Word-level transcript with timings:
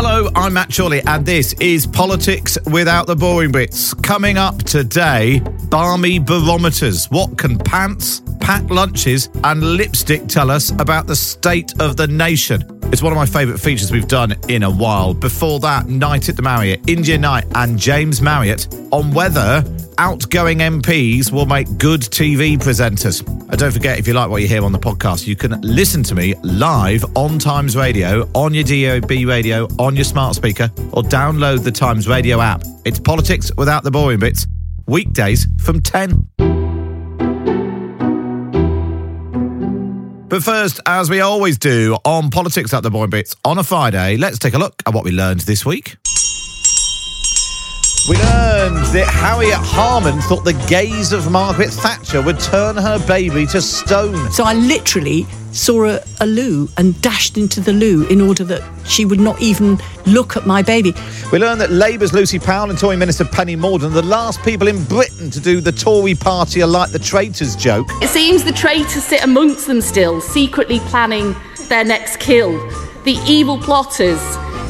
Hello, 0.00 0.30
I'm 0.36 0.52
Matt 0.52 0.72
Chorley, 0.72 1.02
and 1.08 1.26
this 1.26 1.54
is 1.54 1.84
Politics 1.84 2.56
Without 2.66 3.08
the 3.08 3.16
Boring 3.16 3.50
Bits. 3.50 3.92
Coming 3.94 4.38
up 4.38 4.62
today, 4.62 5.40
barmy 5.70 6.20
barometers. 6.20 7.06
What 7.06 7.36
can 7.36 7.58
pants, 7.58 8.22
packed 8.38 8.70
lunches, 8.70 9.28
and 9.42 9.60
lipstick 9.60 10.28
tell 10.28 10.52
us 10.52 10.70
about 10.78 11.08
the 11.08 11.16
state 11.16 11.72
of 11.80 11.96
the 11.96 12.06
nation? 12.06 12.62
It's 12.92 13.02
one 13.02 13.12
of 13.12 13.16
my 13.16 13.26
favourite 13.26 13.58
features 13.58 13.90
we've 13.90 14.06
done 14.06 14.36
in 14.48 14.62
a 14.62 14.70
while. 14.70 15.14
Before 15.14 15.58
that, 15.58 15.88
Knight 15.88 16.28
at 16.28 16.36
the 16.36 16.42
Marriott, 16.42 16.88
India 16.88 17.18
Knight, 17.18 17.46
and 17.56 17.76
James 17.76 18.22
Marriott 18.22 18.72
on 18.92 19.12
whether 19.12 19.64
outgoing 19.98 20.58
MPs 20.58 21.30
will 21.30 21.46
make 21.46 21.76
good 21.76 22.00
TV 22.00 22.56
presenters. 22.56 23.26
And 23.26 23.58
don't 23.58 23.72
forget, 23.72 23.98
if 23.98 24.06
you 24.06 24.14
like 24.14 24.30
what 24.30 24.40
you 24.40 24.48
hear 24.48 24.64
on 24.64 24.72
the 24.72 24.78
podcast, 24.78 25.26
you 25.26 25.36
can 25.36 25.60
listen 25.60 26.02
to 26.04 26.14
me 26.14 26.34
live 26.42 27.04
on 27.16 27.38
Times 27.38 27.76
Radio, 27.76 28.28
on 28.34 28.54
your 28.54 28.64
DAB 28.64 29.10
radio, 29.26 29.66
on 29.78 29.96
your 29.96 30.04
smart 30.04 30.36
speaker, 30.36 30.70
or 30.92 31.02
download 31.02 31.64
the 31.64 31.72
Times 31.72 32.08
Radio 32.08 32.40
app. 32.40 32.62
It's 32.84 32.98
politics 32.98 33.50
without 33.56 33.82
the 33.82 33.90
boring 33.90 34.20
bits, 34.20 34.46
weekdays 34.86 35.46
from 35.60 35.82
10. 35.82 36.28
But 40.28 40.42
first, 40.42 40.78
as 40.84 41.08
we 41.08 41.20
always 41.20 41.56
do 41.56 41.96
on 42.04 42.28
Politics 42.28 42.74
at 42.74 42.82
the 42.82 42.90
Boring 42.90 43.08
Bits 43.08 43.34
on 43.46 43.56
a 43.56 43.64
Friday, 43.64 44.18
let's 44.18 44.38
take 44.38 44.52
a 44.52 44.58
look 44.58 44.82
at 44.86 44.92
what 44.92 45.02
we 45.02 45.10
learned 45.10 45.40
this 45.40 45.64
week. 45.64 45.96
We 48.08 48.16
learned 48.16 48.78
that 48.94 49.06
Harriet 49.06 49.58
Harman 49.58 50.22
thought 50.22 50.42
the 50.42 50.54
gaze 50.66 51.12
of 51.12 51.30
Margaret 51.30 51.68
Thatcher 51.68 52.22
would 52.22 52.40
turn 52.40 52.74
her 52.74 52.98
baby 53.06 53.44
to 53.48 53.60
stone. 53.60 54.32
So 54.32 54.44
I 54.44 54.54
literally 54.54 55.26
saw 55.52 55.84
a, 55.84 56.00
a 56.20 56.26
loo 56.26 56.70
and 56.78 56.98
dashed 57.02 57.36
into 57.36 57.60
the 57.60 57.74
loo 57.74 58.06
in 58.06 58.22
order 58.22 58.44
that 58.44 58.62
she 58.86 59.04
would 59.04 59.20
not 59.20 59.42
even 59.42 59.78
look 60.06 60.38
at 60.38 60.46
my 60.46 60.62
baby. 60.62 60.94
We 61.32 61.38
learned 61.38 61.60
that 61.60 61.70
Labour's 61.70 62.14
Lucy 62.14 62.38
Powell 62.38 62.70
and 62.70 62.78
Tory 62.78 62.96
Minister 62.96 63.26
Penny 63.26 63.56
Mordaunt 63.56 63.90
are 63.90 64.00
the 64.00 64.02
last 64.02 64.42
people 64.42 64.68
in 64.68 64.82
Britain 64.84 65.30
to 65.30 65.38
do 65.38 65.60
the 65.60 65.72
Tory 65.72 66.14
party 66.14 66.62
are 66.62 66.66
like 66.66 66.92
the 66.92 66.98
traitors 66.98 67.54
joke. 67.56 67.88
It 68.00 68.08
seems 68.08 68.42
the 68.42 68.52
traitors 68.52 69.04
sit 69.04 69.22
amongst 69.22 69.66
them 69.66 69.82
still, 69.82 70.22
secretly 70.22 70.78
planning 70.80 71.36
their 71.68 71.84
next 71.84 72.20
kill. 72.20 72.52
The 73.04 73.18
evil 73.26 73.58
plotters 73.58 74.18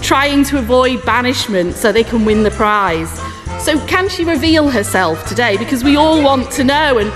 trying 0.02 0.44
to 0.44 0.58
avoid 0.58 1.04
banishment 1.04 1.74
so 1.74 1.92
they 1.92 2.04
can 2.04 2.24
win 2.24 2.42
the 2.42 2.50
prize. 2.52 3.20
So, 3.60 3.78
can 3.86 4.08
she 4.08 4.24
reveal 4.24 4.70
herself 4.70 5.26
today? 5.26 5.56
Because 5.56 5.84
we 5.84 5.96
all 5.96 6.22
want 6.22 6.50
to 6.52 6.64
know. 6.64 6.98
And 6.98 7.12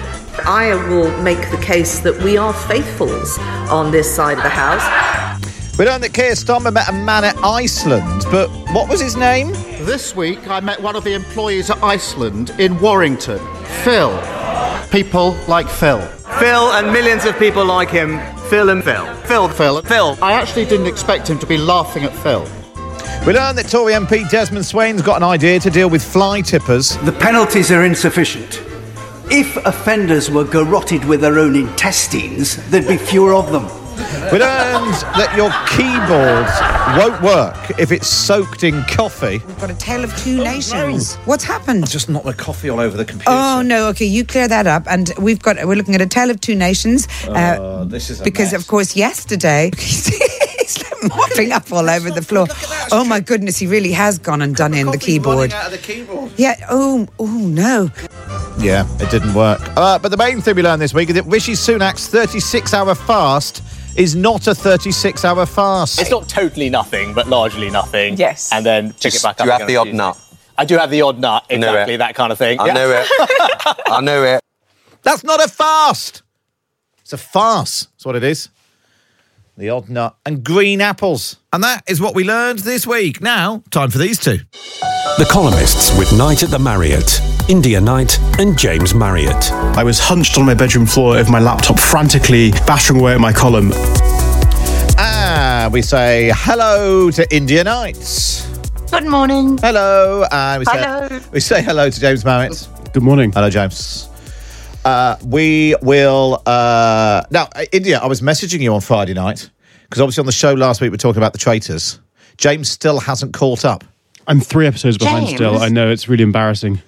I 0.47 0.75
will 0.89 1.11
make 1.23 1.51
the 1.51 1.57
case 1.59 2.01
that 2.01 2.17
we 2.23 2.37
are 2.37 2.53
faithfuls 2.53 3.39
on 3.71 3.91
this 3.91 4.13
side 4.15 4.37
of 4.39 4.43
the 4.43 4.51
house. 4.51 4.83
We 5.79 5.87
learned 5.87 6.05
that 6.05 6.13
Keir 6.13 6.33
Starmer 6.33 6.73
met 6.73 6.89
a 6.89 6.93
man 6.93 7.25
at 7.25 7.37
Iceland, 7.39 8.25
but 8.31 8.51
what 8.73 8.89
was 8.91 9.01
his 9.01 9.17
name? 9.17 9.53
This 9.87 10.15
week, 10.15 10.47
I 10.49 10.61
met 10.61 10.83
one 10.83 10.97
of 10.97 11.05
the 11.05 11.15
employees 11.15 11.71
at 11.71 11.83
Iceland 11.83 12.51
in 12.59 12.79
Warrington, 12.79 13.41
Phil. 13.83 14.11
People 14.91 15.35
like 15.49 15.69
Phil. 15.69 16.01
Phil 16.39 16.73
and 16.73 16.93
millions 16.93 17.25
of 17.25 17.39
people 17.39 17.65
like 17.65 17.89
him. 17.89 18.21
Phil 18.51 18.69
and 18.69 18.85
Phil. 18.85 19.07
Phil. 19.25 19.49
Phil. 19.49 19.81
Phil. 19.83 20.19
I 20.21 20.35
actually 20.35 20.67
didn't 20.67 20.87
expect 20.87 21.29
him 21.29 21.39
to 21.39 21.47
be 21.47 21.57
laughing 21.57 22.05
at 22.05 22.15
Phil. 22.17 22.47
We 23.27 23.33
learned 23.35 23.57
that 23.59 23.69
Tory 23.69 23.93
MP 23.93 24.29
Desmond 24.29 24.65
Swayne's 24.67 25.01
got 25.01 25.19
an 25.19 25.23
idea 25.23 25.61
to 25.61 25.71
deal 25.71 25.89
with 25.89 26.03
fly 26.03 26.41
tippers. 26.41 26.97
The 27.05 27.13
penalties 27.13 27.71
are 27.71 27.85
insufficient. 27.85 28.61
If 29.31 29.57
offenders 29.65 30.29
were 30.29 30.45
garroted 30.45 31.05
with 31.05 31.21
their 31.21 31.39
own 31.39 31.55
intestines, 31.55 32.57
there'd 32.71 32.89
be 32.89 32.97
fewer 32.97 33.33
of 33.35 33.53
them. 33.53 33.65
We 34.33 34.39
learned 34.41 34.95
that 35.15 35.35
your 35.37 35.51
keyboard 35.71 36.49
won't 36.99 37.23
work 37.23 37.79
if 37.79 37.93
it's 37.93 38.09
soaked 38.09 38.65
in 38.65 38.83
coffee. 38.85 39.39
We've 39.39 39.61
got 39.61 39.71
a 39.71 39.75
tale 39.75 40.03
of 40.03 40.17
two 40.17 40.43
nations. 40.43 41.15
What's 41.27 41.45
happened? 41.45 41.89
Just 41.89 42.09
knocked 42.09 42.27
the 42.27 42.35
coffee 42.35 42.71
all 42.71 42.81
over 42.81 42.97
the 42.97 43.05
computer. 43.05 43.31
Oh 43.31 43.63
no! 43.65 43.89
Okay, 43.91 44.07
you 44.07 44.25
clear 44.25 44.49
that 44.49 44.67
up. 44.67 44.85
And 44.89 45.13
we've 45.21 45.41
got 45.41 45.57
we're 45.65 45.77
looking 45.77 45.95
at 45.95 46.01
a 46.01 46.07
tale 46.07 46.31
of 46.31 46.41
two 46.41 46.57
nations. 46.57 47.07
uh, 47.29 47.57
Oh, 47.61 47.85
this 47.85 48.11
is 48.11 48.21
a 48.21 48.25
because 48.25 48.53
mess. 48.53 48.61
of 48.63 48.67
course 48.67 48.97
yesterday 48.97 49.71
he's 49.79 50.11
mopping 51.09 51.53
up 51.53 51.71
all 51.73 51.89
over 51.89 52.11
the 52.11 52.23
floor. 52.23 52.47
Oh 52.91 53.05
my 53.05 53.21
goodness, 53.21 53.59
he 53.59 53.67
really 53.67 53.93
has 53.93 54.19
gone 54.19 54.43
and 54.43 54.55
done 54.55 54.75
in 54.75 54.91
the 54.91 54.99
keyboard. 54.99 55.53
out 55.53 55.67
of 55.67 55.73
the 55.73 55.79
keyboard. 55.79 56.33
Yeah. 56.37 56.55
Oh. 56.71 57.07
Oh 57.19 57.27
no. 57.27 57.91
Yeah, 58.59 58.87
it 59.01 59.11
didn't 59.11 59.35
work. 59.35 59.61
Uh, 59.77 59.99
but 59.99 60.11
the 60.11 60.17
main 60.17 60.41
thing 60.41 60.55
we 60.57 60.63
learned 60.63 60.81
this 60.83 60.95
week 60.95 61.09
is 61.09 61.15
that 61.17 61.25
Rishi 61.27 61.53
Sunak's 61.53 62.09
36-hour 62.09 62.95
fast 62.95 63.63
is 63.97 64.15
not 64.15 64.47
a 64.47 64.51
36-hour 64.53 65.47
fast. 65.47 66.01
It's 66.01 66.11
not 66.11 66.29
totally 66.29 66.69
nothing, 66.71 67.15
but 67.15 67.27
largely 67.29 67.71
nothing. 67.71 68.17
Yes. 68.17 68.53
And 68.53 68.65
then 68.65 68.93
pick 68.93 69.01
Just- 69.01 69.17
it 69.19 69.23
back 69.23 69.41
up. 69.41 69.47
you 69.47 69.53
have 69.53 69.67
the 69.67 69.77
odd 69.77 69.85
Tuesday. 69.85 69.97
nut? 69.97 70.19
I 70.59 70.65
do 70.67 70.77
have 70.77 70.91
the 70.91 71.03
odd 71.03 71.19
nut, 71.19 71.47
knew 71.51 71.57
exactly, 71.57 71.97
that 71.97 72.15
kind 72.15 72.31
of 72.31 72.39
thing. 72.39 72.61
I 72.61 72.67
Yeah. 72.67 72.73
knew 72.75 72.91
it. 72.93 73.07
I 73.87 74.01
knew 74.03 74.23
it. 74.23 74.41
That's 75.03 75.25
not 75.25 75.43
a 75.45 75.49
fast. 75.49 76.23
It's 77.01 77.13
a 77.13 77.19
farce. 77.19 77.87
That's 77.97 78.05
what 78.05 78.17
it 78.17 78.23
is. 78.23 78.49
The 79.57 79.69
odd 79.69 79.89
nut 79.91 80.17
and 80.25 80.43
green 80.43 80.81
apples. 80.81 81.37
And 81.53 81.63
that 81.63 81.85
is 81.87 82.01
what 82.01 82.15
we 82.15 82.25
learned 82.25 82.61
this 82.61 82.87
week. 82.87 83.21
Now, 83.21 83.63
time 83.71 83.91
for 83.91 83.99
these 83.99 84.19
two. 84.19 84.39
The 85.19 85.29
columnists 85.31 85.97
with 85.99 86.11
Knight 86.17 86.43
at 86.43 86.49
the 86.51 86.59
Marriott, 86.59 87.21
India 87.51 87.79
Knight 87.81 88.19
and 88.39 88.59
James 88.59 88.95
Marriott. 88.95 89.53
I 89.77 89.85
was 89.85 89.99
hunched 89.99 90.39
on 90.39 90.47
my 90.47 90.55
bedroom 90.55 90.87
floor 90.87 91.17
with 91.17 91.29
my 91.29 91.39
laptop 91.39 91.79
frantically 91.79 92.51
battering 92.67 93.01
away 93.01 93.13
at 93.15 93.21
my 93.21 93.33
column. 93.33 93.73
Ah, 94.97 95.69
we 95.71 95.83
say 95.83 96.33
hello 96.35 97.11
to 97.11 97.35
India 97.35 97.63
Knights. 97.63 98.47
Good 98.91 99.05
morning. 99.07 99.59
Hello. 99.59 100.25
And 100.33 100.61
we 100.61 100.65
say, 100.65 100.79
Hello. 100.83 101.21
we 101.31 101.41
say 101.41 101.63
hello 101.63 101.91
to 101.91 102.01
James 102.01 102.25
Marriott. 102.25 102.69
Good 102.95 103.03
morning. 103.03 103.33
Hello, 103.33 103.51
James. 103.51 104.09
Uh, 104.85 105.17
we 105.25 105.77
will. 105.83 106.43
Uh, 106.45 107.23
now, 107.31 107.49
India, 107.71 107.99
I 107.99 108.07
was 108.07 108.21
messaging 108.21 108.61
you 108.61 108.75
on 108.75 108.81
Friday 108.81 109.15
night 109.15 109.49
because 109.85 110.01
obviously 110.01 110.23
on 110.23 110.27
the 110.27 110.33
show 110.33 110.55
last 110.55 110.81
week 110.81 110.89
we 110.89 110.95
were 110.95 110.97
talking 110.99 111.19
about 111.19 111.33
the 111.33 111.39
traitors. 111.39 112.01
James 112.37 112.69
still 112.69 112.99
hasn't 112.99 113.33
caught 113.35 113.65
up, 113.65 113.85
I'm 114.27 114.41
three 114.41 114.67
episodes 114.67 114.99
behind 114.99 115.27
James. 115.27 115.37
still. 115.37 115.59
I 115.59 115.69
know 115.69 115.91
it's 115.91 116.09
really 116.09 116.23
embarrassing. 116.23 116.81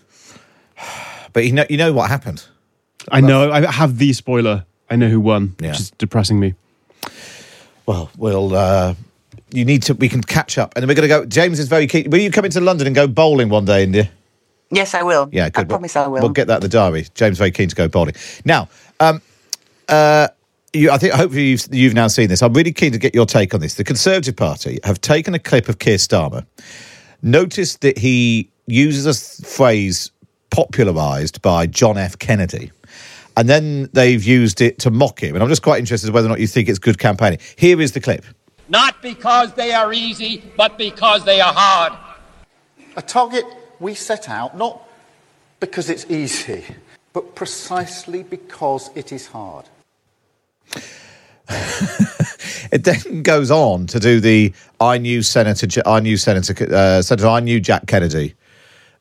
but 1.33 1.45
you 1.45 1.53
know, 1.53 1.65
you 1.69 1.77
know 1.77 1.93
what 1.93 2.09
happened. 2.09 2.45
I 3.11 3.21
know. 3.21 3.53
I 3.53 3.71
have 3.71 3.99
the 3.99 4.13
spoiler. 4.13 4.65
I 4.89 4.97
know 4.97 5.09
who 5.09 5.21
won, 5.21 5.55
Yeah. 5.61 5.71
which 5.71 5.81
is 5.81 5.91
depressing 5.93 6.41
me. 6.41 6.55
Well, 7.87 8.11
we'll. 8.17 8.55
Uh, 8.55 8.95
you 9.51 9.65
need 9.65 9.83
to. 9.85 9.95
We 9.95 10.09
can 10.09 10.23
catch 10.23 10.57
up, 10.57 10.73
and 10.75 10.83
then 10.83 10.89
we're 10.89 10.95
going 10.95 11.09
to 11.09 11.15
go. 11.21 11.27
James 11.27 11.59
is 11.59 11.69
very 11.69 11.87
keen. 11.87 12.09
Will 12.11 12.21
you 12.21 12.31
come 12.31 12.45
into 12.47 12.61
London 12.61 12.87
and 12.87 12.97
go 12.97 13.07
bowling 13.07 13.51
one 13.51 13.67
day, 13.67 13.83
India? 13.83 14.11
Yes, 14.75 14.95
I 14.95 15.03
will. 15.03 15.29
Yeah, 15.33 15.51
good. 15.51 15.63
I 15.63 15.65
promise 15.65 15.97
I 15.97 16.07
will. 16.07 16.21
We'll 16.21 16.31
get 16.31 16.49
that 16.49 16.57
in 16.57 16.63
the 16.63 16.69
diary. 16.69 17.07
James 17.15 17.39
very 17.39 17.51
keen 17.51 17.69
to 17.69 17.77
go 17.77 17.89
bowling. 17.89 18.15
Now, 18.45 18.69
um, 19.01 19.23
uh, 19.89 20.29
you, 20.73 20.91
I 20.91 20.99
think 20.99 21.15
hopefully 21.15 21.45
you've, 21.45 21.67
you've 21.71 21.95
now 21.95 22.09
seen 22.09 22.29
this. 22.29 22.43
I'm 22.43 22.53
really 22.53 22.73
keen 22.73 22.93
to 22.93 22.99
get 22.99 23.15
your 23.15 23.27
take 23.27 23.55
on 23.55 23.61
this. 23.61 23.75
The 23.75 23.85
Conservative 23.85 24.37
Party 24.37 24.81
have 24.85 25.01
taken 25.01 25.35
a 25.35 25.39
clip 25.39 25.69
of 25.69 25.79
Keir 25.79 25.97
Starmer, 25.97 26.45
noticed 27.23 27.81
that 27.83 27.99
he 27.99 28.51
uses 28.67 29.07
a 29.07 29.47
phrase 29.47 30.11
popularised 30.51 31.43
by 31.43 31.67
John 31.67 31.97
F. 31.97 32.19
Kennedy, 32.19 32.73
and 33.37 33.49
then 33.49 33.89
they've 33.93 34.23
used 34.23 34.61
it 34.61 34.79
to 34.81 34.91
mock 34.91 35.23
him. 35.23 35.35
And 35.35 35.43
I'm 35.43 35.49
just 35.49 35.63
quite 35.63 35.79
interested 35.79 36.11
whether 36.11 36.27
or 36.27 36.31
not 36.31 36.41
you 36.41 36.47
think 36.47 36.69
it's 36.69 36.79
good 36.79 36.99
campaigning. 36.99 37.39
Here 37.57 37.81
is 37.81 37.93
the 37.93 38.01
clip. 38.01 38.25
Not 38.69 39.03
because 39.03 39.53
they 39.55 39.73
are 39.73 39.93
easy, 39.93 40.43
but 40.57 40.79
because 40.79 41.25
they 41.25 41.41
are 41.41 41.53
hard. 41.53 41.93
A 42.97 43.03
target 43.03 43.45
we 43.85 43.95
set 43.95 44.29
out 44.29 44.57
not 44.57 44.83
because 45.61 45.91
it's 45.91 46.07
easy, 46.11 46.65
but 47.13 47.35
precisely 47.35 48.23
because 48.23 48.91
it 48.97 49.13
is 49.13 49.29
hard. 49.29 49.67
It 52.73 52.83
then 52.83 53.23
goes 53.23 53.53
on 53.53 53.87
to 53.89 54.01
do 54.01 54.19
the 54.19 54.53
I 54.81 54.99
knew 54.99 55.23
Senator, 55.23 55.69
I 55.87 56.01
knew 56.01 56.17
Senator, 56.17 56.75
uh, 56.75 57.03
Senator, 57.03 57.29
I 57.29 57.39
knew 57.39 57.61
Jack 57.61 57.87
Kennedy. 57.87 58.35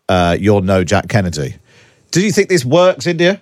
Uh, 0.08 0.38
you're 0.40 0.62
no 0.62 0.84
Jack 0.84 1.08
Kennedy. 1.10 1.56
Do 2.12 2.24
you 2.24 2.32
think 2.32 2.50
this 2.50 2.64
works, 2.64 3.08
India? 3.08 3.42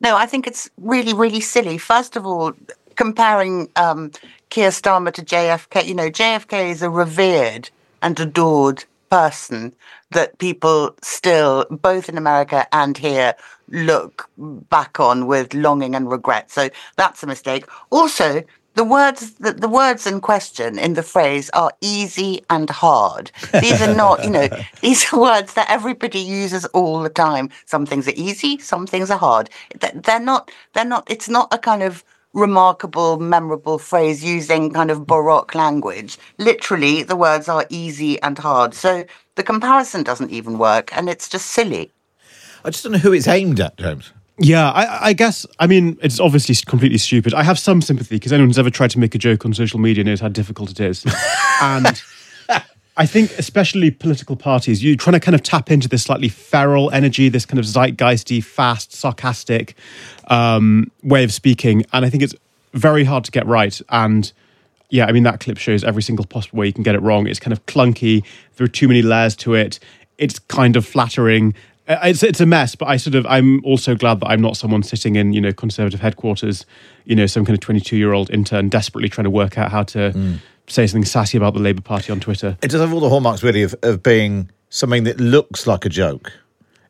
No, 0.00 0.16
I 0.16 0.26
think 0.26 0.46
it's 0.46 0.68
really, 0.76 1.14
really 1.14 1.40
silly. 1.40 1.78
First 1.78 2.16
of 2.16 2.26
all, 2.26 2.52
comparing 2.96 3.70
um, 3.76 4.10
Keir 4.50 4.68
Starmer 4.68 5.12
to 5.14 5.22
JFK, 5.22 5.86
you 5.86 5.94
know, 5.94 6.10
JFK 6.10 6.70
is 6.70 6.82
a 6.82 6.90
revered 6.90 7.70
and 8.02 8.20
adored 8.20 8.84
person 9.16 9.74
that 10.10 10.36
people 10.38 10.94
still, 11.00 11.64
both 11.70 12.08
in 12.10 12.18
America 12.18 12.66
and 12.72 12.98
here, 12.98 13.34
look 13.68 14.28
back 14.76 15.00
on 15.00 15.26
with 15.26 15.54
longing 15.54 15.94
and 15.94 16.10
regret. 16.10 16.50
So 16.50 16.68
that's 16.96 17.22
a 17.22 17.26
mistake. 17.26 17.64
Also, 17.90 18.42
the 18.74 18.84
words 18.84 19.20
the, 19.44 19.52
the 19.54 19.70
words 19.70 20.06
in 20.06 20.20
question 20.20 20.78
in 20.78 20.92
the 20.94 21.02
phrase 21.02 21.48
are 21.54 21.72
easy 21.80 22.42
and 22.50 22.68
hard. 22.68 23.30
These 23.62 23.80
are 23.80 23.94
not, 24.04 24.22
you 24.22 24.30
know, 24.30 24.48
these 24.82 25.00
are 25.10 25.18
words 25.18 25.54
that 25.54 25.70
everybody 25.70 26.20
uses 26.20 26.66
all 26.66 27.00
the 27.00 27.08
time. 27.08 27.48
Some 27.64 27.86
things 27.86 28.06
are 28.06 28.18
easy, 28.28 28.58
some 28.58 28.86
things 28.86 29.10
are 29.10 29.18
hard. 29.18 29.48
Th- 29.80 29.94
They're 29.94 30.20
not 30.32 30.50
they're 30.74 30.92
not 30.94 31.10
it's 31.10 31.28
not 31.28 31.48
a 31.52 31.58
kind 31.58 31.82
of 31.82 32.04
remarkable, 32.32 33.18
memorable 33.18 33.78
phrase 33.78 34.22
using 34.22 34.72
kind 34.72 34.90
of 34.90 35.06
baroque 35.06 35.54
language. 35.54 36.18
Literally, 36.38 37.02
the 37.02 37.16
words 37.16 37.48
are 37.48 37.66
easy 37.70 38.20
and 38.22 38.38
hard. 38.38 38.74
So 38.74 39.04
the 39.36 39.42
comparison 39.42 40.02
doesn't 40.02 40.30
even 40.30 40.58
work 40.58 40.94
and 40.96 41.08
it's 41.08 41.28
just 41.28 41.46
silly. 41.46 41.92
I 42.64 42.70
just 42.70 42.84
don't 42.84 42.92
know 42.92 42.98
who 42.98 43.12
it's 43.12 43.28
aimed 43.28 43.60
at, 43.60 43.76
James. 43.78 44.12
Yeah, 44.38 44.70
I, 44.70 45.08
I 45.08 45.12
guess. 45.14 45.46
I 45.58 45.66
mean, 45.66 45.96
it's 46.02 46.20
obviously 46.20 46.54
completely 46.66 46.98
stupid. 46.98 47.32
I 47.32 47.42
have 47.42 47.58
some 47.58 47.80
sympathy 47.80 48.16
because 48.16 48.32
anyone 48.32 48.50
who's 48.50 48.58
ever 48.58 48.70
tried 48.70 48.90
to 48.90 48.98
make 48.98 49.14
a 49.14 49.18
joke 49.18 49.46
on 49.46 49.54
social 49.54 49.80
media 49.80 50.04
knows 50.04 50.20
how 50.20 50.28
difficult 50.28 50.70
it 50.70 50.80
is. 50.80 51.06
and 51.62 52.02
I 52.98 53.04
think, 53.04 53.32
especially 53.38 53.90
political 53.90 54.36
parties, 54.36 54.82
you're 54.82 54.96
trying 54.96 55.12
to 55.12 55.20
kind 55.20 55.34
of 55.34 55.42
tap 55.42 55.70
into 55.70 55.86
this 55.86 56.02
slightly 56.02 56.30
feral 56.30 56.90
energy, 56.92 57.28
this 57.28 57.44
kind 57.44 57.58
of 57.58 57.66
zeitgeisty, 57.66 58.42
fast, 58.42 58.92
sarcastic 58.92 59.76
um, 60.28 60.90
way 61.02 61.24
of 61.24 61.32
speaking. 61.32 61.84
And 61.92 62.04
I 62.04 62.10
think 62.10 62.22
it's 62.22 62.34
very 62.72 63.04
hard 63.04 63.24
to 63.24 63.30
get 63.30 63.46
right. 63.46 63.80
And 63.88 64.30
yeah, 64.90 65.06
I 65.06 65.12
mean, 65.12 65.24
that 65.24 65.40
clip 65.40 65.58
shows 65.58 65.82
every 65.82 66.02
single 66.02 66.24
possible 66.26 66.58
way 66.60 66.66
you 66.66 66.72
can 66.72 66.82
get 66.82 66.94
it 66.94 67.02
wrong. 67.02 67.26
It's 67.26 67.40
kind 67.40 67.52
of 67.52 67.64
clunky. 67.66 68.24
There 68.56 68.64
are 68.64 68.68
too 68.68 68.88
many 68.88 69.02
layers 69.02 69.34
to 69.36 69.54
it. 69.54 69.78
It's 70.18 70.38
kind 70.38 70.76
of 70.76 70.86
flattering. 70.86 71.54
Uh, 71.88 71.98
It's 72.04 72.22
it's 72.22 72.40
a 72.40 72.46
mess, 72.46 72.74
but 72.74 72.86
I 72.86 72.96
sort 72.96 73.14
of 73.14 73.26
I'm 73.26 73.64
also 73.64 73.94
glad 73.94 74.20
that 74.20 74.26
I'm 74.26 74.40
not 74.40 74.56
someone 74.56 74.82
sitting 74.82 75.16
in 75.16 75.32
you 75.32 75.40
know 75.40 75.52
conservative 75.52 76.00
headquarters, 76.00 76.66
you 77.04 77.14
know, 77.14 77.26
some 77.26 77.44
kind 77.44 77.56
of 77.56 77.60
22 77.60 77.96
year 77.96 78.12
old 78.12 78.30
intern 78.30 78.68
desperately 78.68 79.08
trying 79.08 79.24
to 79.24 79.30
work 79.30 79.58
out 79.58 79.70
how 79.70 79.82
to 79.84 80.38
say 80.68 80.86
something 80.86 81.04
sassy 81.04 81.36
about 81.38 81.54
the 81.54 81.60
Labour 81.60 81.82
Party 81.82 82.10
on 82.12 82.18
Twitter. 82.20 82.56
It 82.62 82.70
does 82.70 82.80
have 82.80 82.92
all 82.92 83.00
the 83.00 83.08
hallmarks, 83.08 83.42
really, 83.42 83.62
of, 83.62 83.74
of 83.82 84.02
being 84.02 84.50
something 84.68 85.04
that 85.04 85.20
looks 85.20 85.66
like 85.66 85.84
a 85.84 85.88
joke. 85.88 86.32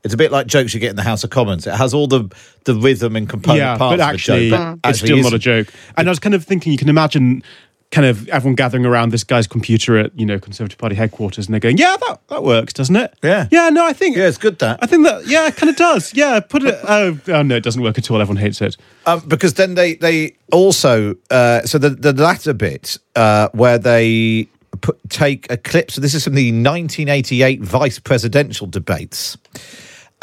It's 0.06 0.14
a 0.14 0.16
bit 0.16 0.30
like 0.30 0.46
jokes 0.46 0.72
you 0.72 0.78
get 0.78 0.90
in 0.90 0.96
the 0.96 1.02
House 1.02 1.24
of 1.24 1.30
Commons. 1.30 1.66
It 1.66 1.74
has 1.74 1.92
all 1.92 2.06
the 2.06 2.32
the 2.64 2.76
rhythm 2.76 3.16
and 3.16 3.28
component 3.28 3.58
yeah, 3.58 3.76
parts 3.76 3.98
but 3.98 4.14
actually, 4.14 4.46
of 4.46 4.52
a 4.52 4.56
joke. 4.56 4.78
But 4.82 4.88
it's 4.88 5.02
actually 5.02 5.20
still 5.20 5.30
not 5.30 5.32
a 5.34 5.38
joke. 5.38 5.68
And 5.96 6.08
I 6.08 6.10
was 6.10 6.20
kind 6.20 6.34
of 6.34 6.44
thinking, 6.44 6.70
you 6.70 6.78
can 6.78 6.88
imagine 6.88 7.42
kind 7.90 8.06
of 8.06 8.28
everyone 8.28 8.54
gathering 8.54 8.84
around 8.84 9.10
this 9.10 9.24
guy's 9.24 9.48
computer 9.48 9.98
at 9.98 10.16
you 10.16 10.24
know 10.24 10.38
Conservative 10.38 10.78
Party 10.78 10.94
headquarters, 10.94 11.46
and 11.46 11.54
they're 11.54 11.60
going, 11.60 11.76
"Yeah, 11.76 11.96
that 12.06 12.20
that 12.28 12.44
works, 12.44 12.72
doesn't 12.72 12.94
it? 12.94 13.14
Yeah, 13.20 13.48
yeah. 13.50 13.68
No, 13.70 13.84
I 13.84 13.92
think 13.92 14.16
yeah, 14.16 14.28
it's 14.28 14.38
good 14.38 14.60
that. 14.60 14.78
I 14.80 14.86
think 14.86 15.04
that 15.04 15.26
yeah, 15.26 15.48
it 15.48 15.56
kind 15.56 15.70
of 15.70 15.76
does. 15.76 16.14
Yeah, 16.14 16.38
put 16.40 16.62
it. 16.62 16.76
Oh, 16.88 17.18
oh 17.28 17.42
no, 17.42 17.56
it 17.56 17.64
doesn't 17.64 17.82
work 17.82 17.98
at 17.98 18.08
all. 18.12 18.20
Everyone 18.20 18.40
hates 18.40 18.60
it. 18.60 18.76
Um, 19.06 19.20
because 19.26 19.54
then 19.54 19.74
they 19.74 19.96
they 19.96 20.36
also 20.52 21.16
uh, 21.32 21.62
so 21.62 21.78
the 21.78 21.90
the 21.90 22.12
latter 22.12 22.52
bit 22.52 22.96
uh, 23.16 23.48
where 23.52 23.76
they 23.76 24.48
put 24.80 24.98
take 25.10 25.50
a 25.50 25.56
clip. 25.56 25.90
So 25.90 26.00
this 26.00 26.14
is 26.14 26.24
from 26.24 26.34
the 26.34 26.52
1988 26.52 27.60
vice 27.60 27.98
presidential 27.98 28.66
debates, 28.66 29.36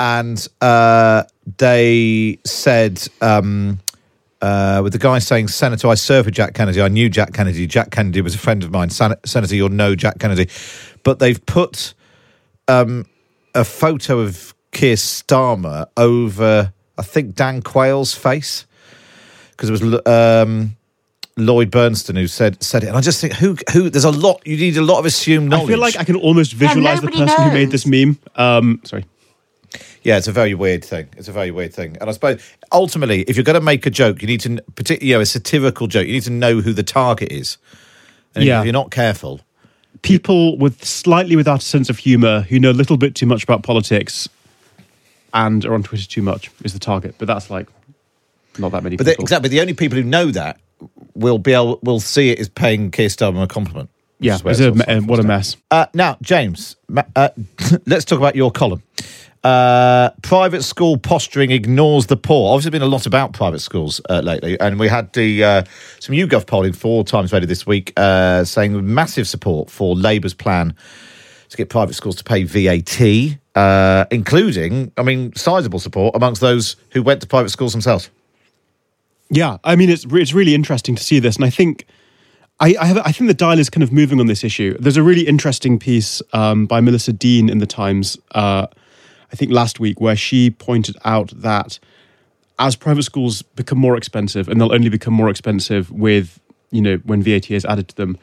and 0.04 0.48
uh, 0.60 1.24
they 1.58 2.38
said. 2.46 3.08
Um, 3.22 3.80
uh, 4.42 4.82
with 4.84 4.92
the 4.92 5.00
guy 5.00 5.20
saying, 5.20 5.48
Senator, 5.48 5.88
I 5.88 5.94
served 5.94 6.26
with 6.26 6.36
Jack 6.36 6.54
Kennedy. 6.54 6.82
I 6.82 6.90
knew 6.90 7.08
Jack 7.08 7.32
Kennedy. 7.32 7.66
Jack 7.66 7.92
Kennedy 7.92 8.20
was 8.20 8.36
a 8.36 8.38
friend 8.38 8.62
of 8.62 8.72
mine. 8.72 8.90
Sen- 8.90 9.16
Senator, 9.24 9.56
you'll 9.56 9.70
know 9.70 9.96
Jack 9.96 10.20
Kennedy. 10.20 10.50
But 11.04 11.20
they've 11.20 11.44
put 11.46 11.94
um, 12.68 13.06
a 13.56 13.64
photo 13.64 14.20
of 14.20 14.54
Keir 14.72 14.96
Starmer 14.96 15.86
over, 15.96 16.74
I 16.98 17.02
think, 17.04 17.36
Dan 17.36 17.62
Quayle's 17.62 18.14
face 18.14 18.66
because 19.52 19.70
it 19.70 19.82
was 19.82 20.06
um, 20.06 20.76
Lloyd 21.38 21.72
Bentsen 21.72 22.18
who 22.18 22.28
said 22.28 22.62
said 22.62 22.84
it. 22.84 22.88
And 22.88 22.98
I 22.98 23.02
just 23.02 23.22
think, 23.22 23.36
who 23.36 23.56
who? 23.72 23.90
There's 23.90 24.04
a 24.04 24.12
lot. 24.12 24.46
You 24.46 24.58
need 24.58 24.76
a 24.76 24.82
lot 24.82 25.00
of 25.00 25.06
assumed 25.06 25.52
knowledge. 25.52 25.70
I 25.70 25.72
feel 25.72 25.80
like 25.80 25.98
I 25.98 26.04
can 26.04 26.18
almost 26.18 26.52
visualize 26.52 27.00
the 27.00 27.06
nobody 27.06 27.26
person 27.26 27.44
who 27.46 27.54
made 27.54 27.72
this 27.72 27.86
meme. 27.86 28.20
Um, 28.36 28.82
sorry. 28.84 29.06
Yeah, 30.04 30.18
it's 30.18 30.28
a 30.28 30.32
very 30.32 30.54
weird 30.54 30.84
thing. 30.84 31.08
It's 31.18 31.28
a 31.28 31.32
very 31.32 31.52
weird 31.52 31.74
thing. 31.74 31.98
And 32.02 32.10
I 32.10 32.14
suppose 32.14 32.42
ultimately, 32.72 33.22
if 33.22 33.36
you're 33.38 33.44
going 33.46 33.56
to 33.60 33.62
make 33.62 33.86
a 33.86 33.90
joke, 33.90 34.22
you 34.22 34.28
need 34.28 34.42
to, 34.42 34.62
particularly, 34.76 35.10
you 35.10 35.16
know, 35.16 35.22
a 35.22 35.26
satirical 35.26 35.88
joke, 35.88 36.06
you 36.08 36.14
need 36.14 36.24
to 36.24 36.32
know 36.32 36.60
who 36.62 36.74
the 36.74 36.84
target 36.84 37.32
is. 37.32 37.58
And 38.36 38.44
Yeah. 38.44 38.60
if 38.60 38.66
you're 38.66 38.74
not 38.74 38.92
careful, 38.92 39.42
People 40.02 40.58
with 40.58 40.84
slightly 40.84 41.38
without 41.38 41.60
a 41.62 41.66
sense 41.66 41.90
of 41.90 41.98
humor 42.00 42.42
who 42.42 42.60
know 42.60 42.72
a 42.72 42.74
little 42.74 42.98
bit 42.98 43.16
too 43.16 43.26
much 43.26 43.44
about 43.44 43.64
politics 43.64 44.28
and 45.34 45.64
are 45.64 45.74
on 45.74 45.84
Twitter 45.84 46.06
too 46.06 46.22
much 46.22 46.52
is 46.64 46.74
the 46.74 46.80
target. 46.80 47.16
But 47.18 47.28
that's 47.28 47.50
like 47.50 47.68
not 48.58 48.74
that 48.74 48.84
many 48.84 48.98
but 48.98 49.06
the, 49.06 49.12
people. 49.14 49.24
exactly 49.24 49.48
the 49.50 49.62
only 49.62 49.74
people 49.74 49.98
who 49.98 50.04
know 50.04 50.30
that 50.32 50.60
will 51.14 51.38
be 51.38 51.54
able 51.54 51.80
will 51.84 52.02
see 52.02 52.32
it 52.32 52.40
as 52.40 52.50
paying 52.50 52.92
Keir 52.92 53.08
Starmer 53.08 53.44
a 53.44 53.48
compliment. 53.48 53.90
yeah, 54.20 54.38
it's 54.44 54.60
a, 54.60 54.72
what 55.02 55.20
a 55.20 55.24
mess. 55.24 55.56
Uh, 55.72 55.86
now, 55.94 56.18
James, 56.22 56.76
uh, 57.16 57.30
let's 57.86 58.04
talk 58.04 58.18
about 58.20 58.36
your 58.36 58.52
column. 58.52 58.84
Uh, 59.44 60.10
private 60.22 60.64
school 60.64 60.98
posturing 60.98 61.52
ignores 61.52 62.06
the 62.06 62.16
poor. 62.16 62.54
Obviously, 62.54 62.72
been 62.72 62.82
a 62.82 62.86
lot 62.86 63.06
about 63.06 63.34
private 63.34 63.60
schools 63.60 64.00
uh, 64.10 64.22
lately, 64.22 64.58
and 64.60 64.80
we 64.80 64.88
had 64.88 65.12
the 65.14 65.44
uh, 65.44 65.64
some 66.00 66.16
YouGov 66.16 66.48
polling 66.48 66.72
four 66.72 67.04
Times 67.04 67.34
Radio 67.34 67.48
this 67.48 67.68
week, 67.68 67.92
uh, 67.98 68.46
saying 68.46 68.94
massive 68.94 69.28
support 69.28 69.70
for 69.70 69.96
Labour's 69.96 70.34
plan 70.34 70.74
to 71.50 71.58
get 71.58 71.70
private 71.70 71.94
schools 71.94 72.16
to 72.16 72.24
pay 72.24 72.44
VAT, 72.44 73.38
uh, 73.56 74.06
including, 74.12 74.92
I 74.98 75.04
mean, 75.04 75.36
sizable 75.36 75.80
support 75.80 76.16
amongst 76.16 76.42
those 76.42 76.76
who 76.92 77.04
went 77.04 77.22
to 77.22 77.28
private 77.28 77.50
schools 77.50 77.74
themselves. 77.74 78.10
Yeah, 79.30 79.58
I 79.64 79.76
mean 79.76 79.90
it's 79.90 80.06
it's 80.12 80.34
really 80.34 80.54
interesting 80.54 80.96
to 80.96 81.04
see 81.04 81.20
this, 81.20 81.36
and 81.36 81.46
I 81.46 81.50
think 81.50 81.86
I 82.60 82.76
I, 82.80 82.86
have, 82.86 82.98
I 83.00 83.12
think 83.12 83.28
the 83.28 83.34
dial 83.34 83.60
is 83.60 83.70
kind 83.70 83.84
of 83.84 83.92
moving 83.92 84.20
on 84.20 84.28
this 84.28 84.44
issue. 84.44 84.78
There's 84.80 84.98
a 84.98 85.04
really 85.04 85.28
interesting 85.28 85.80
piece 85.80 86.22
um, 86.34 86.66
by 86.66 86.82
Melissa 86.82 87.14
Dean 87.14 87.50
in 87.50 87.58
the 87.58 87.66
Times, 87.66 88.18
uh, 88.32 88.68
I 89.34 89.36
think 89.36 89.52
last 89.52 89.80
week, 89.80 90.00
where 90.00 90.16
she 90.16 90.52
pointed 90.52 90.96
out 91.04 91.32
that 91.36 91.80
as 92.60 92.76
private 92.76 93.04
schools 93.04 93.42
become 93.42 93.80
more 93.80 93.98
expensive, 93.98 94.48
and 94.48 94.62
they'll 94.62 94.72
only 94.72 94.90
become 94.90 95.14
more 95.14 95.30
expensive 95.30 95.92
with 95.92 96.40
you 96.72 96.82
know 96.82 96.98
when 96.98 97.24
VAT 97.24 97.50
is 97.52 97.66
added 97.66 97.90
to 97.90 97.96
them. 97.96 98.18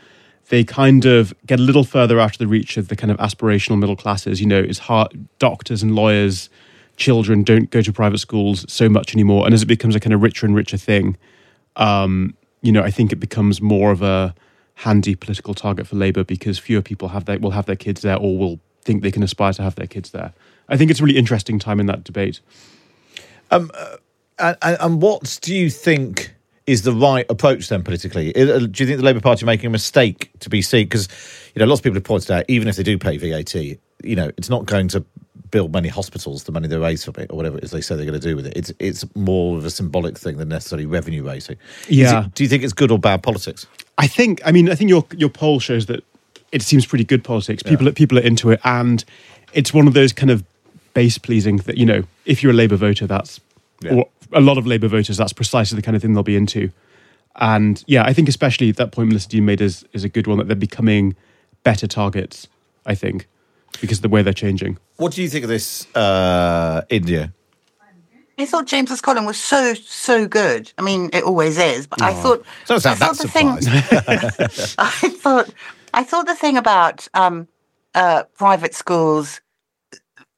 They 0.49 0.65
kind 0.65 1.05
of 1.05 1.35
get 1.47 1.61
a 1.61 1.63
little 1.63 1.85
further 1.85 2.19
out 2.19 2.33
of 2.33 2.39
the 2.39 2.47
reach 2.47 2.77
of 2.77 2.89
the 2.89 2.97
kind 2.97 3.11
of 3.11 3.17
aspirational 3.19 3.79
middle 3.79 3.97
classes. 3.97 4.41
You 4.41 4.47
know, 4.47 4.59
it's 4.59 4.79
hard. 4.79 5.29
Doctors 5.39 5.83
and 5.83 5.95
lawyers, 5.95 6.49
children 6.97 7.43
don't 7.43 7.71
go 7.71 7.83
to 7.83 7.93
private 7.93 8.19
schools 8.19 8.65
so 8.73 8.89
much 8.89 9.15
anymore. 9.15 9.45
And 9.47 9.55
as 9.55 9.63
it 9.63 9.67
becomes 9.67 9.95
a 9.95 10.01
kind 10.01 10.13
of 10.13 10.23
richer 10.23 10.47
and 10.47 10.55
richer 10.55 10.77
thing, 10.77 11.17
um, 11.77 12.37
you 12.63 12.73
know, 12.73 12.83
I 12.83 12.91
think 12.91 13.13
it 13.13 13.17
becomes 13.17 13.61
more 13.61 13.93
of 13.93 14.03
a 14.03 14.35
handy 14.75 15.15
political 15.15 15.55
target 15.55 15.87
for 15.87 15.97
Labour 15.97 16.25
because 16.25 16.59
fewer 16.59 16.83
people 16.83 17.09
have 17.09 17.27
their, 17.27 17.39
will 17.39 17.53
have 17.53 17.67
their 17.67 17.77
kids 17.77 18.03
there 18.03 18.17
or 18.17 18.37
will 18.37 18.61
think 18.83 19.03
they 19.03 19.11
can 19.11 19.23
aspire 19.23 19.53
to 19.55 19.63
have 19.63 19.75
their 19.75 19.87
kids 19.87 20.11
there. 20.11 20.33
I 20.69 20.77
think 20.77 20.91
it's 20.91 21.01
a 21.01 21.05
really 21.05 21.19
interesting 21.19 21.59
time 21.59 21.81
in 21.81 21.87
that 21.87 22.05
debate. 22.05 22.41
Um, 23.51 23.71
uh, 23.75 23.97
and, 24.39 24.57
and, 24.63 24.77
and 24.81 25.03
what 25.03 25.39
do 25.43 25.55
you 25.55 25.69
think 25.71 26.35
is 26.67 26.83
the 26.83 26.93
right 26.93 27.27
approach 27.29 27.69
then 27.69 27.83
politically? 27.83 28.35
Uh, 28.35 28.61
Do 28.61 28.65
you 28.83 28.87
think 28.87 28.99
the 28.99 29.05
Labour 29.05 29.21
Party 29.21 29.45
are 29.45 29.47
making 29.47 29.67
a 29.67 29.71
mistake 29.71 30.31
to 30.41 30.49
be 30.49 30.63
seen? 30.63 30.85
Because 30.85 31.09
you 31.55 31.61
know, 31.61 31.67
lots 31.67 31.81
of 31.81 31.85
people 31.85 31.97
have 31.97 32.05
pointed 32.05 32.31
out, 32.31 32.45
even 32.49 32.69
if 32.69 32.77
they 32.77 32.83
do 32.83 32.97
pay 32.97 33.17
VAT, 33.17 33.55
you 33.55 34.17
know, 34.17 34.31
it's 34.37 34.49
not 34.49 34.67
going 34.67 34.89
to 34.89 35.05
build 35.51 35.73
many 35.73 35.89
hospitals, 35.89 36.45
the 36.45 36.53
money 36.53 36.69
they 36.69 36.77
raise 36.77 37.05
from 37.05 37.15
it, 37.19 37.31
or 37.31 37.37
whatever 37.37 37.59
it 37.59 37.65
is 37.65 37.73
they 37.73 37.81
say 37.81 37.97
they're 37.97 38.07
going 38.07 38.19
to 38.19 38.27
do 38.27 38.37
with 38.37 38.47
it. 38.47 38.57
It's 38.57 38.73
it's 38.79 39.05
more 39.17 39.59
of 39.59 39.65
a 39.65 39.71
symbolic 39.71 40.17
thing 40.17 40.37
than 40.37 40.49
necessarily 40.49 40.87
revenue 40.87 41.25
raising. 41.25 41.57
Yeah. 41.89 42.27
it- 42.27 42.35
do 42.35 42.45
you 42.45 42.49
think 42.49 42.63
it's 42.63 42.73
good 42.73 42.91
or 42.91 42.99
bad 42.99 43.23
politics? 43.23 43.67
I 43.99 44.07
think. 44.07 44.41
I 44.45 44.53
mean, 44.53 44.71
I 44.71 44.75
think 44.77 44.91
your 44.91 45.05
your 45.17 45.29
poll 45.29 45.59
shows 45.59 45.87
that 45.87 46.05
it 46.53 46.63
seems 46.63 46.87
pretty 46.87 47.05
good 47.05 47.23
politics. 47.25 47.63
People 47.63 47.89
are 47.89 47.93
people 47.93 48.19
are 48.19 48.23
into 48.23 48.51
it, 48.51 48.61
and 48.65 49.05
it's 49.53 49.73
one 49.75 49.87
of 49.87 49.95
those 49.95 50.13
kind 50.13 50.31
of 50.31 50.45
base 50.95 51.19
pleasing 51.19 51.57
that 51.59 51.79
you 51.79 51.87
know, 51.87 52.03
if 52.25 52.43
you're 52.43 52.53
a 52.53 52.55
Labour 52.57 52.77
voter, 52.77 53.07
that's 53.07 53.41
or 53.91 54.07
a 54.33 54.41
lot 54.41 54.59
of 54.59 54.67
Labour 54.67 54.89
voters. 54.89 55.17
That's 55.17 55.33
precisely 55.33 55.77
the 55.77 55.83
kind 55.83 55.97
of 55.97 56.03
thing 56.03 56.15
they'll 56.15 56.23
be 56.23 56.37
into. 56.37 56.71
And 57.37 57.83
yeah, 57.87 58.03
I 58.05 58.13
think 58.13 58.29
especially 58.29 58.73
that 58.73 58.93
point 58.93 59.09
Melissa 59.09 59.29
Dean 59.29 59.45
made 59.45 59.61
is 59.61 59.85
is 59.93 60.05
a 60.05 60.09
good 60.09 60.27
one 60.27 60.39
that 60.39 60.49
they're 60.49 60.57
becoming 60.57 61.15
better 61.63 61.87
targets. 61.87 62.49
I 62.87 62.95
think 62.95 63.27
because 63.81 63.99
of 63.99 64.03
the 64.03 64.09
way 64.09 64.23
they're 64.23 64.33
changing. 64.33 64.79
What 64.97 65.13
do 65.13 65.23
you 65.23 65.29
think 65.29 65.45
of 65.45 65.49
this, 65.49 65.87
uh, 65.95 66.83
India? 66.91 67.33
I 68.39 68.47
thought 68.47 68.67
James's 68.67 69.01
column 69.03 69.27
was 69.27 69.39
so 69.39 69.75
so 69.75 70.27
good. 70.27 70.73
I 70.79 70.83
mean, 70.83 71.11
it 71.13 71.23
always 71.25 71.59
is, 71.59 71.87
but 71.87 72.01
I 72.03 72.11
Oh. 72.13 72.15
thought 72.23 72.45
Don't 72.67 72.87
I 72.87 72.95
thought 72.95 73.17
that 73.17 73.23
the 73.23 73.29
thing- 73.29 74.75
I 74.79 75.09
thought 75.21 75.51
I 75.93 76.05
thought 76.05 76.27
the 76.27 76.35
thing 76.35 76.57
about 76.57 77.09
um, 77.15 77.49
uh, 77.95 78.25
private 78.37 78.75
schools 78.75 79.41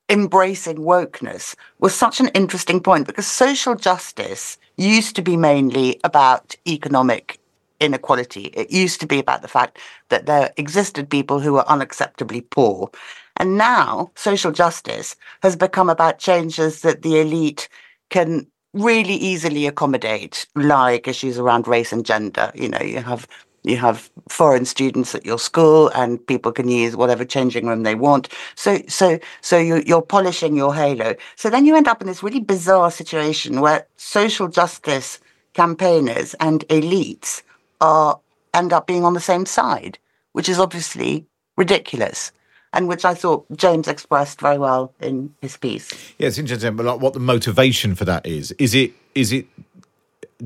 embracing 0.08 0.78
wokeness 0.78 1.54
was 1.78 1.94
such 1.94 2.20
an 2.20 2.28
interesting 2.28 2.80
point 2.80 3.06
because 3.06 3.26
social 3.26 3.74
justice 3.74 4.58
used 4.76 5.16
to 5.16 5.22
be 5.22 5.36
mainly 5.36 6.00
about 6.04 6.54
economic 6.66 7.38
inequality. 7.80 8.46
It 8.54 8.70
used 8.70 9.00
to 9.00 9.06
be 9.06 9.18
about 9.18 9.42
the 9.42 9.48
fact 9.48 9.78
that 10.08 10.26
there 10.26 10.52
existed 10.56 11.10
people 11.10 11.40
who 11.40 11.54
were 11.54 11.64
unacceptably 11.64 12.48
poor. 12.48 12.90
And 13.36 13.58
now 13.58 14.12
social 14.14 14.52
justice 14.52 15.16
has 15.42 15.56
become 15.56 15.90
about 15.90 16.18
changes 16.18 16.82
that 16.82 17.02
the 17.02 17.20
elite 17.20 17.68
can 18.10 18.46
really 18.72 19.14
easily 19.14 19.66
accommodate, 19.66 20.46
like 20.54 21.08
issues 21.08 21.38
around 21.38 21.66
race 21.66 21.92
and 21.92 22.06
gender. 22.06 22.52
You 22.54 22.68
know, 22.68 22.80
you 22.80 23.00
have 23.00 23.26
you 23.64 23.76
have 23.76 24.10
foreign 24.28 24.64
students 24.64 25.14
at 25.14 25.24
your 25.24 25.38
school 25.38 25.88
and 25.94 26.24
people 26.26 26.52
can 26.52 26.68
use 26.68 26.96
whatever 26.96 27.24
changing 27.24 27.66
room 27.66 27.82
they 27.82 27.94
want 27.94 28.28
so 28.54 28.80
so 28.88 29.18
so 29.40 29.58
you, 29.58 29.82
you're 29.86 30.02
polishing 30.02 30.56
your 30.56 30.74
halo 30.74 31.14
so 31.36 31.48
then 31.50 31.66
you 31.66 31.76
end 31.76 31.88
up 31.88 32.00
in 32.00 32.06
this 32.06 32.22
really 32.22 32.40
bizarre 32.40 32.90
situation 32.90 33.60
where 33.60 33.86
social 33.96 34.48
justice 34.48 35.20
campaigners 35.54 36.34
and 36.34 36.66
elites 36.68 37.42
are 37.80 38.18
end 38.54 38.72
up 38.72 38.86
being 38.86 39.04
on 39.04 39.14
the 39.14 39.20
same 39.20 39.46
side 39.46 39.98
which 40.32 40.48
is 40.48 40.58
obviously 40.58 41.26
ridiculous 41.56 42.32
and 42.72 42.88
which 42.88 43.04
i 43.04 43.14
thought 43.14 43.44
james 43.56 43.86
expressed 43.86 44.40
very 44.40 44.58
well 44.58 44.92
in 45.00 45.32
his 45.40 45.56
piece 45.56 45.90
Yeah, 46.18 46.28
it's 46.28 46.38
interesting, 46.38 46.76
but 46.76 46.86
like 46.86 47.00
what 47.00 47.12
the 47.14 47.20
motivation 47.20 47.94
for 47.94 48.04
that 48.04 48.26
is. 48.26 48.52
Is 48.52 48.74
it 48.74 48.92
is 49.14 49.32
it 49.32 49.46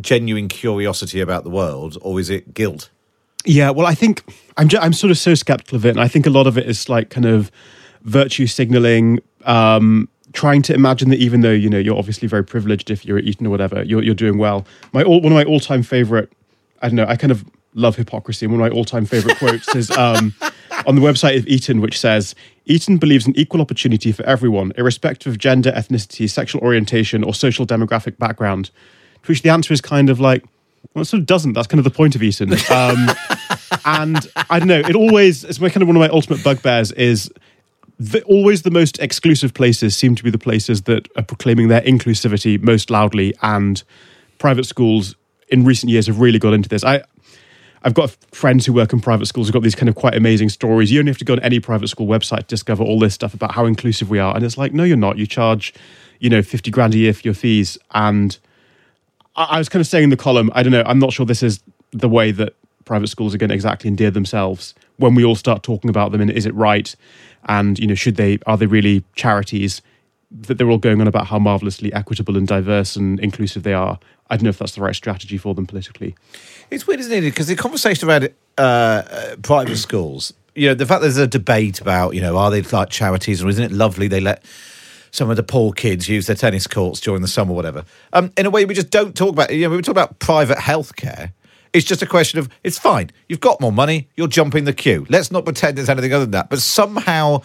genuine 0.00 0.48
curiosity 0.48 1.20
about 1.20 1.44
the 1.44 1.50
world, 1.50 1.96
or 2.00 2.18
is 2.20 2.30
it 2.30 2.54
guilt? 2.54 2.90
Yeah, 3.46 3.70
well, 3.70 3.86
I 3.86 3.94
think 3.94 4.22
I'm 4.56 4.68
ju- 4.68 4.78
I'm 4.78 4.92
sort 4.92 5.10
of 5.10 5.18
so 5.18 5.34
skeptical 5.34 5.76
of 5.76 5.86
it, 5.86 5.90
and 5.90 6.00
I 6.00 6.08
think 6.08 6.26
a 6.26 6.30
lot 6.30 6.46
of 6.46 6.58
it 6.58 6.66
is 6.66 6.88
like 6.88 7.10
kind 7.10 7.24
of 7.26 7.50
virtue 8.02 8.46
signaling, 8.46 9.20
um, 9.44 10.08
trying 10.32 10.62
to 10.62 10.74
imagine 10.74 11.10
that 11.10 11.18
even 11.18 11.40
though 11.40 11.52
you 11.52 11.70
know 11.70 11.78
you're 11.78 11.96
obviously 11.96 12.28
very 12.28 12.44
privileged 12.44 12.90
if 12.90 13.04
you're 13.04 13.18
at 13.18 13.24
Eton 13.24 13.46
or 13.46 13.50
whatever, 13.50 13.82
you're 13.84 14.02
you're 14.02 14.14
doing 14.14 14.36
well. 14.38 14.66
My 14.92 15.02
all, 15.02 15.20
one 15.20 15.32
of 15.32 15.36
my 15.36 15.44
all 15.44 15.60
time 15.60 15.82
favorite, 15.82 16.32
I 16.82 16.88
don't 16.88 16.96
know, 16.96 17.06
I 17.08 17.16
kind 17.16 17.30
of 17.30 17.44
love 17.74 17.96
hypocrisy. 17.96 18.46
And 18.46 18.52
one 18.52 18.66
of 18.66 18.72
my 18.72 18.76
all 18.76 18.84
time 18.84 19.06
favorite 19.06 19.36
quotes 19.38 19.72
is 19.76 19.90
um, 19.92 20.34
on 20.86 20.96
the 20.96 21.00
website 21.00 21.38
of 21.38 21.46
Eton, 21.46 21.80
which 21.80 21.98
says 21.98 22.34
Eton 22.64 22.96
believes 22.96 23.28
in 23.28 23.38
equal 23.38 23.60
opportunity 23.60 24.10
for 24.10 24.24
everyone, 24.24 24.72
irrespective 24.76 25.34
of 25.34 25.38
gender, 25.38 25.70
ethnicity, 25.70 26.28
sexual 26.28 26.60
orientation, 26.62 27.22
or 27.22 27.32
social 27.32 27.64
demographic 27.64 28.18
background. 28.18 28.70
To 29.22 29.32
which 29.32 29.42
the 29.42 29.50
answer 29.50 29.72
is 29.72 29.80
kind 29.80 30.10
of 30.10 30.18
like, 30.18 30.44
well, 30.94 31.02
it 31.02 31.06
sort 31.06 31.20
of 31.20 31.26
doesn't. 31.26 31.52
That's 31.52 31.66
kind 31.66 31.78
of 31.78 31.84
the 31.84 31.90
point 31.90 32.14
of 32.14 32.22
Eton. 32.22 32.52
Um, 32.52 33.10
and 33.84 34.18
I 34.50 34.58
don't 34.58 34.68
know. 34.68 34.80
It 34.80 34.94
always 34.94 35.44
it's 35.44 35.60
my 35.60 35.68
kind 35.68 35.82
of 35.82 35.88
one 35.88 35.96
of 35.96 36.00
my 36.00 36.08
ultimate 36.08 36.42
bugbears 36.42 36.92
is 36.92 37.30
the, 37.98 38.22
always 38.24 38.62
the 38.62 38.70
most 38.70 38.98
exclusive 38.98 39.54
places 39.54 39.96
seem 39.96 40.14
to 40.14 40.24
be 40.24 40.30
the 40.30 40.38
places 40.38 40.82
that 40.82 41.08
are 41.16 41.22
proclaiming 41.22 41.68
their 41.68 41.82
inclusivity 41.82 42.60
most 42.60 42.90
loudly. 42.90 43.34
And 43.42 43.82
private 44.38 44.66
schools 44.66 45.14
in 45.48 45.64
recent 45.64 45.90
years 45.90 46.06
have 46.06 46.20
really 46.20 46.38
got 46.38 46.52
into 46.52 46.68
this. 46.68 46.84
I 46.84 47.02
I've 47.82 47.94
got 47.94 48.10
friends 48.32 48.66
who 48.66 48.72
work 48.72 48.92
in 48.92 49.00
private 49.00 49.26
schools 49.26 49.46
who've 49.46 49.52
got 49.54 49.62
these 49.62 49.76
kind 49.76 49.88
of 49.88 49.94
quite 49.94 50.16
amazing 50.16 50.48
stories. 50.48 50.90
You 50.90 50.98
only 50.98 51.10
have 51.10 51.18
to 51.18 51.24
go 51.24 51.34
on 51.34 51.40
any 51.40 51.60
private 51.60 51.86
school 51.86 52.08
website 52.08 52.38
to 52.38 52.46
discover 52.46 52.82
all 52.82 52.98
this 52.98 53.14
stuff 53.14 53.32
about 53.32 53.52
how 53.52 53.64
inclusive 53.64 54.10
we 54.10 54.18
are. 54.18 54.34
And 54.34 54.44
it's 54.44 54.58
like, 54.58 54.72
no, 54.72 54.82
you're 54.82 54.96
not. 54.96 55.18
You 55.18 55.26
charge, 55.26 55.72
you 56.18 56.28
know, 56.28 56.42
50 56.42 56.70
grand 56.72 56.94
a 56.94 56.98
year 56.98 57.12
for 57.12 57.20
your 57.22 57.34
fees. 57.34 57.78
And 57.94 58.36
I, 59.36 59.58
was 59.58 59.68
kind 59.68 59.80
of 59.80 59.86
saying 59.86 60.04
in 60.04 60.10
the 60.10 60.16
column, 60.16 60.50
I 60.54 60.62
don't 60.62 60.72
know, 60.72 60.82
I'm 60.86 60.98
not 60.98 61.12
sure 61.12 61.26
this 61.26 61.42
is 61.42 61.60
the 61.92 62.08
way 62.08 62.30
that 62.32 62.54
private 62.84 63.08
schools 63.08 63.34
are 63.34 63.38
going 63.38 63.48
to 63.48 63.54
exactly 63.54 63.88
endear 63.88 64.10
themselves 64.10 64.74
when 64.96 65.14
we 65.14 65.24
all 65.24 65.34
start 65.34 65.62
talking 65.62 65.90
about 65.90 66.12
them 66.12 66.20
and 66.20 66.30
is 66.30 66.46
it 66.46 66.54
right? 66.54 66.94
And, 67.46 67.78
you 67.78 67.86
know, 67.86 67.94
should 67.94 68.16
they, 68.16 68.38
are 68.46 68.56
they 68.56 68.66
really 68.66 69.04
charities? 69.14 69.82
That 70.30 70.58
they're 70.58 70.70
all 70.70 70.78
going 70.78 71.00
on 71.00 71.06
about 71.06 71.26
how 71.26 71.38
marvelously 71.38 71.92
equitable 71.92 72.36
and 72.36 72.48
diverse 72.48 72.96
and 72.96 73.20
inclusive 73.20 73.62
they 73.62 73.74
are. 73.74 73.98
I 74.28 74.36
don't 74.36 74.44
know 74.44 74.50
if 74.50 74.58
that's 74.58 74.74
the 74.74 74.80
right 74.80 74.94
strategy 74.94 75.38
for 75.38 75.54
them 75.54 75.66
politically. 75.66 76.16
It's 76.70 76.86
weird, 76.86 77.00
isn't 77.00 77.12
it? 77.12 77.20
Because 77.20 77.46
the 77.46 77.54
conversation 77.56 78.08
around 78.08 78.30
uh, 78.58 78.60
uh, 78.60 79.36
private 79.42 79.76
schools, 79.76 80.32
you 80.54 80.68
know, 80.68 80.74
the 80.74 80.86
fact 80.86 81.02
there's 81.02 81.16
a 81.16 81.28
debate 81.28 81.80
about, 81.80 82.14
you 82.14 82.20
know, 82.20 82.36
are 82.36 82.50
they 82.50 82.62
like 82.62 82.90
charities 82.90 83.42
or 83.42 83.48
isn't 83.48 83.62
it 83.62 83.72
lovely 83.72 84.08
they 84.08 84.20
let 84.20 84.42
some 85.16 85.30
of 85.30 85.36
the 85.36 85.42
poor 85.42 85.72
kids 85.72 86.08
use 86.08 86.26
their 86.26 86.36
tennis 86.36 86.66
courts 86.66 87.00
during 87.00 87.22
the 87.22 87.28
summer 87.28 87.54
whatever? 87.54 87.84
Um, 88.12 88.32
in 88.36 88.46
a 88.46 88.50
way, 88.50 88.64
we 88.64 88.74
just 88.74 88.90
don't 88.90 89.16
talk 89.16 89.30
about, 89.30 89.54
you 89.54 89.68
know, 89.68 89.74
we 89.74 89.82
talk 89.82 89.92
about 89.92 90.18
private 90.18 90.58
healthcare. 90.58 91.32
It's 91.72 91.86
just 91.86 92.02
a 92.02 92.06
question 92.06 92.38
of 92.38 92.48
it's 92.62 92.78
fine. 92.78 93.10
You've 93.28 93.40
got 93.40 93.60
more 93.60 93.72
money. 93.72 94.08
You're 94.16 94.28
jumping 94.28 94.64
the 94.64 94.72
queue. 94.72 95.06
Let's 95.08 95.30
not 95.30 95.44
pretend 95.44 95.78
it's 95.78 95.88
anything 95.88 96.12
other 96.12 96.24
than 96.24 96.32
that. 96.32 96.48
But 96.48 96.60
somehow, 96.60 97.42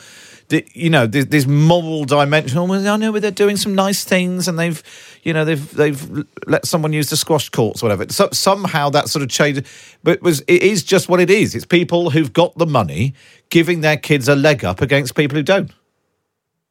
the, 0.49 0.65
you 0.73 0.89
know, 0.89 1.05
there's, 1.07 1.25
there's 1.27 1.47
moral 1.47 2.05
dimension. 2.05 2.57
Oh, 2.57 2.73
I 2.73 2.97
know 2.97 3.19
they're 3.19 3.31
doing 3.31 3.57
some 3.57 3.75
nice 3.75 4.05
things, 4.05 4.47
and 4.47 4.57
they've, 4.57 4.81
you 5.23 5.33
know, 5.33 5.43
they've 5.43 5.73
they've 5.73 6.25
let 6.47 6.65
someone 6.65 6.93
use 6.93 7.09
the 7.09 7.17
squash 7.17 7.49
courts, 7.49 7.83
or 7.83 7.87
whatever. 7.87 8.11
So 8.11 8.29
somehow 8.31 8.89
that 8.91 9.09
sort 9.09 9.23
of 9.23 9.29
changed. 9.29 9.65
But 10.03 10.17
it 10.17 10.21
was 10.21 10.41
it 10.47 10.63
is 10.63 10.83
just 10.83 11.09
what 11.09 11.19
it 11.19 11.29
is. 11.29 11.53
It's 11.53 11.65
people 11.65 12.11
who've 12.11 12.31
got 12.31 12.57
the 12.57 12.65
money 12.67 13.13
giving 13.49 13.81
their 13.81 13.97
kids 13.97 14.29
a 14.29 14.35
leg 14.35 14.63
up 14.63 14.81
against 14.81 15.15
people 15.15 15.35
who 15.35 15.43
don't. 15.43 15.71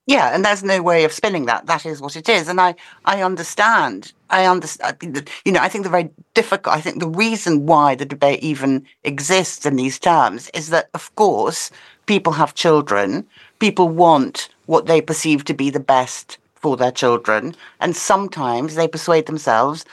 Yeah, 0.07 0.35
and 0.35 0.45
there's 0.45 0.65
no 0.65 0.83
way 0.83 1.05
of 1.05 1.13
spinning 1.13 1.47
that. 1.47 1.67
That 1.67 1.87
is 1.87 2.01
what 2.01 2.17
it 2.17 2.29
is, 2.29 2.49
and 2.49 2.61
I 2.61 2.75
I 3.05 3.23
understand. 3.23 4.13
I 4.29 4.47
understand. 4.47 5.29
You 5.45 5.53
know, 5.53 5.61
I 5.61 5.69
think 5.69 5.85
the 5.85 5.91
very 5.91 6.11
difficult. 6.35 6.75
I 6.77 6.81
think 6.81 6.99
the 6.99 7.09
reason 7.09 7.67
why 7.67 7.95
the 7.95 8.05
debate 8.07 8.43
even 8.43 8.87
exists 9.05 9.65
in 9.67 9.77
these 9.77 9.99
terms 9.99 10.51
is 10.55 10.71
that, 10.71 10.89
of 10.95 11.15
course, 11.17 11.71
people 12.07 12.33
have 12.33 12.55
children. 12.55 13.27
People 13.61 13.89
want 13.89 14.49
what 14.67 14.87
they 14.87 15.01
perceive 15.01 15.45
to 15.45 15.55
be 15.55 15.71
the 15.71 15.81
best 15.81 16.39
for 16.55 16.77
their 16.77 16.93
children, 16.93 17.55
and 17.81 17.95
sometimes 17.97 18.75
they 18.75 18.89
persuade 18.89 19.27
themselves 19.27 19.85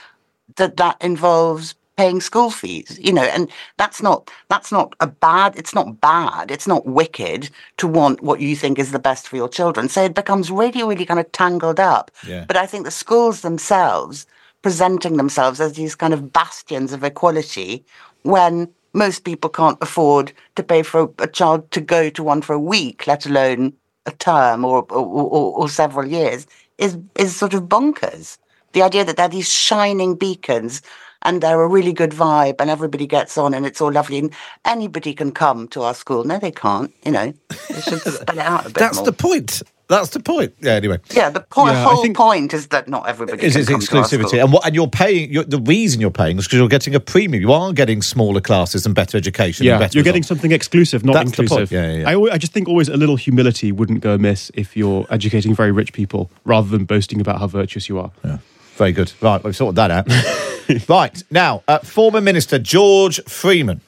that 0.56 0.76
that 0.78 0.96
involves 1.00 1.74
paying 1.98 2.20
school 2.20 2.48
fees 2.48 2.96
you 3.02 3.12
know 3.12 3.28
and 3.36 3.50
that's 3.76 4.00
not 4.00 4.30
that's 4.48 4.70
not 4.70 4.94
a 5.00 5.06
bad 5.08 5.56
it's 5.56 5.74
not 5.74 6.00
bad 6.00 6.50
it's 6.50 6.68
not 6.72 6.86
wicked 6.86 7.50
to 7.76 7.88
want 7.88 8.22
what 8.22 8.40
you 8.40 8.54
think 8.54 8.78
is 8.78 8.92
the 8.92 9.04
best 9.08 9.26
for 9.28 9.36
your 9.36 9.48
children. 9.48 9.88
So 9.88 10.04
it 10.04 10.14
becomes 10.14 10.50
really 10.62 10.82
really 10.84 11.04
kind 11.04 11.18
of 11.18 11.30
tangled 11.32 11.80
up. 11.80 12.10
Yeah. 12.26 12.44
but 12.46 12.56
i 12.56 12.66
think 12.66 12.84
the 12.84 13.00
schools 13.04 13.40
themselves 13.40 14.26
presenting 14.62 15.16
themselves 15.16 15.60
as 15.60 15.72
these 15.72 15.96
kind 16.02 16.14
of 16.14 16.32
bastions 16.32 16.92
of 16.92 17.02
equality 17.02 17.84
when 18.22 18.68
most 18.92 19.24
people 19.24 19.50
can't 19.50 19.78
afford 19.80 20.32
to 20.56 20.62
pay 20.62 20.82
for 20.82 21.10
a 21.18 21.26
child 21.26 21.70
to 21.72 21.80
go 21.80 22.10
to 22.10 22.22
one 22.22 22.42
for 22.42 22.54
a 22.54 22.66
week 22.74 23.06
let 23.06 23.26
alone 23.26 23.72
a 24.06 24.12
term 24.12 24.64
or 24.64 24.78
or, 24.90 25.24
or, 25.36 25.46
or 25.60 25.68
several 25.68 26.06
years 26.06 26.46
is 26.78 26.96
is 27.16 27.36
sort 27.36 27.54
of 27.54 27.64
bonkers. 27.64 28.38
The 28.72 28.82
idea 28.82 29.04
that 29.04 29.16
they're 29.16 29.36
these 29.36 29.52
shining 29.52 30.14
beacons 30.14 30.82
and 31.22 31.40
they're 31.42 31.62
a 31.62 31.68
really 31.68 31.92
good 31.92 32.10
vibe 32.10 32.56
and 32.60 32.70
everybody 32.70 33.06
gets 33.06 33.36
on 33.38 33.54
and 33.54 33.66
it's 33.66 33.80
all 33.80 33.92
lovely 33.92 34.18
and 34.18 34.32
anybody 34.64 35.14
can 35.14 35.32
come 35.32 35.68
to 35.68 35.82
our 35.82 35.94
school. 35.94 36.24
No, 36.24 36.38
they 36.38 36.50
can't, 36.52 36.92
you 37.04 37.12
know. 37.12 37.32
They 37.68 37.80
should 37.80 38.00
spell 38.02 38.38
it 38.38 38.38
out 38.38 38.62
a 38.62 38.68
bit 38.68 38.74
That's 38.74 38.96
more. 38.98 39.06
the 39.06 39.12
point. 39.12 39.62
That's 39.88 40.10
the 40.10 40.20
point. 40.20 40.52
Yeah. 40.60 40.72
Anyway. 40.74 40.98
Yeah, 41.14 41.30
the 41.30 41.40
po- 41.40 41.66
Yeah, 41.66 41.82
whole 41.82 42.12
point 42.12 42.52
is 42.52 42.66
that 42.68 42.88
not 42.88 43.08
everybody 43.08 43.42
Is 43.46 43.54
can 43.54 43.60
its 43.62 43.70
come 43.70 43.80
to 43.80 43.96
our 43.96 44.04
exclusivity, 44.04 44.42
and 44.42 44.52
what? 44.52 44.66
And 44.66 44.74
you're 44.74 44.86
paying. 44.86 45.32
You're, 45.32 45.44
the 45.44 45.60
reason 45.60 45.98
you're 45.98 46.10
paying 46.10 46.36
is 46.36 46.44
because 46.44 46.58
you're 46.58 46.68
getting 46.68 46.94
a 46.94 47.00
premium. 47.00 47.40
You 47.42 47.52
are 47.54 47.72
getting 47.72 48.02
smaller 48.02 48.42
classes 48.42 48.84
and 48.84 48.94
better 48.94 49.16
education. 49.16 49.64
and 49.64 49.68
Yeah, 49.72 49.78
better 49.78 49.96
you're 49.96 50.04
getting 50.04 50.20
results. 50.20 50.28
something 50.42 50.52
exclusive, 50.52 51.06
not 51.06 51.14
That's 51.14 51.30
the 51.30 51.42
inclusive. 51.44 51.70
point. 51.70 51.72
Yeah, 51.72 51.90
yeah, 51.90 51.98
yeah. 52.02 52.08
I, 52.10 52.14
always, 52.16 52.32
I 52.34 52.36
just 52.36 52.52
think 52.52 52.68
always 52.68 52.90
a 52.90 52.98
little 52.98 53.16
humility 53.16 53.72
wouldn't 53.72 54.00
go 54.02 54.12
amiss 54.12 54.50
if 54.52 54.76
you're 54.76 55.06
educating 55.08 55.54
very 55.54 55.72
rich 55.72 55.94
people 55.94 56.30
rather 56.44 56.68
than 56.68 56.84
boasting 56.84 57.18
about 57.18 57.38
how 57.38 57.46
virtuous 57.46 57.88
you 57.88 57.98
are. 57.98 58.10
Yeah. 58.22 58.38
Very 58.76 58.92
good. 58.92 59.10
Right, 59.22 59.42
we've 59.42 59.56
sorted 59.56 59.76
that 59.76 59.90
out. 59.90 60.06
right, 60.88 61.22
now, 61.30 61.62
uh, 61.68 61.78
former 61.80 62.20
Minister 62.20 62.58
George 62.58 63.22
Freeman 63.24 63.80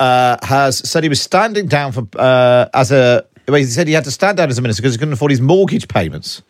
uh, 0.00 0.36
has 0.42 0.78
said 0.88 1.02
he 1.02 1.08
was 1.08 1.20
standing 1.20 1.66
down 1.66 1.92
for 1.92 2.06
uh, 2.16 2.68
as 2.74 2.92
a 2.92 3.24
Well, 3.48 3.56
He 3.56 3.64
said 3.64 3.86
he 3.86 3.94
had 3.94 4.04
to 4.04 4.10
stand 4.10 4.36
down 4.36 4.48
as 4.48 4.58
a 4.58 4.62
minister 4.62 4.82
because 4.82 4.94
he 4.94 4.98
couldn't 4.98 5.14
afford 5.14 5.30
his 5.30 5.40
mortgage 5.40 5.88
payments. 5.88 6.42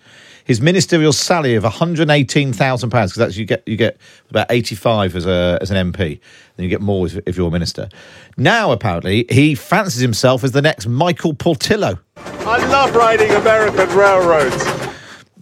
His 0.44 0.60
ministerial 0.60 1.12
salary 1.12 1.56
of 1.56 1.64
one 1.64 1.72
hundred 1.72 2.08
eighteen 2.08 2.52
thousand 2.52 2.90
pounds, 2.90 3.10
because 3.10 3.18
that's 3.18 3.36
you 3.36 3.44
get 3.44 3.64
you 3.66 3.76
get 3.76 3.98
about 4.30 4.46
eighty 4.50 4.76
five 4.76 5.16
as 5.16 5.26
a 5.26 5.58
as 5.60 5.72
an 5.72 5.92
MP, 5.92 6.20
then 6.56 6.64
you 6.64 6.68
get 6.68 6.80
more 6.80 7.04
if, 7.06 7.18
if 7.26 7.36
you're 7.36 7.48
a 7.48 7.50
minister. 7.50 7.88
Now 8.36 8.70
apparently 8.70 9.26
he 9.28 9.56
fancies 9.56 10.00
himself 10.00 10.44
as 10.44 10.52
the 10.52 10.62
next 10.62 10.86
Michael 10.86 11.34
Portillo, 11.34 11.98
I 12.16 12.64
love 12.68 12.94
riding 12.94 13.30
American 13.32 13.88
railroads. 13.96 14.64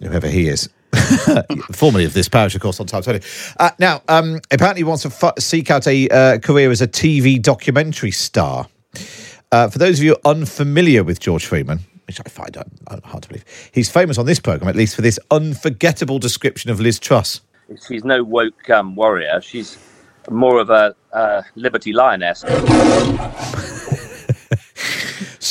whoever 0.01 0.27
he 0.27 0.47
is. 0.47 0.69
Formerly 1.71 2.05
of 2.05 2.13
this 2.13 2.29
parish, 2.29 2.55
of 2.55 2.61
course, 2.61 2.79
on 2.79 2.87
Times 2.87 3.05
20. 3.05 3.25
Uh, 3.59 3.69
now, 3.79 4.01
um, 4.07 4.39
apparently, 4.51 4.79
he 4.79 4.83
wants 4.83 5.03
to 5.03 5.09
f- 5.09 5.39
seek 5.39 5.69
out 5.71 5.87
a 5.87 6.07
uh, 6.09 6.37
career 6.39 6.71
as 6.71 6.81
a 6.81 6.87
TV 6.87 7.41
documentary 7.41 8.11
star. 8.11 8.67
Uh, 9.51 9.69
for 9.69 9.77
those 9.77 9.99
of 9.99 10.03
you 10.03 10.15
unfamiliar 10.25 11.03
with 11.03 11.19
George 11.19 11.45
Freeman, 11.45 11.79
which 12.07 12.19
I 12.19 12.29
find 12.29 12.57
un- 12.57 13.01
hard 13.03 13.23
to 13.23 13.29
believe, 13.29 13.45
he's 13.71 13.91
famous 13.91 14.17
on 14.17 14.25
this 14.25 14.39
programme, 14.39 14.69
at 14.69 14.75
least 14.75 14.95
for 14.95 15.01
this 15.01 15.19
unforgettable 15.31 16.19
description 16.19 16.71
of 16.71 16.79
Liz 16.79 16.99
Truss. 16.99 17.41
She's 17.87 18.03
no 18.03 18.23
woke 18.23 18.69
um, 18.69 18.95
warrior. 18.95 19.41
She's 19.41 19.77
more 20.29 20.59
of 20.59 20.69
a 20.69 20.95
uh, 21.13 21.41
liberty 21.55 21.93
lioness. 21.93 22.43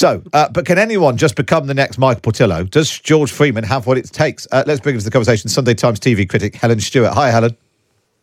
So, 0.04 0.22
uh, 0.34 0.50
but 0.50 0.66
can 0.66 0.76
anyone 0.76 1.16
just 1.16 1.34
become 1.34 1.66
the 1.66 1.72
next 1.72 1.96
Michael 1.96 2.20
Portillo? 2.20 2.64
Does 2.64 2.98
George 3.00 3.32
Freeman 3.32 3.64
have 3.64 3.86
what 3.86 3.96
it 3.96 4.04
takes? 4.12 4.46
Uh, 4.52 4.62
let's 4.66 4.78
bring 4.78 4.96
into 4.96 5.04
the 5.06 5.10
conversation 5.10 5.48
Sunday 5.48 5.72
Times 5.72 5.98
TV 5.98 6.28
critic 6.28 6.56
Helen 6.56 6.78
Stewart. 6.78 7.14
Hi, 7.14 7.30
Helen. 7.30 7.56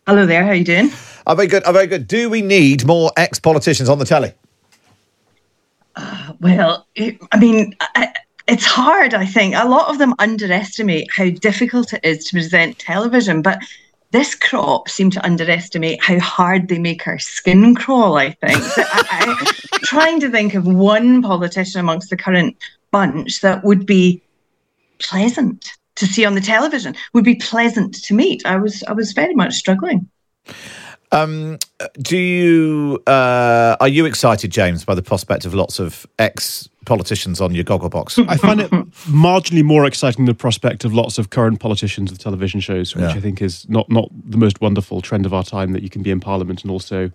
Hello 0.06 0.24
there, 0.24 0.44
how 0.44 0.50
are 0.50 0.54
you 0.54 0.62
doing? 0.62 0.92
I'm 1.26 1.34
very 1.34 1.48
good. 1.48 1.64
I'm 1.64 1.72
very 1.72 1.88
good. 1.88 2.06
Do 2.06 2.30
we 2.30 2.40
need 2.40 2.86
more 2.86 3.10
ex-politicians 3.16 3.88
on 3.88 3.98
the 3.98 4.04
telly? 4.04 4.32
Well, 6.38 6.86
it, 6.94 7.18
I 7.32 7.40
mean, 7.40 7.74
I, 7.80 8.12
it's 8.46 8.64
hard, 8.64 9.12
I 9.12 9.26
think. 9.26 9.56
A 9.56 9.68
lot 9.68 9.90
of 9.90 9.98
them 9.98 10.14
underestimate 10.20 11.08
how 11.10 11.30
difficult 11.30 11.92
it 11.92 12.04
is 12.04 12.26
to 12.26 12.34
present 12.34 12.78
television, 12.78 13.42
but 13.42 13.58
this 14.12 14.34
crop 14.34 14.88
seem 14.88 15.10
to 15.10 15.24
underestimate 15.24 16.02
how 16.02 16.18
hard 16.20 16.68
they 16.68 16.78
make 16.78 17.06
our 17.06 17.18
skin 17.18 17.74
crawl, 17.74 18.16
I 18.16 18.30
think. 18.30 18.62
So 18.62 18.82
I, 18.82 19.04
I, 19.10 19.78
trying 19.84 20.20
to 20.20 20.30
think 20.30 20.54
of 20.54 20.66
one 20.66 21.22
politician 21.22 21.80
amongst 21.80 22.10
the 22.10 22.16
current 22.16 22.56
bunch 22.90 23.40
that 23.40 23.64
would 23.64 23.86
be 23.86 24.22
pleasant 24.98 25.72
to 25.96 26.06
see 26.06 26.24
on 26.24 26.34
the 26.34 26.40
television, 26.40 26.94
would 27.14 27.24
be 27.24 27.34
pleasant 27.34 27.94
to 28.04 28.14
meet. 28.14 28.44
I 28.46 28.56
was 28.56 28.82
I 28.84 28.92
was 28.92 29.12
very 29.12 29.34
much 29.34 29.54
struggling. 29.54 30.08
Um, 31.12 31.58
do 32.00 32.16
you 32.16 33.02
uh, 33.06 33.76
are 33.80 33.88
you 33.88 34.06
excited, 34.06 34.50
James, 34.50 34.84
by 34.84 34.94
the 34.94 35.02
prospect 35.02 35.44
of 35.44 35.54
lots 35.54 35.78
of 35.78 36.06
ex 36.18 36.68
politicians 36.86 37.40
on 37.40 37.54
your 37.54 37.64
goggle 37.64 37.90
box? 37.90 38.18
I 38.18 38.36
find 38.38 38.60
it 38.60 38.70
marginally 38.70 39.62
more 39.62 39.84
exciting 39.84 40.24
the 40.24 40.34
prospect 40.34 40.84
of 40.84 40.94
lots 40.94 41.18
of 41.18 41.28
current 41.30 41.60
politicians 41.60 42.10
with 42.10 42.18
television 42.18 42.60
shows, 42.60 42.96
which 42.96 43.02
Yeah. 43.04 43.10
I 43.10 43.20
think 43.20 43.42
is 43.42 43.68
not 43.68 43.90
not 43.90 44.08
the 44.24 44.38
most 44.38 44.60
wonderful 44.62 45.02
trend 45.02 45.26
of 45.26 45.34
our 45.34 45.44
time 45.44 45.72
that 45.72 45.82
you 45.82 45.90
can 45.90 46.02
be 46.02 46.10
in 46.10 46.18
Parliament 46.18 46.62
and 46.62 46.70
also, 46.70 47.10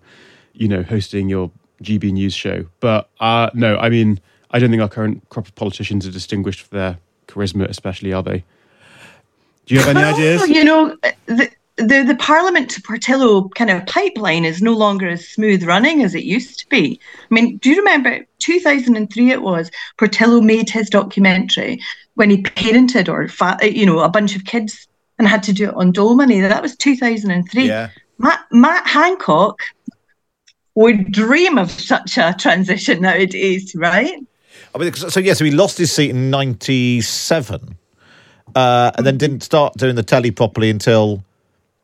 you 0.54 0.68
know, 0.68 0.82
hosting 0.84 1.28
your 1.28 1.50
GB 1.82 2.12
News 2.12 2.34
show. 2.34 2.66
But 2.78 3.10
uh, 3.20 3.50
no, 3.52 3.78
I 3.78 3.88
mean, 3.88 4.20
I 4.52 4.60
don't 4.60 4.70
think 4.70 4.80
our 4.80 4.88
current 4.88 5.28
crop 5.28 5.48
of 5.48 5.54
politicians 5.56 6.06
are 6.06 6.12
distinguished 6.12 6.60
for 6.60 6.74
their 6.74 6.98
charisma, 7.26 7.68
especially, 7.68 8.12
are 8.12 8.22
they? 8.22 8.44
Do 9.66 9.74
you 9.74 9.80
have 9.80 9.96
any 9.96 10.04
ideas? 10.04 10.48
You 10.48 10.64
know, 10.64 10.96
the, 11.26 11.50
the 11.78 12.04
the 12.06 12.16
Parliament 12.18 12.70
to 12.70 12.82
Portillo 12.82 13.48
kind 13.50 13.70
of 13.70 13.86
pipeline 13.86 14.44
is 14.44 14.60
no 14.60 14.72
longer 14.72 15.08
as 15.08 15.26
smooth 15.26 15.62
running 15.62 16.02
as 16.02 16.14
it 16.14 16.24
used 16.24 16.58
to 16.60 16.68
be. 16.68 17.00
I 17.30 17.34
mean, 17.34 17.58
do 17.58 17.70
you 17.70 17.76
remember 17.76 18.26
2003? 18.40 19.30
It 19.30 19.42
was 19.42 19.70
Portillo 19.96 20.40
made 20.40 20.68
his 20.68 20.90
documentary 20.90 21.80
when 22.14 22.30
he 22.30 22.42
parented 22.42 23.08
or 23.08 23.28
fa- 23.28 23.58
you 23.62 23.86
know 23.86 24.00
a 24.00 24.08
bunch 24.08 24.34
of 24.36 24.44
kids 24.44 24.88
and 25.18 25.26
had 25.26 25.42
to 25.44 25.52
do 25.52 25.68
it 25.68 25.74
on 25.74 25.92
dole 25.92 26.14
money. 26.14 26.40
That 26.40 26.62
was 26.62 26.76
2003. 26.76 27.66
Yeah. 27.66 27.90
Matt, 28.18 28.40
Matt 28.50 28.86
Hancock 28.86 29.62
would 30.74 31.12
dream 31.12 31.58
of 31.58 31.70
such 31.70 32.18
a 32.18 32.34
transition 32.38 33.02
nowadays, 33.02 33.74
right? 33.76 34.24
I 34.74 34.78
mean, 34.78 34.92
so 34.92 35.20
yeah, 35.20 35.34
so 35.34 35.44
he 35.44 35.50
lost 35.50 35.78
his 35.78 35.92
seat 35.92 36.10
in 36.10 36.30
'97, 36.30 37.76
uh, 38.54 38.90
and 38.96 39.06
then 39.06 39.16
didn't 39.16 39.42
start 39.42 39.74
doing 39.74 39.94
the 39.94 40.02
telly 40.02 40.30
properly 40.30 40.70
until 40.70 41.22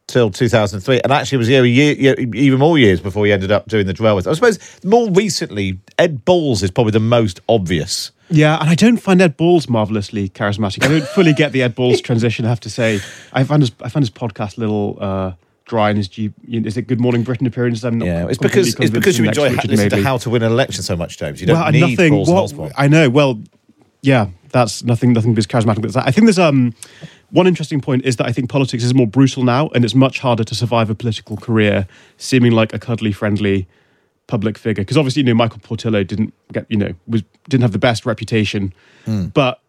till 0.07 0.31
2003, 0.31 1.01
and 1.03 1.13
actually 1.13 1.37
it 1.37 1.39
was 1.39 1.49
yeah, 1.49 1.61
a 1.61 1.65
year, 1.65 2.15
even 2.19 2.59
more 2.59 2.79
years 2.79 3.01
before 3.01 3.27
he 3.27 3.33
ended 3.33 3.51
up 3.51 3.69
doing 3.69 3.87
the 3.87 3.93
drill 3.93 4.17
with. 4.17 4.27
I 4.27 4.33
suppose 4.35 4.59
more 4.85 5.11
recently, 5.11 5.79
Ed 5.99 6.25
Balls 6.25 6.63
is 6.63 6.71
probably 6.71 6.93
the 6.93 7.01
most 7.01 7.41
obvious. 7.49 8.11
Yeah, 8.31 8.59
and 8.59 8.71
I 8.71 8.75
don't 8.75 8.97
find 8.97 9.21
Ed 9.21 9.37
Balls 9.37 9.69
marvelously 9.69 10.29
charismatic. 10.29 10.85
I 10.85 10.89
don't 10.89 11.07
fully 11.09 11.33
get 11.33 11.53
the 11.53 11.63
Ed 11.63 11.75
Balls 11.75 12.01
transition. 12.03 12.45
I 12.45 12.49
have 12.49 12.61
to 12.61 12.71
say, 12.71 13.01
I 13.33 13.45
found 13.45 13.63
his 13.63 13.73
I 13.81 13.89
found 13.89 14.03
his 14.03 14.11
podcast 14.11 14.57
a 14.57 14.61
little 14.61 14.99
uh, 15.01 15.33
dry. 15.65 15.91
And 15.91 15.99
his 15.99 16.09
G, 16.09 16.33
is 16.49 16.77
it 16.77 16.83
Good 16.83 17.01
Morning 17.01 17.23
Britain 17.23 17.47
appearance? 17.47 17.85
I'm 17.85 17.99
not 17.99 18.07
Yeah, 18.07 18.27
it's 18.29 18.39
because 18.39 18.75
it's 18.79 18.91
because 18.91 19.19
you 19.19 19.25
enjoy 19.25 19.45
next 19.45 19.57
ha- 19.57 19.61
Richard 19.63 19.71
listening 19.71 19.91
to 19.91 20.03
How 20.03 20.19
to 20.19 20.31
Win 20.31 20.43
an 20.43 20.53
Election 20.53 20.83
so 20.83 20.97
much, 20.97 21.19
James. 21.19 21.41
You 21.41 21.47
don't 21.47 21.61
well, 21.61 21.71
need 21.71 21.81
nothing. 21.81 22.13
Balls 22.13 22.55
what- 22.55 22.73
I 22.77 22.89
know. 22.89 23.11
Well, 23.11 23.41
yeah, 24.03 24.29
that's 24.51 24.85
nothing. 24.85 25.13
Nothing 25.13 25.37
as 25.37 25.47
charismatic 25.47 25.85
as 25.85 25.95
that. 25.95 26.07
I 26.07 26.11
think 26.11 26.27
there's 26.27 26.39
um 26.39 26.75
one 27.35 27.49
interesting 27.49 27.81
point 27.81 28.05
is 28.05 28.15
that 28.17 28.27
I 28.27 28.33
think 28.33 28.49
politics 28.49 28.85
is 28.85 28.95
more 28.95 29.09
brutal 29.09 29.43
now, 29.43 29.69
and 29.75 29.85
it's 29.85 29.95
much 29.95 30.21
harder 30.21 30.45
to 30.45 30.55
survive 30.55 30.89
a 30.89 30.95
political 30.95 31.37
career 31.37 31.89
seeming 32.17 32.53
like 32.53 32.73
a 32.73 32.79
cuddly, 32.79 33.11
friendly 33.11 33.67
public 34.29 34.57
figure. 34.57 34.83
Because 34.85 34.97
obviously, 34.97 35.23
you 35.23 35.27
know, 35.27 35.35
Michael 35.35 35.59
Portillo 35.59 36.05
didn't 36.05 36.33
get, 36.53 36.65
you 36.69 36.77
know, 36.77 36.95
was 37.09 37.25
didn't 37.49 37.63
have 37.63 37.73
the 37.73 37.79
best 37.79 38.07
reputation, 38.07 38.73
Hmm. 39.05 39.27
but 39.35 39.61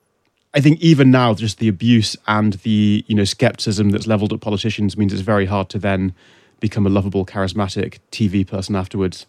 I 0.53 0.61
think 0.61 0.79
even 0.79 1.09
now, 1.09 1.33
just 1.33 1.57
the 1.57 1.67
abuse 1.67 2.15
and 2.27 2.53
the 2.53 3.03
you 3.07 3.15
know 3.15 3.23
skepticism 3.23 3.89
that's 3.89 4.05
leveled 4.05 4.31
at 4.31 4.41
politicians 4.41 4.95
means 4.95 5.11
it's 5.11 5.23
very 5.23 5.47
hard 5.47 5.69
to 5.69 5.79
then 5.79 6.13
become 6.59 6.85
a 6.85 6.89
lovable, 6.89 7.25
charismatic 7.25 7.97
TV 8.11 8.45
person 8.45 8.75
afterwards. 8.75 9.25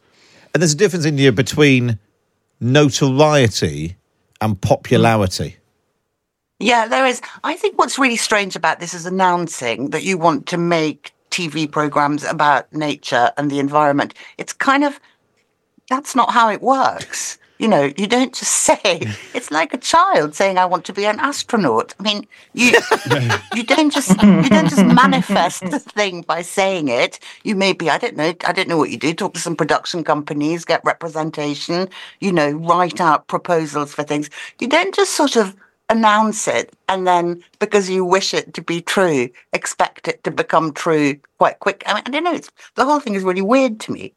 And 0.52 0.60
there's 0.62 0.74
a 0.74 0.76
difference 0.76 1.06
in 1.06 1.16
you 1.16 1.32
between 1.32 1.98
notoriety 2.60 3.96
and 4.42 4.60
popularity. 4.60 5.56
Yeah, 6.58 6.88
there 6.88 7.06
is. 7.06 7.20
I 7.44 7.54
think 7.56 7.78
what's 7.78 7.98
really 7.98 8.16
strange 8.16 8.56
about 8.56 8.80
this 8.80 8.94
is 8.94 9.04
announcing 9.04 9.90
that 9.90 10.04
you 10.04 10.16
want 10.16 10.46
to 10.46 10.56
make 10.56 11.12
TV 11.30 11.70
programs 11.70 12.24
about 12.24 12.72
nature 12.72 13.30
and 13.36 13.50
the 13.50 13.58
environment. 13.58 14.14
It's 14.38 14.54
kind 14.54 14.84
of 14.84 14.98
that's 15.90 16.16
not 16.16 16.32
how 16.32 16.48
it 16.50 16.62
works. 16.62 17.38
You 17.58 17.68
know, 17.68 17.90
you 17.96 18.06
don't 18.06 18.34
just 18.34 18.52
say 18.68 18.78
it's 19.34 19.50
like 19.50 19.74
a 19.74 19.78
child 19.78 20.34
saying 20.34 20.56
I 20.56 20.64
want 20.64 20.86
to 20.86 20.94
be 20.94 21.04
an 21.04 21.20
astronaut. 21.20 21.94
I 22.00 22.02
mean, 22.02 22.26
you 22.54 22.78
you 23.54 23.62
don't 23.62 23.92
just 23.92 24.10
you 24.22 24.48
don't 24.48 24.70
just 24.70 24.86
manifest 24.86 25.60
the 25.70 25.78
thing 25.78 26.22
by 26.22 26.40
saying 26.40 26.88
it. 26.88 27.18
You 27.44 27.54
maybe 27.54 27.90
I 27.90 27.98
don't 27.98 28.16
know 28.16 28.32
I 28.46 28.52
don't 28.52 28.68
know 28.68 28.78
what 28.78 28.88
you 28.88 28.96
do. 28.96 29.12
Talk 29.12 29.34
to 29.34 29.40
some 29.40 29.56
production 29.56 30.04
companies, 30.04 30.64
get 30.64 30.80
representation. 30.84 31.90
You 32.20 32.32
know, 32.32 32.50
write 32.52 32.98
out 32.98 33.26
proposals 33.26 33.92
for 33.92 34.04
things. 34.04 34.30
You 34.58 34.68
don't 34.68 34.94
just 34.94 35.12
sort 35.12 35.36
of 35.36 35.54
announce 35.88 36.48
it 36.48 36.72
and 36.88 37.06
then 37.06 37.42
because 37.58 37.88
you 37.88 38.04
wish 38.04 38.34
it 38.34 38.54
to 38.54 38.62
be 38.62 38.80
true, 38.80 39.28
expect 39.52 40.08
it 40.08 40.22
to 40.24 40.30
become 40.30 40.72
true 40.72 41.16
quite 41.38 41.58
quick. 41.60 41.82
I 41.86 41.94
mean, 41.94 42.02
I 42.06 42.10
don't 42.10 42.24
know. 42.24 42.34
It's 42.34 42.50
the 42.74 42.84
whole 42.84 43.00
thing 43.00 43.14
is 43.14 43.22
really 43.22 43.42
weird 43.42 43.80
to 43.80 43.92
me. 43.92 44.12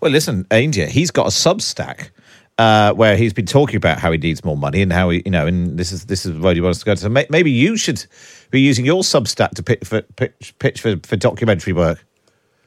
Well, 0.00 0.10
listen, 0.10 0.46
India, 0.50 0.86
he's 0.86 1.10
got 1.10 1.26
a 1.26 1.30
Substack 1.30 2.10
uh, 2.58 2.92
where 2.92 3.16
he's 3.16 3.32
been 3.32 3.46
talking 3.46 3.76
about 3.76 3.98
how 3.98 4.12
he 4.12 4.18
needs 4.18 4.44
more 4.44 4.56
money 4.56 4.82
and 4.82 4.92
how 4.92 5.10
he, 5.10 5.22
you 5.24 5.30
know, 5.30 5.46
and 5.46 5.78
this 5.78 5.92
is 5.92 6.06
this 6.06 6.26
is 6.26 6.34
the 6.34 6.40
road 6.40 6.56
he 6.56 6.60
wants 6.60 6.80
to 6.80 6.84
go 6.84 6.94
to. 6.94 7.00
So 7.00 7.08
may, 7.08 7.26
maybe 7.30 7.50
you 7.50 7.76
should 7.76 8.04
be 8.50 8.60
using 8.60 8.84
your 8.84 9.02
Substack 9.02 9.50
to 9.50 9.62
pitch 9.62 9.84
for 9.84 10.02
pitch, 10.02 10.54
pitch 10.58 10.80
for, 10.80 10.96
for 11.04 11.16
documentary 11.16 11.72
work. 11.72 12.04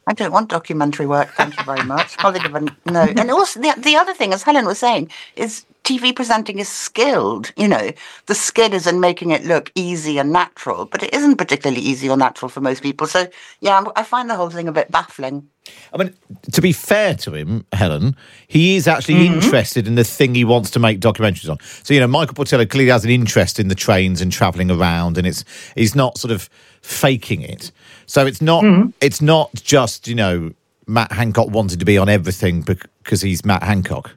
I 0.08 0.14
don't 0.14 0.32
want 0.32 0.50
documentary 0.50 1.06
work. 1.06 1.30
Thank 1.34 1.58
you 1.58 1.64
very 1.66 1.84
much. 1.84 2.16
I'll 2.20 2.32
think 2.32 2.46
of 2.46 2.56
a 2.56 2.62
no. 2.90 3.02
And 3.02 3.30
also, 3.30 3.60
the, 3.60 3.74
the 3.78 3.98
other 3.98 4.14
thing, 4.14 4.34
as 4.34 4.42
Helen 4.42 4.66
was 4.66 4.80
saying, 4.80 5.12
is 5.36 5.66
TV 5.88 6.13
presenting 6.13 6.60
is 6.60 6.67
skilled. 6.67 7.54
You 7.56 7.69
know, 7.69 7.91
the 8.26 8.36
skill 8.36 8.73
is 8.73 8.88
in 8.88 9.00
making 9.00 9.32
it 9.32 9.45
look 9.45 9.71
easy 9.73 10.17
and 10.17 10.34
natural, 10.34 10.84
but 10.86 11.02
it 11.02 11.13
isn't 11.13 11.38
particularly 11.38 11.82
easy 11.82 12.10
or 12.10 12.17
natural 12.17 12.50
for 12.50 12.60
most 12.60 12.84
people. 12.84 13.08
So, 13.08 13.28
yeah, 13.62 13.86
I 13.95 14.04
find 14.04 14.30
the 14.30 14.36
whole 14.36 14.50
thing 14.50 14.67
a 14.67 14.73
bit 14.73 14.91
baffling. 14.91 15.47
I 15.93 15.97
mean, 15.97 16.13
to 16.52 16.62
be 16.62 16.73
fair 16.73 17.15
to 17.15 17.34
him, 17.34 17.65
Helen, 17.71 18.17
he 18.47 18.76
is 18.76 18.86
actually 18.86 19.15
mm-hmm. 19.15 19.36
interested 19.36 19.88
in 19.88 19.95
the 19.95 20.04
thing 20.04 20.36
he 20.36 20.43
wants 20.43 20.71
to 20.71 20.80
make 20.80 21.00
documentaries 21.00 21.50
on. 21.50 21.58
So, 21.84 21.93
you 21.93 22.02
know, 22.02 22.08
Michael 22.08 22.36
Portillo 22.36 22.65
clearly 22.65 22.91
has 22.91 23.06
an 23.06 23.12
interest 23.12 23.58
in 23.58 23.69
the 23.69 23.76
trains 23.76 24.19
and 24.19 24.30
travelling 24.30 24.69
around, 24.69 25.17
and 25.17 25.26
it's 25.26 25.45
he's 25.76 25.95
not 25.95 26.17
sort 26.17 26.34
of 26.34 26.50
faking 26.82 27.41
it. 27.43 27.71
So 28.08 28.26
it's 28.26 28.41
not 28.41 28.65
mm-hmm. 28.65 28.89
it's 29.00 29.21
not 29.21 29.54
just 29.56 30.06
you 30.06 30.15
know 30.15 30.52
Matt 30.86 31.13
Hancock 31.13 31.50
wanted 31.50 31.80
to 31.80 31.86
be 31.86 31.97
on 31.97 32.10
everything 32.10 32.62
because 32.62 33.21
he's 33.21 33.45
Matt 33.45 33.63
Hancock. 33.63 34.17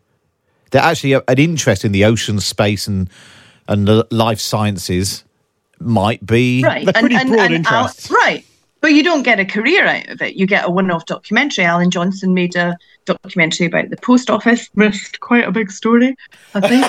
They're 0.71 0.83
actually 0.83 1.13
a- 1.15 1.25
an 1.29 1.39
interest 1.39 1.85
in 1.85 1.93
the 1.93 2.05
ocean, 2.05 2.41
space, 2.41 2.87
and 2.87 3.09
and 3.69 3.87
the 3.87 4.07
life 4.11 4.41
sciences 4.41 5.25
might 5.79 6.25
be 6.27 6.63
right 6.63 6.87
and, 6.95 7.13
and, 7.13 7.35
and 7.35 7.67
Al- 7.67 7.91
right 8.11 8.45
but 8.81 8.93
you 8.93 9.03
don't 9.03 9.23
get 9.23 9.39
a 9.39 9.45
career 9.45 9.87
out 9.87 10.09
of 10.09 10.23
it. 10.23 10.37
You 10.37 10.47
get 10.47 10.67
a 10.67 10.71
one-off 10.71 11.05
documentary. 11.07 11.65
Alan 11.65 11.91
Johnson 11.91 12.33
made 12.33 12.57
a 12.57 12.77
documentary 13.05 13.67
about 13.67 13.91
the 13.91 13.97
post 13.99 14.31
office. 14.31 14.71
Missed 14.75 15.21
quite 15.21 15.47
a 15.47 15.53
big 15.53 15.71
story, 15.71 16.17
I 16.55 16.61
think, 16.61 16.85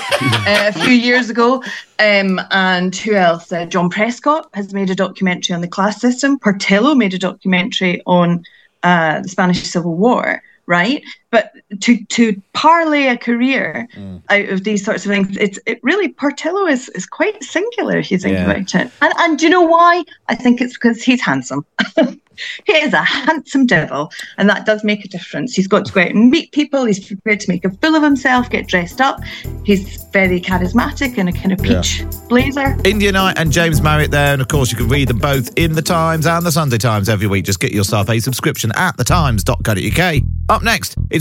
uh, 0.47 0.71
a 0.75 0.85
few 0.85 0.93
years 0.93 1.29
ago. 1.29 1.61
Um, 1.99 2.39
and 2.51 2.95
who 2.95 3.13
else? 3.13 3.51
Uh, 3.51 3.65
John 3.65 3.89
Prescott 3.89 4.49
has 4.53 4.73
made 4.73 4.89
a 4.89 4.95
documentary 4.95 5.53
on 5.53 5.61
the 5.61 5.67
class 5.67 5.99
system. 5.99 6.39
Portillo 6.39 6.95
made 6.95 7.13
a 7.13 7.19
documentary 7.19 8.01
on 8.05 8.45
uh, 8.83 9.19
the 9.19 9.29
Spanish 9.29 9.61
Civil 9.63 9.95
War 9.95 10.41
right? 10.67 11.03
But 11.31 11.53
to 11.81 12.03
to 12.05 12.41
parlay 12.53 13.07
a 13.07 13.17
career 13.17 13.87
mm. 13.95 14.21
out 14.29 14.49
of 14.49 14.63
these 14.63 14.83
sorts 14.83 15.05
of 15.05 15.11
things, 15.11 15.37
it's 15.37 15.59
it 15.65 15.79
really 15.81 16.09
Portillo 16.09 16.67
is 16.67 16.89
is 16.89 17.05
quite 17.05 17.41
singular 17.43 17.97
if 17.97 18.11
you 18.11 18.17
think 18.17 18.33
yeah. 18.33 18.51
about 18.51 18.75
it. 18.75 18.91
And 19.01 19.13
and 19.17 19.39
do 19.39 19.45
you 19.45 19.49
know 19.49 19.61
why? 19.61 20.03
I 20.27 20.35
think 20.35 20.61
it's 20.61 20.73
because 20.73 21.01
he's 21.01 21.21
handsome. 21.21 21.65
he 22.65 22.73
is 22.73 22.93
a 22.93 23.01
handsome 23.01 23.65
devil, 23.65 24.11
and 24.37 24.49
that 24.49 24.65
does 24.65 24.83
make 24.83 25.05
a 25.05 25.07
difference. 25.07 25.55
He's 25.55 25.67
got 25.67 25.85
to 25.85 25.93
go 25.93 26.01
out 26.01 26.11
and 26.11 26.29
meet 26.29 26.51
people. 26.51 26.85
He's 26.85 27.05
prepared 27.05 27.39
to 27.41 27.49
make 27.49 27.65
a 27.65 27.69
fool 27.69 27.95
of 27.95 28.03
himself, 28.03 28.49
get 28.49 28.67
dressed 28.67 29.01
up. 29.01 29.21
He's 29.63 30.03
very 30.11 30.41
charismatic 30.41 31.17
in 31.17 31.27
a 31.27 31.33
kind 31.33 31.51
of 31.51 31.59
peach 31.59 31.99
yeah. 31.99 32.11
blazer. 32.27 32.77
India 32.83 33.11
Knight 33.11 33.37
and 33.37 33.51
James 33.51 33.81
Marriott 33.81 34.11
there, 34.11 34.33
and 34.33 34.41
of 34.41 34.47
course 34.47 34.71
you 34.71 34.77
can 34.77 34.87
read 34.87 35.07
them 35.07 35.19
both 35.19 35.51
in 35.57 35.73
the 35.73 35.81
Times 35.81 36.25
and 36.25 36.45
the 36.45 36.51
Sunday 36.51 36.77
Times 36.77 37.09
every 37.09 37.27
week. 37.27 37.45
Just 37.45 37.59
get 37.59 37.71
yourself 37.71 38.09
a 38.09 38.19
subscription 38.19 38.71
at 38.75 38.97
thetimes.co.uk. 38.97 40.23
Up 40.49 40.63
next, 40.63 40.95
it's 41.09 41.20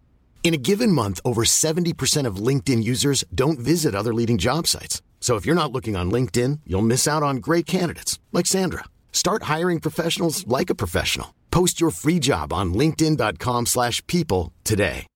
In 0.43 0.53
a 0.53 0.57
given 0.57 0.91
month, 0.91 1.21
over 1.23 1.43
70% 1.43 2.25
of 2.25 2.45
LinkedIn 2.47 2.83
users 2.83 3.23
don't 3.33 3.59
visit 3.59 3.95
other 3.95 4.13
leading 4.13 4.37
job 4.37 4.67
sites. 4.67 5.01
So 5.21 5.37
if 5.37 5.45
you're 5.45 5.55
not 5.55 5.71
looking 5.71 5.95
on 5.95 6.11
LinkedIn, 6.11 6.59
you'll 6.65 6.81
miss 6.81 7.07
out 7.07 7.23
on 7.23 7.37
great 7.37 7.65
candidates 7.65 8.19
like 8.33 8.47
Sandra. 8.47 8.83
Start 9.13 9.43
hiring 9.43 9.79
professionals 9.79 10.45
like 10.47 10.69
a 10.69 10.75
professional. 10.75 11.33
Post 11.51 11.79
your 11.79 11.91
free 11.91 12.19
job 12.19 12.51
on 12.51 12.73
linkedin.com/people 12.73 14.51
today. 14.63 15.07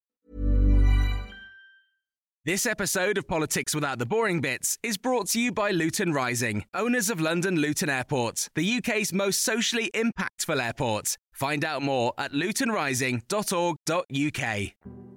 This 2.46 2.66
episode 2.68 3.18
of 3.18 3.28
Politics 3.28 3.74
Without 3.74 3.98
the 3.98 4.06
Boring 4.06 4.40
Bits 4.40 4.78
is 4.84 5.00
brought 5.00 5.30
to 5.30 5.40
you 5.40 5.52
by 5.52 5.72
Luton 5.72 6.14
Rising, 6.14 6.66
owners 6.76 7.10
of 7.10 7.20
London 7.20 7.56
Luton 7.56 7.90
Airport, 7.90 8.50
the 8.54 8.64
UK's 8.64 9.12
most 9.12 9.42
socially 9.42 9.90
impactful 9.96 10.64
airport. 10.64 11.18
Find 11.32 11.66
out 11.66 11.82
more 11.82 12.14
at 12.20 12.34
lutonrising.org.uk. 12.34 15.15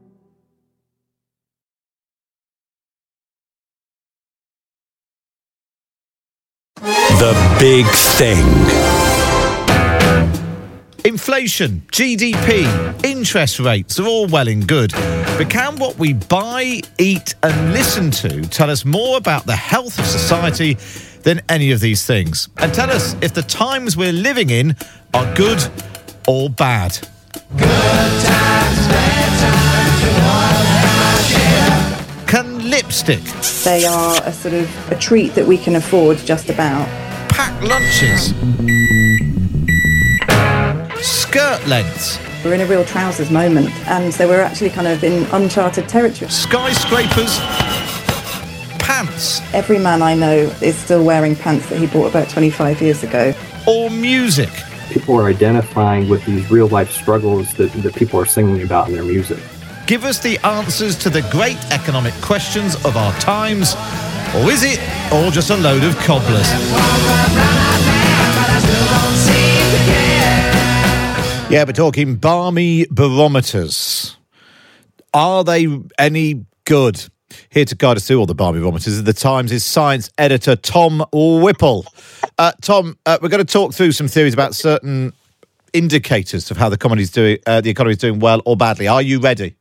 The 6.81 7.57
big 7.59 7.87
thing. 7.87 8.47
Inflation, 11.05 11.83
GDP, 11.91 13.05
interest 13.05 13.59
rates 13.59 13.99
are 13.99 14.07
all 14.07 14.29
well 14.29 14.47
and 14.47 14.67
good. 14.67 14.93
But 14.93 15.51
can 15.51 15.77
what 15.79 15.99
we 15.99 16.13
buy, 16.13 16.83
eat, 16.99 17.35
and 17.43 17.73
listen 17.73 18.11
to 18.13 18.43
tell 18.43 18.71
us 18.71 18.85
more 18.85 19.17
about 19.17 19.45
the 19.47 19.57
health 19.57 19.99
of 19.99 20.07
society 20.07 20.75
than 21.23 21.41
any 21.49 21.73
of 21.73 21.81
these 21.81 22.07
things? 22.07 22.49
And 22.59 22.73
tell 22.73 22.91
us 22.91 23.17
if 23.23 23.35
the 23.35 23.43
times 23.43 23.97
we're 23.97 24.13
living 24.13 24.51
in 24.51 24.77
are 25.15 25.35
good 25.35 25.61
or 26.29 26.49
bad? 26.49 26.97
Good 27.57 28.23
times, 28.25 28.87
can 28.87 30.68
lipstick? 32.69 33.23
They 33.65 33.85
are 33.87 34.21
a 34.25 34.33
sort 34.33 34.55
of 34.55 34.93
a 34.93 34.97
treat 34.97 35.35
that 35.35 35.47
we 35.47 35.59
can 35.59 35.77
afford 35.77 36.19
just 36.19 36.51
about. 36.51 36.87
Packed 37.29 37.65
lunches. 37.65 38.35
Skirt 41.01 41.67
lengths. 41.67 42.19
We're 42.45 42.55
in 42.55 42.61
a 42.61 42.67
real 42.67 42.85
trousers 42.85 43.31
moment, 43.31 43.71
and 43.89 44.13
so 44.15 44.29
we're 44.29 44.41
actually 44.41 44.71
kind 44.71 44.87
of 44.87 45.03
in 45.03 45.25
uncharted 45.33 45.89
territory. 45.89 46.31
Skyscrapers. 46.31 47.39
Pants. 48.79 49.41
Every 49.53 49.79
man 49.79 50.03
I 50.03 50.15
know 50.15 50.37
is 50.63 50.77
still 50.77 51.05
wearing 51.05 51.37
pants 51.37 51.69
that 51.69 51.79
he 51.79 51.87
bought 51.87 52.11
about 52.11 52.29
25 52.29 52.81
years 52.81 53.03
ago. 53.03 53.35
Or 53.67 53.91
music. 53.91 54.51
People 54.91 55.17
are 55.17 55.29
identifying 55.29 56.09
with 56.09 56.25
these 56.25 56.51
real 56.51 56.69
life 56.69 56.91
struggles 56.91 57.53
that, 57.55 57.73
that 57.83 57.95
people 57.95 58.21
are 58.21 58.27
singing 58.27 58.63
about 58.63 58.89
in 58.89 58.95
their 58.95 59.05
music. 59.05 59.41
Give 59.89 60.05
us 60.05 60.19
the 60.19 60.37
answers 60.47 60.97
to 60.97 61.09
the 61.09 61.23
great 61.33 61.57
economic 61.73 62.13
questions 62.21 62.75
of 62.85 62.99
our 62.99 63.11
times. 63.21 63.75
Or 64.37 64.51
is 64.51 64.63
it 64.63 64.79
all 65.11 65.31
just 65.31 65.49
a 65.49 65.57
load 65.57 65.83
of 65.83 65.97
cobblers? 66.01 66.47
Yeah, 71.51 71.65
we're 71.65 71.73
talking 71.73 72.17
barmy 72.17 72.85
barometers. 72.91 74.19
Are 75.15 75.43
they 75.43 75.67
any 75.99 76.45
good? 76.67 77.03
Here 77.49 77.65
to 77.65 77.75
guide 77.75 77.97
us 77.97 78.07
through 78.07 78.19
all 78.19 78.27
the 78.27 78.35
barmy 78.35 78.61
barometers 78.61 78.89
is 78.89 79.05
the 79.05 79.15
Times' 79.15 79.53
is 79.53 79.65
science 79.65 80.11
editor, 80.19 80.55
Tom 80.55 81.03
Whipple. 81.13 81.87
Uh, 82.37 82.53
Tom, 82.61 82.99
uh, 83.07 83.17
we're 83.23 83.31
going 83.31 83.45
to 83.45 83.51
talk 83.51 83.73
through 83.73 83.93
some 83.93 84.07
theories 84.07 84.35
about 84.35 84.55
certain 84.55 85.15
indicators 85.73 86.51
of 86.51 86.57
how 86.57 86.69
the 86.69 86.75
economy's 86.75 87.11
doing, 87.11 87.39
uh, 87.47 87.61
the 87.61 87.71
economy 87.71 87.93
is 87.93 87.99
doing 87.99 88.19
well 88.19 88.43
or 88.45 88.57
badly. 88.57 88.89
Are 88.89 89.03
you 89.03 89.21
ready? 89.21 89.57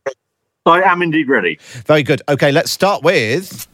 I 0.65 0.81
am 0.81 1.01
indeed 1.01 1.29
ready. 1.29 1.57
Very 1.85 2.03
good. 2.03 2.21
Okay, 2.27 2.51
let's 2.51 2.71
start 2.71 3.03
with 3.03 3.67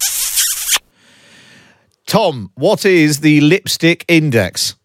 Tom. 2.06 2.52
What 2.56 2.86
is 2.86 3.22
the 3.22 3.41
lipstick 3.41 4.06
index? 4.08 4.76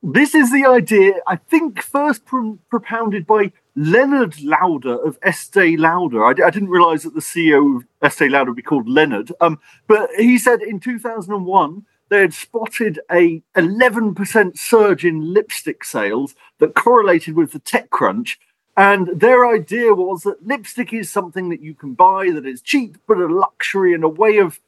This 0.00 0.34
is 0.34 0.52
the 0.52 0.64
idea, 0.64 1.14
I 1.26 1.36
think, 1.36 1.82
first 1.82 2.24
pro- 2.24 2.58
propounded 2.70 3.26
by 3.26 3.50
Leonard 3.74 4.40
Lauder 4.40 4.96
of 5.04 5.18
Estee 5.22 5.76
Lauder. 5.76 6.24
I 6.24 6.32
didn't 6.32 6.68
realize 6.68 7.02
that 7.02 7.14
the 7.14 7.20
CEO 7.20 7.76
of 7.76 7.84
Estee 8.00 8.28
Lauder 8.28 8.50
would 8.50 8.56
be 8.56 8.62
called 8.62 8.88
Leonard. 8.88 9.32
Um, 9.40 9.58
but 9.88 10.10
he 10.16 10.38
said 10.38 10.62
in 10.62 10.78
2001 10.78 11.84
they 12.08 12.20
had 12.20 12.34
spotted 12.34 13.00
a 13.10 13.42
11% 13.56 14.58
surge 14.58 15.04
in 15.04 15.32
lipstick 15.32 15.84
sales 15.84 16.34
that 16.58 16.74
correlated 16.74 17.36
with 17.36 17.52
the 17.52 17.58
tech 17.58 17.90
crunch. 17.90 18.38
And 18.76 19.08
their 19.08 19.46
idea 19.46 19.92
was 19.94 20.22
that 20.22 20.46
lipstick 20.46 20.92
is 20.92 21.10
something 21.10 21.48
that 21.48 21.60
you 21.60 21.74
can 21.74 21.94
buy, 21.94 22.30
that 22.30 22.46
is 22.46 22.62
cheap, 22.62 22.96
but 23.06 23.18
a 23.18 23.26
luxury 23.26 23.92
and 23.92 24.04
a 24.04 24.08
way 24.08 24.38
of 24.38 24.60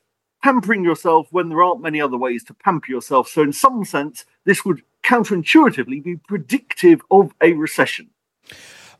pampering 0.42 0.84
yourself 0.84 1.28
when 1.30 1.48
there 1.48 1.62
aren't 1.62 1.82
many 1.82 2.00
other 2.00 2.16
ways 2.16 2.42
to 2.44 2.54
pamper 2.54 2.90
yourself. 2.90 3.28
So, 3.28 3.42
in 3.42 3.52
some 3.52 3.84
sense, 3.84 4.24
this 4.44 4.64
would 4.64 4.82
counterintuitively 5.04 6.02
be 6.02 6.16
predictive 6.16 7.02
of 7.10 7.32
a 7.40 7.52
recession. 7.52 8.10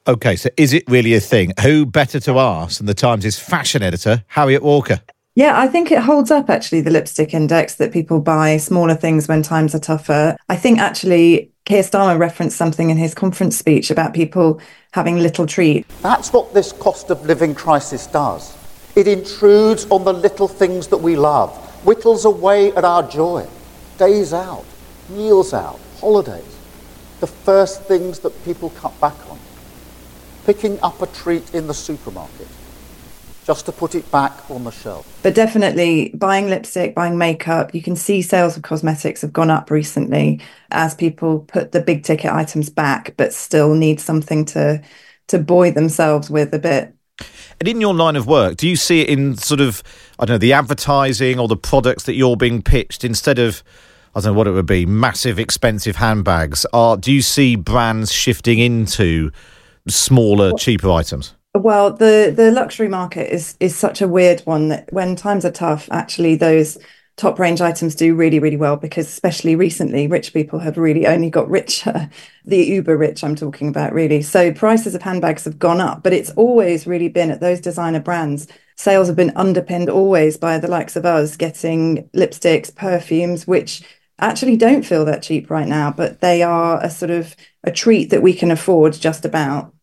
Okay, 0.06 0.36
so 0.36 0.48
is 0.56 0.72
it 0.72 0.84
really 0.88 1.14
a 1.14 1.20
thing? 1.20 1.52
Who 1.62 1.84
better 1.84 2.20
to 2.20 2.38
ask 2.38 2.78
than 2.78 2.86
the 2.86 2.94
Times' 2.94 3.38
fashion 3.38 3.82
editor, 3.82 4.24
Harriet 4.28 4.62
Walker? 4.62 5.00
Yeah, 5.40 5.58
I 5.58 5.68
think 5.68 5.90
it 5.90 6.00
holds 6.00 6.30
up 6.30 6.50
actually, 6.50 6.82
the 6.82 6.90
lipstick 6.90 7.32
index 7.32 7.76
that 7.76 7.94
people 7.94 8.20
buy 8.20 8.58
smaller 8.58 8.94
things 8.94 9.26
when 9.26 9.42
times 9.42 9.74
are 9.74 9.78
tougher. 9.78 10.36
I 10.50 10.56
think 10.56 10.78
actually 10.78 11.50
Keir 11.64 11.82
Starmer 11.82 12.18
referenced 12.18 12.58
something 12.58 12.90
in 12.90 12.98
his 12.98 13.14
conference 13.14 13.56
speech 13.56 13.90
about 13.90 14.12
people 14.12 14.60
having 14.92 15.16
little 15.16 15.46
treat. 15.46 15.88
That's 16.02 16.30
what 16.30 16.52
this 16.52 16.72
cost 16.72 17.08
of 17.08 17.24
living 17.24 17.54
crisis 17.54 18.06
does. 18.06 18.54
It 18.96 19.08
intrudes 19.08 19.86
on 19.86 20.04
the 20.04 20.12
little 20.12 20.46
things 20.46 20.88
that 20.88 20.98
we 20.98 21.16
love, 21.16 21.56
whittles 21.86 22.26
away 22.26 22.72
at 22.72 22.84
our 22.84 23.08
joy. 23.08 23.48
Days 23.96 24.34
out, 24.34 24.66
meals 25.08 25.54
out, 25.54 25.80
holidays. 26.00 26.54
The 27.20 27.28
first 27.28 27.84
things 27.84 28.18
that 28.18 28.44
people 28.44 28.68
cut 28.76 28.92
back 29.00 29.16
on. 29.30 29.38
Picking 30.44 30.78
up 30.82 31.00
a 31.00 31.06
treat 31.06 31.54
in 31.54 31.66
the 31.66 31.72
supermarket 31.72 32.48
just 33.50 33.66
to 33.66 33.72
put 33.72 33.96
it 33.96 34.08
back 34.12 34.48
on 34.48 34.62
the 34.62 34.70
shelf. 34.70 35.18
But 35.24 35.34
definitely 35.34 36.12
buying 36.14 36.48
lipstick, 36.48 36.94
buying 36.94 37.18
makeup, 37.18 37.74
you 37.74 37.82
can 37.82 37.96
see 37.96 38.22
sales 38.22 38.56
of 38.56 38.62
cosmetics 38.62 39.22
have 39.22 39.32
gone 39.32 39.50
up 39.50 39.72
recently 39.72 40.40
as 40.70 40.94
people 40.94 41.40
put 41.40 41.72
the 41.72 41.80
big 41.80 42.04
ticket 42.04 42.30
items 42.30 42.70
back, 42.70 43.14
but 43.16 43.32
still 43.32 43.74
need 43.74 43.98
something 43.98 44.44
to 44.54 44.80
to 45.26 45.38
buoy 45.40 45.70
themselves 45.70 46.30
with 46.30 46.54
a 46.54 46.60
bit. 46.60 46.94
And 47.58 47.66
in 47.66 47.80
your 47.80 47.92
line 47.92 48.14
of 48.14 48.28
work, 48.28 48.56
do 48.56 48.68
you 48.68 48.76
see 48.76 49.00
it 49.00 49.08
in 49.08 49.36
sort 49.36 49.60
of, 49.60 49.82
I 50.20 50.26
don't 50.26 50.34
know, 50.34 50.38
the 50.38 50.52
advertising 50.52 51.40
or 51.40 51.48
the 51.48 51.56
products 51.56 52.04
that 52.04 52.14
you're 52.14 52.36
being 52.36 52.62
pitched 52.62 53.02
instead 53.02 53.40
of, 53.40 53.64
I 54.14 54.20
don't 54.20 54.32
know 54.32 54.38
what 54.38 54.46
it 54.46 54.52
would 54.52 54.66
be, 54.66 54.86
massive 54.86 55.40
expensive 55.40 55.96
handbags? 55.96 56.64
Are, 56.72 56.96
do 56.96 57.10
you 57.10 57.20
see 57.20 57.56
brands 57.56 58.12
shifting 58.12 58.60
into 58.60 59.32
smaller, 59.88 60.52
cheaper 60.56 60.88
items? 60.92 61.34
Well, 61.54 61.92
the 61.92 62.32
the 62.34 62.52
luxury 62.52 62.88
market 62.88 63.32
is 63.32 63.56
is 63.60 63.74
such 63.76 64.00
a 64.00 64.08
weird 64.08 64.40
one 64.42 64.68
that 64.68 64.92
when 64.92 65.16
times 65.16 65.44
are 65.44 65.50
tough, 65.50 65.88
actually 65.90 66.36
those 66.36 66.78
top 67.16 67.38
range 67.38 67.60
items 67.60 67.94
do 67.94 68.14
really 68.14 68.38
really 68.38 68.56
well 68.56 68.76
because 68.76 69.06
especially 69.06 69.54
recently 69.54 70.06
rich 70.06 70.32
people 70.32 70.58
have 70.60 70.78
really 70.78 71.06
only 71.06 71.28
got 71.30 71.50
richer. 71.50 72.08
The 72.46 72.64
uber 72.64 72.96
rich 72.96 73.22
i'm 73.22 73.34
talking 73.36 73.68
about 73.68 73.92
really. 73.92 74.22
So 74.22 74.52
prices 74.52 74.94
of 74.94 75.02
handbags 75.02 75.44
have 75.44 75.58
gone 75.58 75.80
up 75.80 76.02
but 76.02 76.12
it's 76.12 76.30
always 76.30 76.86
really 76.86 77.08
been 77.08 77.30
at 77.30 77.40
those 77.40 77.60
designer 77.60 78.00
brands. 78.00 78.46
Sales 78.76 79.08
have 79.08 79.16
been 79.16 79.32
underpinned 79.36 79.90
always 79.90 80.36
by 80.38 80.58
the 80.58 80.68
likes 80.68 80.96
of 80.96 81.04
us 81.04 81.36
getting 81.36 82.08
lipsticks 82.16 82.74
perfumes 82.74 83.46
which 83.46 83.82
actually 84.20 84.56
don't 84.56 84.84
feel 84.84 85.04
that 85.04 85.22
cheap 85.22 85.50
right 85.50 85.68
now 85.68 85.90
but 85.92 86.20
they 86.20 86.42
are 86.42 86.82
a 86.82 86.90
sort 86.90 87.10
of 87.10 87.36
a 87.64 87.70
treat 87.72 88.10
that 88.10 88.22
we 88.22 88.32
can 88.32 88.50
afford 88.50 88.92
just 88.94 89.24
about 89.24 89.74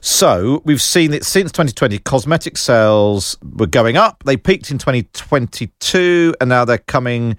So 0.00 0.62
we've 0.64 0.82
seen 0.82 1.10
that 1.12 1.24
since 1.24 1.52
2020, 1.52 1.98
cosmetic 2.00 2.56
sales 2.56 3.36
were 3.42 3.66
going 3.66 3.96
up. 3.96 4.22
They 4.24 4.36
peaked 4.36 4.70
in 4.70 4.78
2022 4.78 6.34
and 6.40 6.48
now 6.48 6.64
they're 6.64 6.78
coming 6.78 7.36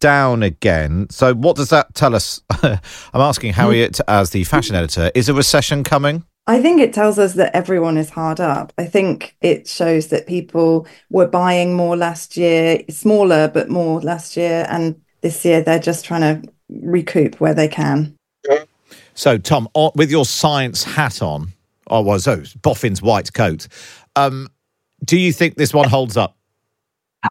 down 0.00 0.42
again. 0.42 1.06
So 1.10 1.34
what 1.34 1.56
does 1.56 1.68
that 1.70 1.94
tell 1.94 2.14
us? 2.14 2.40
I'm 2.62 2.80
asking 3.14 3.52
Harriet 3.52 4.00
as 4.08 4.30
the 4.30 4.44
fashion 4.44 4.74
editor. 4.74 5.10
Is 5.14 5.28
a 5.28 5.34
recession 5.34 5.84
coming? 5.84 6.24
I 6.46 6.60
think 6.60 6.80
it 6.80 6.92
tells 6.92 7.18
us 7.18 7.34
that 7.34 7.54
everyone 7.54 7.96
is 7.96 8.10
hard 8.10 8.40
up. 8.40 8.72
I 8.76 8.86
think 8.86 9.36
it 9.40 9.68
shows 9.68 10.08
that 10.08 10.26
people 10.26 10.86
were 11.10 11.28
buying 11.28 11.74
more 11.74 11.96
last 11.96 12.36
year, 12.36 12.82
smaller 12.88 13.46
but 13.46 13.68
more 13.68 14.00
last 14.00 14.36
year, 14.36 14.66
and 14.68 15.00
this 15.20 15.44
year 15.44 15.62
they're 15.62 15.78
just 15.78 16.04
trying 16.04 16.22
to 16.42 16.52
recoup 16.68 17.40
where 17.40 17.54
they 17.54 17.68
can. 17.68 18.16
So, 19.14 19.38
Tom, 19.38 19.68
with 19.94 20.10
your 20.10 20.24
science 20.24 20.82
hat 20.82 21.20
on, 21.20 21.52
oh, 21.90 22.00
well, 22.00 22.18
so 22.18 22.38
Boffin's 22.38 23.02
white 23.02 23.32
coat, 23.34 23.68
um, 24.16 24.48
do 25.04 25.18
you 25.18 25.32
think 25.32 25.56
this 25.56 25.74
one 25.74 25.88
holds 25.88 26.16
up? 26.16 26.36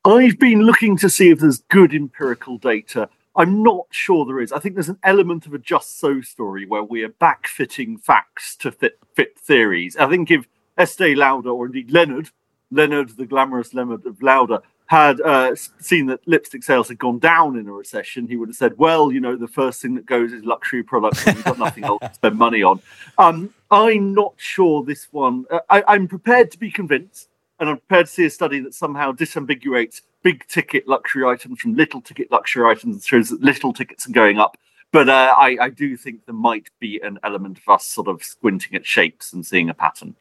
I've 0.06 0.38
been 0.38 0.62
looking 0.62 0.98
to 0.98 1.10
see 1.10 1.30
if 1.30 1.40
there's 1.40 1.60
good 1.70 1.94
empirical 1.94 2.58
data. 2.58 3.10
I'm 3.36 3.64
not 3.64 3.88
sure 3.90 4.26
there 4.26 4.40
is. 4.40 4.52
I 4.52 4.60
think 4.60 4.76
there's 4.76 4.90
an 4.90 5.00
element 5.04 5.46
of 5.46 5.54
a 5.54 5.58
just 5.58 6.00
so 6.00 6.22
story 6.22 6.66
where 6.66 6.84
we 6.84 7.04
are 7.04 7.10
backfitting 7.10 8.00
facts 8.00 8.56
to 8.58 8.72
fit, 8.72 9.00
fit 9.16 9.40
theories. 9.40 9.96
I 9.98 10.10
think 10.10 10.30
if 10.30 10.48
Estee 10.78 11.16
Lauder, 11.16 11.50
or 11.50 11.68
indeed 11.68 11.92
Leonard, 11.92 12.30
Leonard, 12.70 13.18
the 13.18 13.26
glamorous 13.26 13.74
Leonard 13.74 14.06
of 14.06 14.22
Lauder, 14.22 14.60
had 14.90 15.22
uh, 15.22 15.56
seen 15.80 16.08
that 16.08 16.20
lipstick 16.28 16.64
sales 16.64 16.88
had 16.88 16.98
gone 16.98 17.20
down 17.20 17.56
in 17.60 17.68
a 17.68 17.72
recession, 17.72 18.28
he 18.28 18.36
would 18.36 18.50
have 18.50 18.56
said, 18.56 18.80
"Well, 18.80 19.12
you 19.12 19.22
know, 19.22 19.36
the 19.36 19.48
first 19.48 19.84
thing 19.84 19.94
that 19.94 20.08
goes 20.08 20.34
is 20.34 20.44
luxury 20.44 20.82
products, 20.82 21.28
and 21.28 21.36
we've 21.36 21.46
got 21.46 21.60
nothing 21.60 21.84
else 21.84 22.00
to 22.02 22.14
spend 22.16 22.40
money 22.40 22.64
on." 22.64 22.82
Um, 23.20 23.54
I'm 23.70 24.16
not 24.16 24.34
sure 24.38 24.84
this 24.84 25.08
one. 25.12 25.46
Uh, 25.52 25.60
I, 25.70 25.84
I'm 25.88 26.08
prepared 26.08 26.50
to 26.52 26.58
be 26.58 26.72
convinced, 26.72 27.30
and 27.60 27.70
I'm 27.70 27.78
prepared 27.78 28.08
to 28.08 28.12
see 28.12 28.26
a 28.26 28.32
study 28.32 28.60
that 28.62 28.74
somehow 28.74 29.12
disambiguates 29.12 30.02
big 30.24 30.48
ticket 30.48 30.88
luxury 30.88 31.24
items 31.24 31.60
from 31.60 31.76
little 31.76 32.02
ticket 32.02 32.32
luxury 32.32 32.68
items 32.68 32.96
and 32.96 33.04
shows 33.04 33.30
that 33.30 33.42
little 33.42 33.74
tickets 33.74 34.10
are 34.10 34.12
going 34.12 34.40
up. 34.40 34.58
But 34.92 35.08
uh, 35.08 35.36
I, 35.38 35.56
I 35.62 35.70
do 35.70 35.96
think 35.98 36.26
there 36.26 36.34
might 36.34 36.70
be 36.80 37.00
an 37.04 37.20
element 37.24 37.60
of 37.60 37.70
us 37.70 37.86
sort 37.86 38.08
of 38.08 38.24
squinting 38.24 38.74
at 38.74 38.88
shapes 38.88 39.34
and 39.34 39.46
seeing 39.46 39.70
a 39.70 39.76
pattern. 39.76 40.16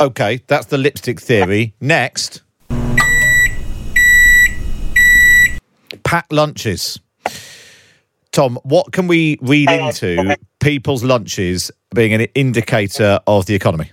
Okay, 0.00 0.40
that's 0.46 0.66
the 0.66 0.78
lipstick 0.78 1.20
theory. 1.20 1.74
Next, 1.82 2.40
packed 6.06 6.32
lunches. 6.32 7.00
Tom, 8.30 8.58
what 8.62 8.92
can 8.92 9.08
we 9.08 9.38
read 9.42 9.68
into 9.68 10.36
people's 10.60 11.02
lunches 11.02 11.70
being 11.94 12.12
an 12.14 12.22
indicator 12.34 13.18
of 13.26 13.46
the 13.46 13.54
economy? 13.54 13.90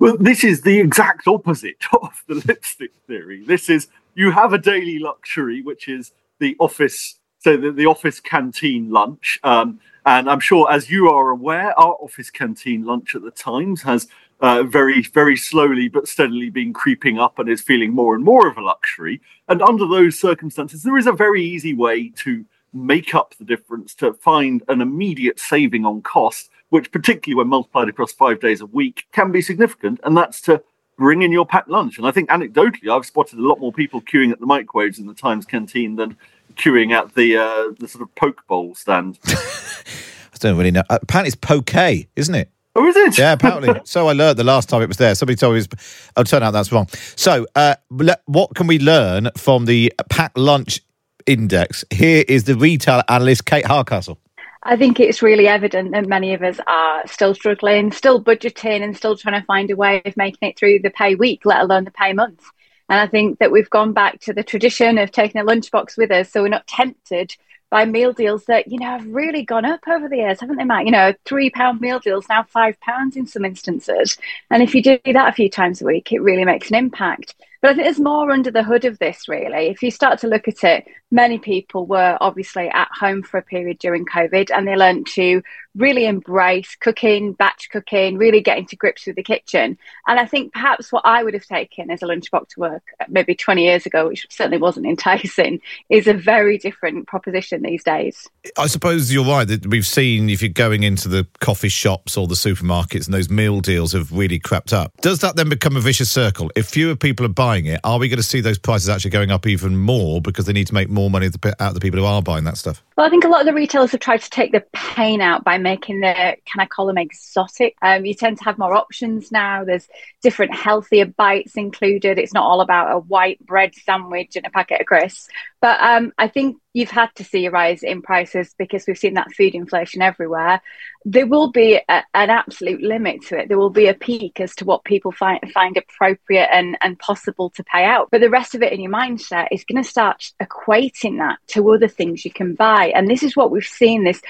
Well, 0.00 0.16
this 0.18 0.44
is 0.44 0.62
the 0.62 0.78
exact 0.78 1.26
opposite 1.26 1.84
of 1.92 2.22
the 2.28 2.36
lipstick 2.46 2.92
theory. 3.06 3.44
This 3.44 3.68
is 3.68 3.88
you 4.14 4.30
have 4.30 4.52
a 4.52 4.58
daily 4.58 4.98
luxury, 4.98 5.62
which 5.62 5.88
is 5.88 6.12
the 6.38 6.56
office, 6.60 7.18
so 7.38 7.56
the, 7.56 7.72
the 7.72 7.86
office 7.86 8.20
canteen 8.20 8.90
lunch. 8.90 9.38
Um, 9.42 9.80
and 10.06 10.30
I'm 10.30 10.40
sure, 10.40 10.70
as 10.70 10.90
you 10.90 11.08
are 11.08 11.30
aware, 11.30 11.78
our 11.78 11.94
office 11.94 12.30
canteen 12.30 12.84
lunch 12.84 13.14
at 13.14 13.22
the 13.22 13.30
Times 13.30 13.82
has 13.82 14.06
uh, 14.42 14.64
very, 14.64 15.02
very 15.02 15.36
slowly 15.36 15.88
but 15.88 16.08
steadily 16.08 16.50
been 16.50 16.72
creeping 16.72 17.18
up 17.18 17.38
and 17.38 17.48
is 17.48 17.60
feeling 17.60 17.92
more 17.92 18.14
and 18.14 18.24
more 18.24 18.48
of 18.48 18.58
a 18.58 18.60
luxury. 18.60 19.20
And 19.48 19.62
under 19.62 19.86
those 19.86 20.18
circumstances, 20.18 20.82
there 20.82 20.98
is 20.98 21.06
a 21.06 21.12
very 21.12 21.42
easy 21.42 21.72
way 21.72 22.08
to 22.16 22.44
make 22.74 23.14
up 23.14 23.34
the 23.38 23.44
difference 23.44 23.94
to 23.94 24.12
find 24.14 24.62
an 24.68 24.80
immediate 24.80 25.38
saving 25.38 25.86
on 25.86 26.02
cost, 26.02 26.50
which, 26.70 26.90
particularly 26.90 27.36
when 27.36 27.48
multiplied 27.48 27.88
across 27.88 28.12
five 28.12 28.40
days 28.40 28.60
a 28.60 28.66
week, 28.66 29.06
can 29.12 29.30
be 29.30 29.40
significant. 29.40 30.00
And 30.02 30.16
that's 30.16 30.40
to 30.42 30.62
bring 30.98 31.22
in 31.22 31.30
your 31.30 31.46
packed 31.46 31.68
lunch. 31.68 31.96
And 31.96 32.06
I 32.06 32.10
think 32.10 32.28
anecdotally, 32.28 32.88
I've 32.90 33.06
spotted 33.06 33.38
a 33.38 33.46
lot 33.46 33.60
more 33.60 33.72
people 33.72 34.00
queuing 34.00 34.32
at 34.32 34.40
the 34.40 34.46
microwaves 34.46 34.98
in 34.98 35.06
the 35.06 35.14
Times 35.14 35.46
canteen 35.46 35.94
than 35.94 36.16
queuing 36.56 36.92
at 36.92 37.14
the 37.14 37.36
uh, 37.36 37.72
the 37.78 37.86
sort 37.86 38.02
of 38.02 38.12
poke 38.16 38.44
bowl 38.48 38.74
stand. 38.74 39.20
I 39.26 40.38
don't 40.40 40.58
really 40.58 40.72
know. 40.72 40.82
Apparently, 40.90 41.28
it's 41.28 41.36
poke, 41.36 41.74
isn't 42.16 42.34
it? 42.34 42.50
Oh, 42.74 42.86
is 42.86 42.96
it? 42.96 43.18
Yeah, 43.18 43.32
apparently. 43.32 43.80
so 43.84 44.08
I 44.08 44.12
learned 44.12 44.38
the 44.38 44.44
last 44.44 44.68
time 44.68 44.82
it 44.82 44.88
was 44.88 44.96
there. 44.96 45.14
Somebody 45.14 45.36
told 45.36 45.54
me. 45.54 45.60
It 45.60 45.70
was, 45.70 46.10
oh, 46.16 46.22
turn 46.24 46.42
out 46.42 46.52
that's 46.52 46.72
wrong. 46.72 46.88
So, 47.16 47.46
uh, 47.54 47.74
le- 47.90 48.16
what 48.26 48.54
can 48.54 48.66
we 48.66 48.78
learn 48.78 49.30
from 49.36 49.66
the 49.66 49.92
packed 50.08 50.38
lunch 50.38 50.80
index? 51.26 51.84
Here 51.90 52.24
is 52.26 52.44
the 52.44 52.56
retail 52.56 53.02
analyst 53.08 53.44
Kate 53.44 53.66
Hardcastle. 53.66 54.18
I 54.64 54.76
think 54.76 55.00
it's 55.00 55.22
really 55.22 55.48
evident 55.48 55.90
that 55.90 56.06
many 56.06 56.34
of 56.34 56.42
us 56.42 56.60
are 56.66 57.06
still 57.06 57.34
struggling, 57.34 57.90
still 57.90 58.22
budgeting, 58.22 58.82
and 58.82 58.96
still 58.96 59.16
trying 59.16 59.40
to 59.40 59.44
find 59.44 59.70
a 59.70 59.76
way 59.76 60.00
of 60.04 60.16
making 60.16 60.48
it 60.48 60.56
through 60.56 60.78
the 60.78 60.90
pay 60.90 61.14
week, 61.16 61.44
let 61.44 61.60
alone 61.62 61.84
the 61.84 61.90
pay 61.90 62.12
month. 62.12 62.44
And 62.88 63.00
I 63.00 63.06
think 63.06 63.38
that 63.40 63.50
we've 63.50 63.70
gone 63.70 63.92
back 63.92 64.20
to 64.20 64.32
the 64.32 64.44
tradition 64.44 64.98
of 64.98 65.10
taking 65.10 65.40
a 65.40 65.44
lunchbox 65.44 65.96
with 65.96 66.12
us, 66.12 66.30
so 66.30 66.42
we're 66.42 66.48
not 66.48 66.66
tempted 66.66 67.34
by 67.72 67.86
meal 67.86 68.12
deals 68.12 68.44
that 68.44 68.70
you 68.70 68.78
know 68.78 68.86
have 68.86 69.06
really 69.06 69.42
gone 69.42 69.64
up 69.64 69.80
over 69.88 70.06
the 70.06 70.18
years, 70.18 70.38
haven't 70.40 70.56
they, 70.56 70.64
Matt? 70.64 70.84
You 70.84 70.92
know, 70.92 71.14
three 71.24 71.48
pound 71.48 71.80
meal 71.80 71.98
deals 71.98 72.28
now 72.28 72.42
five 72.44 72.78
pounds 72.80 73.16
in 73.16 73.26
some 73.26 73.46
instances, 73.46 74.18
and 74.50 74.62
if 74.62 74.74
you 74.74 74.82
do 74.82 74.98
that 75.06 75.30
a 75.30 75.32
few 75.32 75.48
times 75.48 75.80
a 75.80 75.86
week, 75.86 76.12
it 76.12 76.20
really 76.20 76.44
makes 76.44 76.68
an 76.68 76.76
impact. 76.76 77.34
But 77.62 77.70
I 77.70 77.74
think 77.74 77.84
there's 77.86 78.00
more 78.00 78.32
under 78.32 78.50
the 78.50 78.64
hood 78.64 78.84
of 78.84 78.98
this, 78.98 79.28
really. 79.28 79.68
If 79.68 79.84
you 79.84 79.92
start 79.92 80.18
to 80.18 80.26
look 80.26 80.48
at 80.48 80.64
it, 80.64 80.84
many 81.12 81.38
people 81.38 81.86
were 81.86 82.18
obviously 82.20 82.68
at 82.68 82.88
home 82.92 83.22
for 83.22 83.38
a 83.38 83.42
period 83.42 83.78
during 83.78 84.04
COVID 84.04 84.50
and 84.50 84.66
they 84.66 84.74
learned 84.74 85.06
to 85.14 85.42
really 85.74 86.06
embrace 86.06 86.74
cooking, 86.80 87.32
batch 87.32 87.68
cooking, 87.70 88.18
really 88.18 88.40
getting 88.40 88.66
to 88.66 88.76
grips 88.76 89.06
with 89.06 89.16
the 89.16 89.22
kitchen. 89.22 89.78
And 90.06 90.18
I 90.18 90.26
think 90.26 90.52
perhaps 90.52 90.90
what 90.92 91.02
I 91.06 91.22
would 91.22 91.34
have 91.34 91.46
taken 91.46 91.90
as 91.90 92.02
a 92.02 92.06
lunchbox 92.06 92.48
to 92.48 92.60
work 92.60 92.82
uh, 93.00 93.04
maybe 93.08 93.34
20 93.34 93.62
years 93.62 93.86
ago, 93.86 94.08
which 94.08 94.26
certainly 94.28 94.58
wasn't 94.58 94.86
enticing, 94.92 95.60
is 95.88 96.06
a 96.06 96.14
very 96.14 96.58
different 96.58 97.06
proposition 97.06 97.62
these 97.62 97.84
days. 97.84 98.28
I 98.58 98.66
suppose 98.66 99.12
you're 99.12 99.24
right 99.24 99.46
that 99.46 99.66
we've 99.66 99.86
seen 99.86 100.28
if 100.30 100.42
you're 100.42 100.48
going 100.48 100.82
into 100.82 101.08
the 101.08 101.26
coffee 101.40 101.68
shops 101.68 102.16
or 102.16 102.26
the 102.26 102.34
supermarkets 102.34 103.06
and 103.06 103.14
those 103.14 103.30
meal 103.30 103.60
deals 103.60 103.92
have 103.92 104.12
really 104.12 104.38
crept 104.38 104.72
up. 104.72 104.92
Does 105.00 105.20
that 105.20 105.36
then 105.36 105.48
become 105.48 105.76
a 105.76 105.80
vicious 105.80 106.10
circle? 106.10 106.50
If 106.56 106.68
fewer 106.68 106.96
people 106.96 107.24
are 107.24 107.30
buying 107.30 107.51
it, 107.60 107.80
are 107.84 107.98
we 107.98 108.08
going 108.08 108.18
to 108.18 108.22
see 108.22 108.40
those 108.40 108.58
prices 108.58 108.88
actually 108.88 109.10
going 109.10 109.30
up 109.30 109.46
even 109.46 109.76
more 109.76 110.20
because 110.20 110.46
they 110.46 110.52
need 110.52 110.66
to 110.66 110.74
make 110.74 110.88
more 110.88 111.10
money 111.10 111.26
out 111.26 111.60
of 111.60 111.74
the 111.74 111.80
people 111.80 112.00
who 112.00 112.06
are 112.06 112.22
buying 112.22 112.44
that 112.44 112.56
stuff? 112.56 112.82
Well, 112.96 113.06
I 113.06 113.10
think 113.10 113.24
a 113.24 113.28
lot 113.28 113.40
of 113.40 113.46
the 113.46 113.54
retailers 113.54 113.92
have 113.92 114.00
tried 114.00 114.22
to 114.22 114.30
take 114.30 114.52
the 114.52 114.64
pain 114.72 115.20
out 115.20 115.44
by 115.44 115.58
making 115.58 116.00
the, 116.00 116.14
can 116.14 116.60
I 116.60 116.66
call 116.66 116.86
them 116.86 116.98
exotic? 116.98 117.76
Um, 117.82 118.04
you 118.04 118.14
tend 118.14 118.38
to 118.38 118.44
have 118.44 118.58
more 118.58 118.74
options 118.74 119.30
now. 119.30 119.64
There's 119.64 119.88
different 120.22 120.54
healthier 120.54 121.06
bites 121.06 121.56
included. 121.56 122.18
It's 122.18 122.34
not 122.34 122.44
all 122.44 122.60
about 122.60 122.94
a 122.94 122.98
white 122.98 123.44
bread 123.44 123.74
sandwich 123.74 124.36
and 124.36 124.46
a 124.46 124.50
packet 124.50 124.80
of 124.80 124.86
crisps. 124.86 125.28
But 125.60 125.80
um, 125.80 126.12
I 126.18 126.28
think 126.28 126.58
you've 126.74 126.90
had 126.90 127.14
to 127.16 127.24
see 127.24 127.46
a 127.46 127.50
rise 127.50 127.82
in 127.82 128.02
prices 128.02 128.54
because 128.58 128.84
we've 128.86 128.98
seen 128.98 129.14
that 129.14 129.32
food 129.32 129.54
inflation 129.54 130.00
everywhere. 130.02 130.60
There 131.04 131.26
will 131.26 131.50
be 131.50 131.80
a, 131.88 132.02
an 132.14 132.30
absolute 132.30 132.80
limit 132.80 133.22
to 133.26 133.38
it. 133.38 133.48
There 133.48 133.58
will 133.58 133.70
be 133.70 133.88
a 133.88 133.94
peak 133.94 134.40
as 134.40 134.54
to 134.56 134.64
what 134.64 134.84
people 134.84 135.12
find 135.12 135.40
find 135.52 135.76
appropriate 135.76 136.48
and, 136.52 136.78
and 136.80 136.98
possible 136.98 137.50
to 137.50 137.64
pay 137.64 137.84
out. 137.84 138.08
But 138.10 138.20
the 138.20 138.30
rest 138.30 138.54
of 138.54 138.62
it 138.62 138.72
in 138.72 138.80
your 138.80 138.92
mindset 138.92 139.48
is 139.50 139.64
going 139.64 139.82
to 139.82 139.88
start 139.88 140.32
equating 140.40 141.18
that 141.18 141.38
to 141.48 141.72
other 141.72 141.88
things 141.88 142.24
you 142.24 142.32
can 142.32 142.54
buy. 142.54 142.92
And 142.94 143.08
this 143.08 143.22
is 143.22 143.36
what 143.36 143.50
we've 143.50 143.64
seen 143.64 144.04
this 144.04 144.22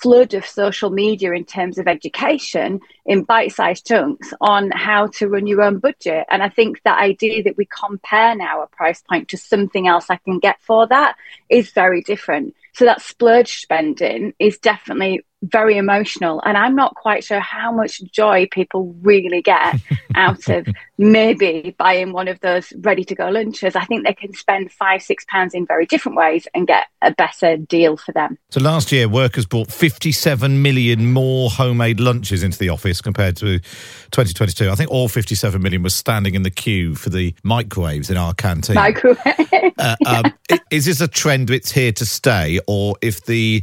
flood 0.00 0.34
of 0.34 0.46
social 0.46 0.90
media 0.90 1.32
in 1.32 1.44
terms 1.44 1.78
of 1.78 1.88
education 1.88 2.80
in 3.06 3.24
bite-sized 3.24 3.86
chunks 3.86 4.32
on 4.40 4.70
how 4.70 5.06
to 5.08 5.28
run 5.28 5.46
your 5.46 5.62
own 5.62 5.78
budget 5.78 6.24
and 6.30 6.42
i 6.42 6.48
think 6.48 6.80
that 6.84 7.00
idea 7.00 7.42
that 7.42 7.56
we 7.56 7.66
compare 7.66 8.34
now 8.34 8.62
a 8.62 8.66
price 8.68 9.02
point 9.08 9.28
to 9.28 9.36
something 9.36 9.86
else 9.88 10.06
i 10.10 10.16
can 10.16 10.38
get 10.38 10.60
for 10.60 10.86
that 10.86 11.16
is 11.48 11.70
very 11.70 12.02
different 12.02 12.54
so 12.74 12.84
that 12.84 13.02
splurge 13.02 13.58
spending 13.58 14.34
is 14.38 14.58
definitely 14.58 15.24
very 15.42 15.76
emotional. 15.76 16.40
And 16.44 16.56
I'm 16.56 16.74
not 16.74 16.94
quite 16.94 17.24
sure 17.24 17.40
how 17.40 17.72
much 17.72 18.00
joy 18.12 18.48
people 18.50 18.94
really 19.02 19.42
get 19.42 19.76
out 20.14 20.48
of 20.48 20.66
maybe 20.98 21.76
buying 21.78 22.12
one 22.12 22.26
of 22.26 22.40
those 22.40 22.72
ready 22.80 23.04
to 23.04 23.14
go 23.14 23.28
lunches. 23.28 23.76
I 23.76 23.84
think 23.84 24.04
they 24.04 24.12
can 24.12 24.34
spend 24.34 24.72
five, 24.72 25.00
six 25.00 25.24
pounds 25.28 25.54
in 25.54 25.64
very 25.64 25.86
different 25.86 26.18
ways 26.18 26.48
and 26.54 26.66
get 26.66 26.88
a 27.00 27.12
better 27.12 27.56
deal 27.56 27.96
for 27.96 28.10
them. 28.10 28.36
So 28.50 28.60
last 28.60 28.90
year, 28.90 29.08
workers 29.08 29.46
bought 29.46 29.70
57 29.70 30.60
million 30.60 31.12
more 31.12 31.50
homemade 31.50 32.00
lunches 32.00 32.42
into 32.42 32.58
the 32.58 32.68
office 32.68 33.00
compared 33.00 33.36
to 33.36 33.60
2022. 33.60 34.68
I 34.68 34.74
think 34.74 34.90
all 34.90 35.08
57 35.08 35.62
million 35.62 35.84
was 35.84 35.94
standing 35.94 36.34
in 36.34 36.42
the 36.42 36.50
queue 36.50 36.96
for 36.96 37.10
the 37.10 37.32
microwaves 37.44 38.10
in 38.10 38.16
our 38.16 38.34
canteen. 38.34 38.74
Microwave. 38.74 39.72
Uh, 39.78 39.96
um, 40.06 40.58
is 40.70 40.86
this 40.86 41.00
a 41.00 41.08
trend 41.08 41.48
that's 41.48 41.70
here 41.70 41.92
to 41.92 42.04
stay, 42.04 42.58
or 42.66 42.96
if 43.00 43.24
the 43.24 43.62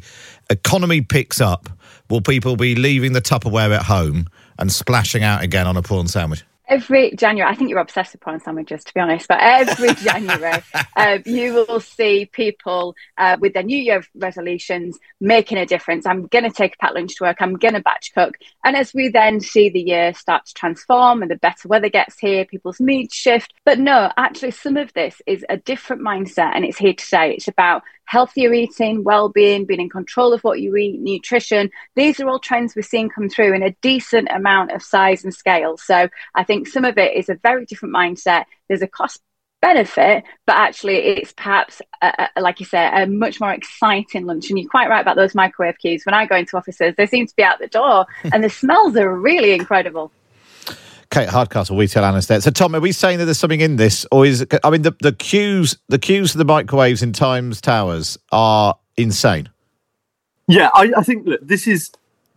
economy 0.49 1.01
picks 1.01 1.41
up, 1.41 1.69
will 2.09 2.21
people 2.21 2.55
be 2.55 2.75
leaving 2.75 3.11
the 3.11 3.21
Tupperware 3.21 3.75
at 3.75 3.83
home 3.83 4.27
and 4.57 4.71
splashing 4.71 5.23
out 5.23 5.43
again 5.43 5.67
on 5.67 5.75
a 5.75 5.81
prawn 5.81 6.07
sandwich? 6.07 6.45
Every 6.67 7.11
January, 7.15 7.49
I 7.49 7.55
think 7.55 7.69
you're 7.69 7.79
obsessed 7.79 8.13
with 8.13 8.21
prawn 8.21 8.39
sandwiches, 8.39 8.83
to 8.83 8.93
be 8.93 8.99
honest. 8.99 9.27
But 9.27 9.39
every 9.41 9.93
January, 9.93 10.61
uh, 10.95 11.19
you 11.25 11.53
will 11.53 11.79
see 11.79 12.25
people 12.25 12.95
uh, 13.17 13.37
with 13.39 13.53
their 13.53 13.63
New 13.63 13.77
Year 13.77 14.03
resolutions 14.15 14.97
making 15.21 15.57
a 15.57 15.65
difference. 15.65 16.05
I'm 16.05 16.27
going 16.27 16.43
to 16.43 16.51
take 16.51 16.75
a 16.75 16.77
packed 16.77 16.95
lunch 16.95 17.15
to 17.15 17.25
work. 17.25 17.37
I'm 17.39 17.55
going 17.55 17.75
to 17.75 17.81
batch 17.81 18.13
cook. 18.13 18.37
And 18.63 18.75
as 18.75 18.93
we 18.93 19.09
then 19.09 19.39
see 19.39 19.69
the 19.69 19.81
year 19.81 20.13
start 20.13 20.45
to 20.47 20.53
transform 20.53 21.21
and 21.21 21.29
the 21.29 21.35
better 21.35 21.67
weather 21.67 21.89
gets 21.89 22.17
here, 22.19 22.45
people's 22.45 22.79
moods 22.79 23.13
shift. 23.13 23.53
But 23.63 23.79
no, 23.79 24.11
actually, 24.17 24.51
some 24.51 24.77
of 24.77 24.91
this 24.93 25.21
is 25.27 25.45
a 25.49 25.57
different 25.57 26.01
mindset, 26.01 26.51
and 26.55 26.65
it's 26.65 26.77
here 26.77 26.93
to 26.93 27.05
stay. 27.05 27.33
It's 27.33 27.47
about 27.47 27.83
healthier 28.05 28.53
eating, 28.53 29.03
well-being, 29.03 29.65
being 29.65 29.81
in 29.81 29.89
control 29.89 30.33
of 30.33 30.43
what 30.43 30.59
you 30.59 30.75
eat, 30.75 30.99
nutrition. 30.99 31.69
These 31.95 32.19
are 32.19 32.29
all 32.29 32.39
trends 32.39 32.75
we're 32.75 32.83
seeing 32.83 33.09
come 33.09 33.29
through 33.29 33.53
in 33.53 33.63
a 33.63 33.75
decent 33.81 34.29
amount 34.31 34.71
of 34.71 34.83
size 34.83 35.23
and 35.23 35.33
scale. 35.33 35.77
So 35.77 36.09
I 36.33 36.43
think 36.43 36.67
some 36.67 36.85
of 36.85 36.97
it 36.97 37.15
is 37.15 37.29
a 37.29 37.35
very 37.35 37.65
different 37.65 37.95
mindset. 37.95 38.45
There's 38.67 38.81
a 38.81 38.87
cost 38.87 39.21
benefit, 39.61 40.23
but 40.45 40.55
actually 40.55 40.97
it's 40.97 41.33
perhaps, 41.33 41.81
a, 42.01 42.29
a, 42.35 42.41
like 42.41 42.59
you 42.59 42.65
say, 42.65 42.87
a 42.87 43.07
much 43.07 43.39
more 43.39 43.51
exciting 43.51 44.25
lunch. 44.25 44.49
And 44.49 44.59
you're 44.59 44.69
quite 44.69 44.89
right 44.89 45.01
about 45.01 45.15
those 45.15 45.33
microwave 45.33 45.77
queues. 45.79 46.05
When 46.05 46.13
I 46.13 46.25
go 46.25 46.35
into 46.35 46.57
offices, 46.57 46.93
they 46.97 47.07
seem 47.07 47.25
to 47.25 47.35
be 47.35 47.43
out 47.43 47.59
the 47.59 47.67
door 47.67 48.05
and 48.31 48.43
the 48.43 48.49
smells 48.49 48.95
are 48.95 49.13
really 49.13 49.53
incredible. 49.53 50.11
Kate 51.15 51.29
Hardcastle, 51.29 51.77
retail 51.77 52.03
analyst 52.03 52.27
there. 52.27 52.41
So, 52.41 52.51
Tom, 52.51 52.75
are 52.75 52.81
we 52.81 52.91
saying 52.91 53.19
that 53.19 53.25
there's 53.25 53.39
something 53.39 53.61
in 53.61 53.77
this, 53.77 54.05
or 54.11 54.25
is 54.25 54.45
I 54.65 54.69
mean 54.69 54.81
the 54.81 54.93
the 54.99 55.13
queues 55.13 55.77
the 55.87 55.97
queues 55.97 56.33
for 56.33 56.37
the 56.37 56.43
microwaves 56.43 57.01
in 57.01 57.13
Times 57.13 57.61
Towers 57.61 58.17
are 58.33 58.77
insane. 58.97 59.47
Yeah, 60.49 60.71
I, 60.73 60.91
I 60.97 61.03
think 61.03 61.23
that 61.27 61.47
this 61.47 61.67
is, 61.67 61.89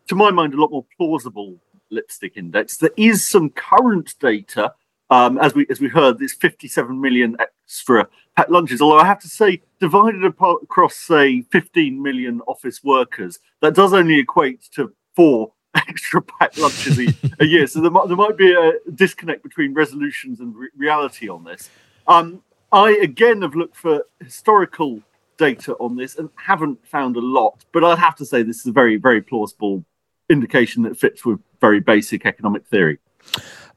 to 0.06 0.14
my 0.14 0.30
mind, 0.30 0.54
a 0.54 0.60
lot 0.60 0.70
more 0.70 0.86
plausible 0.96 1.58
lipstick 1.90 2.36
index. 2.36 2.76
There 2.76 2.92
is 2.96 3.26
some 3.26 3.50
current 3.50 4.14
data, 4.20 4.72
um, 5.10 5.38
as 5.38 5.56
we 5.56 5.66
as 5.68 5.80
we 5.80 5.88
heard, 5.88 6.20
this 6.20 6.32
57 6.34 7.00
million 7.00 7.36
extra 7.40 8.06
packed 8.36 8.50
lunches. 8.50 8.80
Although 8.80 9.00
I 9.00 9.06
have 9.06 9.18
to 9.22 9.28
say, 9.28 9.60
divided 9.80 10.22
apart 10.22 10.62
across 10.62 10.94
say 10.94 11.42
15 11.50 12.00
million 12.00 12.42
office 12.42 12.84
workers, 12.84 13.40
that 13.60 13.74
does 13.74 13.92
only 13.92 14.20
equate 14.20 14.62
to 14.76 14.92
four 15.16 15.50
extra 15.74 16.22
packed 16.22 16.58
lunches 16.58 16.98
a, 16.98 17.14
a, 17.40 17.46
year. 17.46 17.66
So 17.66 17.80
there 17.80 17.90
might, 17.90 18.08
there 18.08 18.16
might 18.16 18.36
be 18.36 18.52
a 18.52 18.72
disconnect 18.94 19.42
between 19.42 19.74
resolutions 19.74 20.40
and 20.40 20.54
re- 20.54 20.68
reality 20.76 21.28
on 21.28 21.44
this. 21.44 21.70
Um, 22.06 22.42
I 22.72 22.90
again 22.92 23.42
have 23.42 23.54
looked 23.54 23.76
for 23.76 24.04
historical 24.22 25.02
data 25.36 25.74
on 25.74 25.96
this 25.96 26.16
and 26.16 26.30
haven't 26.36 26.86
found 26.86 27.16
a 27.16 27.20
lot, 27.20 27.64
but 27.72 27.84
I'd 27.84 27.98
have 27.98 28.16
to 28.16 28.26
say 28.26 28.42
this 28.42 28.60
is 28.60 28.66
a 28.66 28.72
very, 28.72 28.96
very 28.96 29.22
plausible 29.22 29.84
indication 30.28 30.82
that 30.82 30.98
fits 30.98 31.24
with 31.24 31.38
very 31.60 31.80
basic 31.80 32.26
economic 32.26 32.66
theory. 32.66 32.98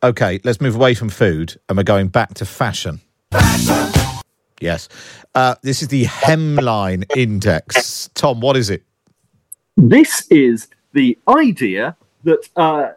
Okay, 0.03 0.39
let's 0.43 0.59
move 0.59 0.75
away 0.75 0.93
from 0.93 1.09
food 1.09 1.59
and 1.69 1.77
we're 1.77 1.83
going 1.83 2.07
back 2.07 2.33
to 2.35 2.45
fashion. 2.45 3.01
fashion. 3.31 4.21
Yes. 4.59 4.89
Uh, 5.33 5.55
this 5.63 5.81
is 5.81 5.87
the 5.87 6.05
hemline 6.05 7.03
index. 7.15 8.09
Tom, 8.13 8.41
what 8.41 8.55
is 8.55 8.69
it? 8.69 8.83
This 9.77 10.27
is 10.29 10.67
the 10.93 11.17
idea 11.27 11.95
that 12.23 12.49
uh, 12.55 12.89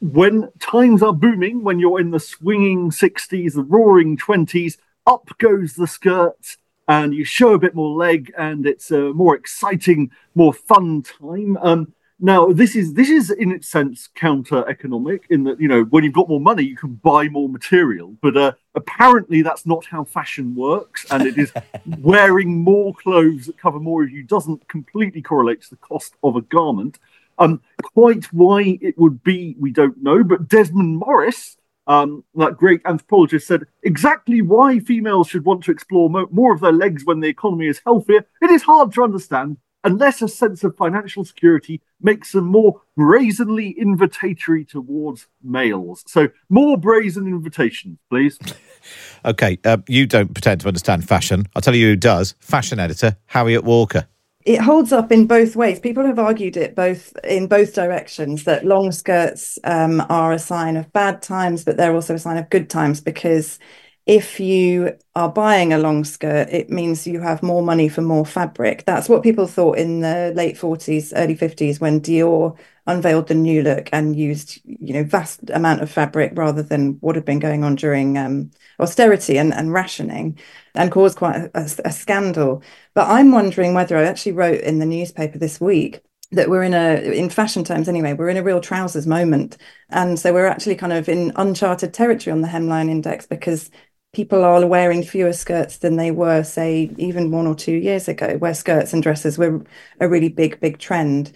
when 0.00 0.50
times 0.58 1.02
are 1.02 1.12
booming, 1.12 1.62
when 1.62 1.78
you're 1.78 2.00
in 2.00 2.10
the 2.10 2.20
swinging 2.20 2.90
60s, 2.90 3.54
the 3.54 3.62
roaring 3.62 4.16
20s, 4.16 4.78
up 5.06 5.28
goes 5.38 5.74
the 5.74 5.86
skirt 5.86 6.56
and 6.88 7.14
you 7.14 7.24
show 7.24 7.54
a 7.54 7.58
bit 7.58 7.74
more 7.74 7.96
leg 7.96 8.32
and 8.36 8.66
it's 8.66 8.90
a 8.90 9.12
more 9.12 9.36
exciting, 9.36 10.10
more 10.34 10.52
fun 10.52 11.02
time. 11.02 11.56
Um, 11.58 11.94
now, 12.22 12.52
this 12.52 12.76
is 12.76 12.92
this 12.94 13.08
is 13.08 13.30
in 13.30 13.50
its 13.50 13.66
sense 13.66 14.08
counter-economic 14.14 15.24
in 15.30 15.44
that 15.44 15.58
you 15.58 15.68
know 15.68 15.84
when 15.84 16.04
you've 16.04 16.12
got 16.12 16.28
more 16.28 16.40
money, 16.40 16.64
you 16.64 16.76
can 16.76 16.94
buy 16.96 17.28
more 17.28 17.48
material. 17.48 18.14
But 18.20 18.36
uh, 18.36 18.52
apparently, 18.74 19.40
that's 19.40 19.64
not 19.64 19.86
how 19.86 20.04
fashion 20.04 20.54
works, 20.54 21.06
and 21.10 21.26
it 21.26 21.38
is 21.38 21.50
wearing 21.98 22.62
more 22.62 22.92
clothes 22.92 23.46
that 23.46 23.56
cover 23.56 23.80
more 23.80 24.02
of 24.02 24.10
you 24.10 24.22
doesn't 24.22 24.68
completely 24.68 25.22
correlate 25.22 25.62
to 25.62 25.70
the 25.70 25.76
cost 25.76 26.14
of 26.22 26.36
a 26.36 26.42
garment. 26.42 26.98
Um, 27.40 27.62
quite 27.82 28.26
why 28.26 28.78
it 28.82 28.98
would 28.98 29.24
be, 29.24 29.56
we 29.58 29.72
don't 29.72 30.02
know. 30.02 30.22
But 30.22 30.46
Desmond 30.46 30.98
Morris, 30.98 31.56
um, 31.86 32.22
that 32.34 32.58
great 32.58 32.82
anthropologist, 32.84 33.48
said 33.48 33.64
exactly 33.82 34.42
why 34.42 34.78
females 34.78 35.28
should 35.28 35.46
want 35.46 35.64
to 35.64 35.72
explore 35.72 36.10
mo- 36.10 36.28
more 36.30 36.54
of 36.54 36.60
their 36.60 36.70
legs 36.70 37.04
when 37.04 37.20
the 37.20 37.28
economy 37.28 37.66
is 37.66 37.80
healthier. 37.84 38.26
It 38.42 38.50
is 38.50 38.62
hard 38.62 38.92
to 38.92 39.02
understand 39.02 39.56
unless 39.84 40.20
a 40.20 40.28
sense 40.28 40.62
of 40.62 40.76
financial 40.76 41.24
security 41.24 41.80
makes 42.00 42.32
them 42.32 42.44
more 42.44 42.82
brazenly 42.96 43.74
invitatory 43.80 44.68
towards 44.68 45.26
males. 45.42 46.04
So, 46.06 46.28
more 46.48 46.76
brazen 46.76 47.26
invitations, 47.26 47.98
please. 48.10 48.38
okay, 49.24 49.58
uh, 49.64 49.78
you 49.88 50.06
don't 50.06 50.34
pretend 50.34 50.60
to 50.62 50.68
understand 50.68 51.08
fashion. 51.08 51.46
I'll 51.54 51.62
tell 51.62 51.74
you 51.74 51.88
who 51.88 51.96
does. 51.96 52.34
Fashion 52.40 52.78
editor 52.78 53.16
Harriet 53.26 53.64
Walker 53.64 54.06
it 54.44 54.60
holds 54.60 54.92
up 54.92 55.12
in 55.12 55.26
both 55.26 55.54
ways. 55.54 55.80
People 55.80 56.06
have 56.06 56.18
argued 56.18 56.56
it 56.56 56.74
both 56.74 57.12
in 57.24 57.46
both 57.46 57.74
directions 57.74 58.44
that 58.44 58.64
long 58.64 58.90
skirts 58.90 59.58
um, 59.64 60.04
are 60.08 60.32
a 60.32 60.38
sign 60.38 60.76
of 60.76 60.92
bad 60.92 61.20
times, 61.22 61.64
but 61.64 61.76
they're 61.76 61.94
also 61.94 62.14
a 62.14 62.18
sign 62.18 62.38
of 62.38 62.48
good 62.50 62.70
times 62.70 63.00
because 63.00 63.58
if 64.06 64.40
you 64.40 64.96
are 65.14 65.30
buying 65.30 65.72
a 65.72 65.78
long 65.78 66.04
skirt, 66.04 66.48
it 66.50 66.70
means 66.70 67.06
you 67.06 67.20
have 67.20 67.42
more 67.42 67.62
money 67.62 67.88
for 67.88 68.00
more 68.00 68.24
fabric. 68.24 68.84
That's 68.86 69.08
what 69.08 69.22
people 69.22 69.46
thought 69.46 69.78
in 69.78 70.00
the 70.00 70.32
late 70.34 70.56
40s, 70.56 71.12
early 71.14 71.36
50s 71.36 71.80
when 71.80 72.00
Dior 72.00 72.58
unveiled 72.86 73.28
the 73.28 73.34
new 73.34 73.62
look 73.62 73.88
and 73.92 74.16
used, 74.16 74.60
you 74.64 74.94
know, 74.94 75.04
vast 75.04 75.50
amount 75.50 75.82
of 75.82 75.90
fabric 75.90 76.32
rather 76.34 76.62
than 76.62 76.94
what 77.00 77.14
had 77.14 77.24
been 77.24 77.38
going 77.38 77.64
on 77.64 77.74
during 77.74 78.16
um, 78.18 78.50
austerity 78.78 79.38
and, 79.38 79.52
and 79.54 79.72
rationing 79.72 80.38
and 80.74 80.90
caused 80.90 81.18
quite 81.18 81.36
a, 81.54 81.70
a, 81.84 81.92
scandal. 81.92 82.62
But 82.94 83.08
I'm 83.08 83.32
wondering 83.32 83.74
whether 83.74 83.96
I 83.96 84.04
actually 84.04 84.32
wrote 84.32 84.60
in 84.60 84.78
the 84.78 84.86
newspaper 84.86 85.38
this 85.38 85.60
week 85.60 86.00
that 86.32 86.48
we're 86.48 86.62
in 86.62 86.74
a 86.74 86.94
in 87.12 87.28
fashion 87.28 87.64
terms 87.64 87.88
anyway 87.88 88.12
we're 88.12 88.28
in 88.28 88.36
a 88.36 88.42
real 88.42 88.60
trousers 88.60 89.04
moment 89.04 89.56
and 89.88 90.16
so 90.16 90.32
we're 90.32 90.46
actually 90.46 90.76
kind 90.76 90.92
of 90.92 91.08
in 91.08 91.32
uncharted 91.34 91.92
territory 91.92 92.30
on 92.30 92.40
the 92.40 92.46
hemline 92.46 92.88
index 92.88 93.26
because 93.26 93.68
people 94.12 94.44
are 94.44 94.66
wearing 94.66 95.02
fewer 95.02 95.32
skirts 95.32 95.78
than 95.78 95.96
they 95.96 96.10
were, 96.10 96.42
say, 96.42 96.90
even 96.98 97.30
one 97.30 97.46
or 97.46 97.54
two 97.54 97.76
years 97.76 98.08
ago, 98.08 98.36
where 98.38 98.54
skirts 98.54 98.92
and 98.92 99.02
dresses 99.02 99.38
were 99.38 99.64
a 100.00 100.08
really 100.08 100.28
big, 100.28 100.60
big 100.60 100.78
trend. 100.78 101.32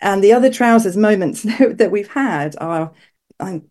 And 0.00 0.22
the 0.22 0.32
other 0.32 0.50
trousers 0.50 0.96
moments 0.96 1.42
that 1.58 1.90
we've 1.90 2.08
had 2.08 2.56
are 2.60 2.92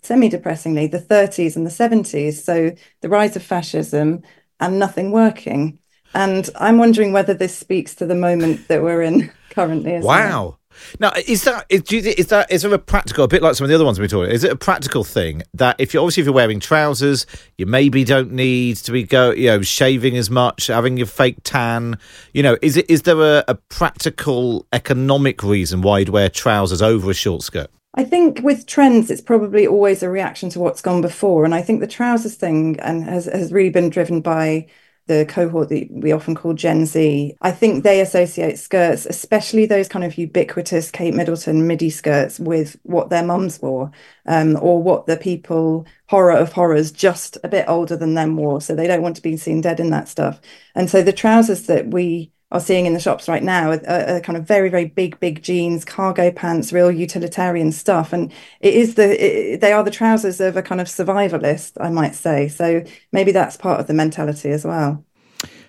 semi 0.02 0.30
depressingly 0.30 0.88
the 0.88 1.00
30s 1.00 1.56
and 1.56 1.66
the 1.66 1.72
70s. 1.72 2.34
So 2.34 2.72
the 3.02 3.10
rise 3.10 3.36
of 3.36 3.44
fascism 3.44 4.24
and 4.60 4.80
nothing 4.80 5.12
working. 5.12 5.80
And 6.14 6.50
I'm 6.56 6.78
wondering 6.78 7.12
whether 7.12 7.34
this 7.34 7.58
speaks 7.58 7.96
to 7.96 8.06
the 8.06 8.16
moment 8.16 8.68
that 8.68 8.82
we're 8.82 9.02
in 9.02 9.32
currently. 9.50 10.00
wow. 10.00 10.04
Well. 10.06 10.60
Now, 11.00 11.12
is 11.28 11.44
that 11.44 11.66
is, 11.70 11.92
you, 11.92 12.00
is 12.00 12.28
that 12.28 12.52
is 12.52 12.62
there 12.62 12.74
a 12.74 12.80
practical, 12.80 13.24
a 13.24 13.28
bit 13.28 13.42
like 13.42 13.56
some 13.56 13.66
of 13.66 13.70
the 13.70 13.76
other 13.76 13.86
ones 13.86 14.00
we 14.00 14.08
talked? 14.08 14.26
About? 14.26 14.36
Is 14.36 14.44
it 14.44 14.52
a 14.52 14.56
practical 14.56 15.04
thing 15.04 15.44
that 15.54 15.76
if 15.80 15.94
you 15.94 16.00
obviously 16.00 16.22
if 16.22 16.26
you're 16.26 16.34
wearing 16.36 16.60
trousers, 16.60 17.26
you 17.58 17.66
maybe 17.66 18.04
don't 18.04 18.32
need 18.32 18.78
to 18.78 18.92
be 18.92 19.04
go 19.04 19.32
you 19.32 19.48
know 19.48 19.62
shaving 19.62 20.18
as 20.18 20.30
much, 20.30 20.68
having 20.68 20.98
your 20.98 21.08
fake 21.08 21.38
tan. 21.44 21.98
You 22.34 22.44
know, 22.44 22.58
is 22.62 22.78
it 22.78 22.90
is 22.90 23.04
there 23.04 23.22
a, 23.22 23.44
a 23.48 23.56
practical 23.56 24.66
economic 24.74 25.44
reason 25.44 25.82
why 25.82 26.00
you'd 26.00 26.10
wear 26.10 26.30
trousers 26.30 26.82
over 26.82 27.12
a 27.12 27.14
short 27.14 27.44
skirt? 27.44 27.70
I 27.98 28.04
think 28.04 28.42
with 28.44 28.66
trends, 28.66 29.10
it's 29.10 29.22
probably 29.22 29.66
always 29.66 30.04
a 30.04 30.10
reaction 30.10 30.50
to 30.50 30.60
what's 30.60 30.82
gone 30.82 31.02
before, 31.02 31.46
and 31.46 31.56
I 31.56 31.62
think 31.62 31.80
the 31.80 31.88
trousers 31.88 32.36
thing 32.36 32.80
and 32.82 33.04
has 33.06 33.26
has 33.26 33.52
really 33.54 33.70
been 33.70 33.90
driven 33.90 34.22
by 34.22 34.68
the 35.08 35.26
cohort 35.30 35.70
that 35.70 35.88
we 35.92 36.12
often 36.12 36.36
call 36.36 36.54
Gen 36.54 36.86
Z, 36.86 37.36
I 37.42 37.52
think 37.52 37.84
they 37.84 38.02
associate 38.02 38.58
skirts, 38.58 39.06
especially 39.06 39.66
those 39.66 39.88
kind 39.88 40.04
of 40.04 40.18
ubiquitous 40.18 40.92
Kate 40.92 41.14
Middleton 41.14 41.68
midi 41.68 41.90
skirts, 41.90 42.40
with 42.40 42.78
what 42.84 43.10
their 43.10 43.24
mums 43.24 43.62
wore 43.62 43.92
um, 44.26 44.58
or 44.62 44.82
what 44.82 45.06
the 45.06 45.18
people, 45.18 45.86
horror 46.08 46.32
of 46.32 46.54
horrors, 46.54 46.92
just 46.92 47.38
a 47.44 47.48
bit 47.48 47.66
older 47.68 47.96
than 47.96 48.16
them 48.16 48.36
wore. 48.36 48.62
So 48.62 48.76
they 48.76 48.88
don't 48.88 49.04
want 49.04 49.16
to 49.18 49.22
be 49.22 49.38
seen 49.38 49.62
dead 49.62 49.80
in 49.80 49.92
that 49.92 50.08
stuff. 50.08 50.42
And 50.74 50.90
so 50.90 51.02
the 51.02 51.14
trousers 51.14 51.68
that 51.68 51.88
we 51.88 52.32
are 52.56 52.62
seeing 52.62 52.86
in 52.86 52.94
the 52.94 53.00
shops 53.00 53.28
right 53.28 53.44
now 53.44 53.72
are, 53.72 53.86
are, 53.88 54.20
kind 54.22 54.38
of 54.38 54.48
very 54.48 54.70
very 54.70 54.86
big 54.86 55.20
big 55.20 55.42
jeans 55.44 55.84
cargo 55.84 56.32
pants 56.32 56.72
real 56.72 56.92
utilitarian 56.92 57.72
stuff 57.72 58.14
and 58.14 58.32
it 58.62 58.74
is 58.74 58.96
the 58.96 59.54
it, 59.54 59.62
they 59.62 59.74
are 59.74 59.84
the 59.84 59.92
trousers 59.92 60.40
of 60.40 60.56
a 60.56 60.62
kind 60.62 60.80
of 60.80 60.88
survivalist 60.88 61.74
i 61.82 61.90
might 61.90 62.16
say 62.16 62.48
so 62.48 62.84
maybe 63.12 63.32
that's 63.32 63.58
part 63.58 63.80
of 63.80 63.88
the 63.88 63.94
mentality 63.94 64.50
as 64.50 64.64
well 64.64 65.04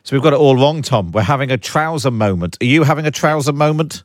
so 0.04 0.14
we've 0.14 0.22
got 0.22 0.32
it 0.32 0.38
all 0.38 0.56
wrong 0.56 0.80
tom 0.80 1.10
we're 1.12 1.22
having 1.22 1.50
a 1.50 1.58
trouser 1.58 2.10
moment 2.10 2.56
are 2.60 2.66
you 2.66 2.84
having 2.84 3.06
a 3.06 3.10
trouser 3.10 3.52
moment 3.52 4.04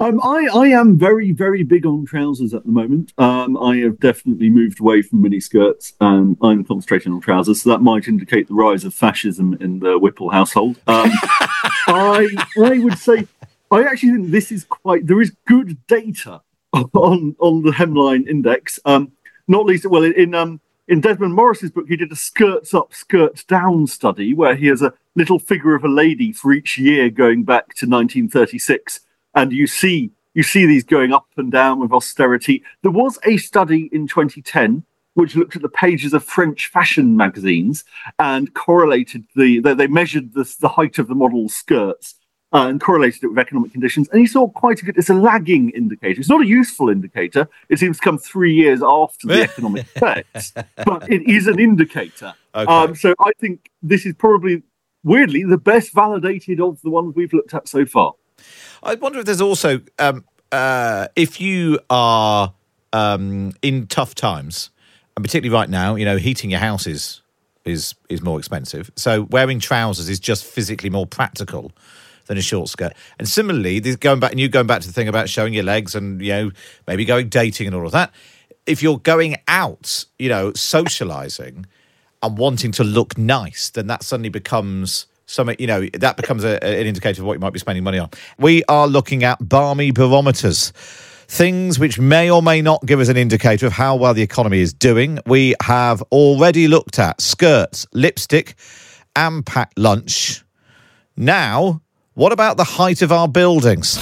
um, 0.00 0.20
I, 0.22 0.48
I 0.52 0.66
am 0.68 0.98
very, 0.98 1.32
very 1.32 1.62
big 1.62 1.86
on 1.86 2.06
trousers 2.06 2.52
at 2.54 2.64
the 2.64 2.72
moment. 2.72 3.12
Um, 3.18 3.56
I 3.56 3.76
have 3.78 4.00
definitely 4.00 4.50
moved 4.50 4.80
away 4.80 5.02
from 5.02 5.22
mini 5.22 5.40
skirts 5.40 5.94
and 6.00 6.36
I'm 6.42 6.64
concentrating 6.64 7.12
on 7.12 7.20
trousers. 7.20 7.62
So 7.62 7.70
that 7.70 7.82
might 7.82 8.08
indicate 8.08 8.48
the 8.48 8.54
rise 8.54 8.84
of 8.84 8.94
fascism 8.94 9.56
in 9.60 9.78
the 9.80 9.98
Whipple 9.98 10.30
household. 10.30 10.80
I, 11.88 12.28
I 12.62 12.78
would 12.78 12.98
say, 12.98 13.26
I 13.70 13.82
actually 13.84 14.12
think 14.12 14.30
this 14.30 14.52
is 14.52 14.64
quite, 14.64 15.06
there 15.06 15.20
is 15.20 15.32
good 15.46 15.76
data 15.86 16.40
on, 16.72 17.36
on 17.38 17.62
the 17.62 17.70
hemline 17.70 18.28
index. 18.28 18.78
Um, 18.84 19.12
not 19.48 19.66
least, 19.66 19.86
well, 19.86 20.04
in, 20.04 20.34
um, 20.34 20.60
in 20.88 21.00
Desmond 21.00 21.34
Morris's 21.34 21.70
book, 21.70 21.86
he 21.88 21.96
did 21.96 22.12
a 22.12 22.16
skirts 22.16 22.74
up, 22.74 22.94
skirts 22.94 23.44
down 23.44 23.86
study 23.86 24.34
where 24.34 24.54
he 24.54 24.66
has 24.66 24.82
a 24.82 24.92
little 25.14 25.38
figure 25.38 25.74
of 25.74 25.84
a 25.84 25.88
lady 25.88 26.32
for 26.32 26.52
each 26.52 26.78
year 26.78 27.10
going 27.10 27.42
back 27.44 27.74
to 27.74 27.86
1936 27.86 29.00
and 29.34 29.52
you 29.52 29.66
see 29.66 30.10
you 30.34 30.42
see 30.42 30.66
these 30.66 30.84
going 30.84 31.14
up 31.14 31.26
and 31.38 31.50
down 31.50 31.80
with 31.80 31.92
austerity. 31.92 32.62
There 32.82 32.90
was 32.90 33.18
a 33.24 33.38
study 33.38 33.88
in 33.90 34.06
2010 34.06 34.84
which 35.16 35.34
looked 35.34 35.56
at 35.56 35.62
the 35.62 35.68
pages 35.68 36.12
of 36.12 36.22
French 36.22 36.66
fashion 36.68 37.16
magazines 37.16 37.84
and 38.18 38.52
correlated 38.52 39.24
the 39.34 39.60
they, 39.60 39.72
they 39.72 39.86
measured 39.86 40.34
the, 40.34 40.56
the 40.60 40.68
height 40.68 40.98
of 40.98 41.08
the 41.08 41.14
model's 41.14 41.54
skirts 41.54 42.16
uh, 42.52 42.66
and 42.68 42.82
correlated 42.82 43.24
it 43.24 43.28
with 43.28 43.38
economic 43.38 43.72
conditions. 43.72 44.10
And 44.10 44.20
he 44.20 44.26
saw 44.26 44.46
quite 44.46 44.82
a 44.82 44.84
good. 44.84 44.98
It's 44.98 45.08
a 45.08 45.14
lagging 45.14 45.70
indicator. 45.70 46.20
It's 46.20 46.28
not 46.28 46.42
a 46.42 46.46
useful 46.46 46.90
indicator. 46.90 47.48
It 47.70 47.78
seems 47.78 47.96
to 47.96 48.02
come 48.02 48.18
three 48.18 48.54
years 48.54 48.82
after 48.82 49.26
the 49.26 49.42
economic 49.50 49.86
effects, 49.96 50.52
but 50.84 51.10
it 51.10 51.26
is 51.26 51.46
an 51.46 51.58
indicator. 51.58 52.34
Okay. 52.54 52.70
Um, 52.70 52.94
so 52.94 53.14
I 53.18 53.30
think 53.40 53.70
this 53.82 54.04
is 54.04 54.14
probably 54.14 54.62
weirdly 55.02 55.44
the 55.44 55.58
best 55.58 55.94
validated 55.94 56.60
of 56.60 56.80
the 56.82 56.90
ones 56.90 57.14
we've 57.16 57.32
looked 57.32 57.54
at 57.54 57.68
so 57.68 57.86
far. 57.86 58.12
I 58.82 58.96
wonder 58.96 59.20
if 59.20 59.24
there's 59.24 59.40
also 59.40 59.80
um, 59.98 60.26
uh, 60.52 61.08
if 61.16 61.40
you 61.40 61.78
are 61.88 62.52
um, 62.92 63.52
in 63.62 63.86
tough 63.86 64.14
times, 64.14 64.70
and 65.16 65.24
particularly 65.24 65.58
right 65.58 65.70
now, 65.70 65.94
you 65.94 66.04
know, 66.04 66.18
heating 66.18 66.50
your 66.50 66.60
house 66.60 66.86
is 66.86 67.22
is 67.64 67.94
is 68.08 68.22
more 68.22 68.38
expensive. 68.38 68.90
So 68.96 69.22
wearing 69.30 69.58
trousers 69.58 70.08
is 70.08 70.20
just 70.20 70.44
physically 70.44 70.90
more 70.90 71.06
practical 71.06 71.72
than 72.26 72.38
a 72.38 72.42
short 72.42 72.68
skirt. 72.68 72.92
And 73.18 73.28
similarly, 73.28 73.78
this, 73.78 73.96
going 73.96 74.20
back 74.20 74.32
and 74.32 74.40
you 74.40 74.48
going 74.48 74.66
back 74.66 74.82
to 74.82 74.86
the 74.86 74.92
thing 74.92 75.08
about 75.08 75.28
showing 75.28 75.54
your 75.54 75.64
legs 75.64 75.94
and 75.94 76.20
you 76.20 76.32
know 76.32 76.50
maybe 76.86 77.04
going 77.04 77.28
dating 77.28 77.66
and 77.66 77.74
all 77.74 77.86
of 77.86 77.92
that. 77.92 78.12
If 78.66 78.82
you're 78.82 78.98
going 78.98 79.36
out, 79.46 80.04
you 80.18 80.28
know, 80.28 80.52
socializing 80.54 81.66
and 82.22 82.36
wanting 82.36 82.72
to 82.72 82.84
look 82.84 83.16
nice, 83.16 83.70
then 83.70 83.86
that 83.86 84.02
suddenly 84.02 84.28
becomes 84.28 85.06
something, 85.26 85.56
you 85.58 85.68
know, 85.68 85.86
that 85.94 86.16
becomes 86.16 86.42
a, 86.42 86.62
an 86.64 86.86
indicator 86.86 87.22
of 87.22 87.26
what 87.26 87.34
you 87.34 87.38
might 87.38 87.52
be 87.52 87.60
spending 87.60 87.84
money 87.84 87.98
on. 87.98 88.10
We 88.38 88.64
are 88.64 88.88
looking 88.88 89.22
at 89.22 89.48
barmy 89.48 89.92
barometers. 89.92 90.72
Things 91.28 91.78
which 91.78 91.98
may 91.98 92.30
or 92.30 92.42
may 92.42 92.62
not 92.62 92.86
give 92.86 93.00
us 93.00 93.08
an 93.08 93.16
indicator 93.16 93.66
of 93.66 93.72
how 93.72 93.96
well 93.96 94.14
the 94.14 94.22
economy 94.22 94.60
is 94.60 94.72
doing. 94.72 95.18
We 95.26 95.54
have 95.62 96.00
already 96.12 96.68
looked 96.68 96.98
at 96.98 97.20
skirts, 97.20 97.86
lipstick, 97.92 98.54
and 99.16 99.44
packed 99.44 99.78
lunch. 99.78 100.44
Now, 101.16 101.82
what 102.14 102.32
about 102.32 102.56
the 102.56 102.64
height 102.64 103.02
of 103.02 103.10
our 103.10 103.26
buildings? 103.26 103.98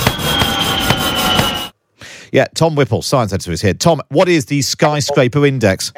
Yeah, 2.31 2.47
Tom 2.55 2.75
Whipple, 2.75 3.01
science 3.01 3.33
editor, 3.33 3.53
is 3.53 3.63
here. 3.63 3.75
Tom, 3.75 4.03
what 4.09 4.29
is 4.29 4.47
the 4.47 4.61
skyscraper 4.63 5.47
index? 5.47 5.93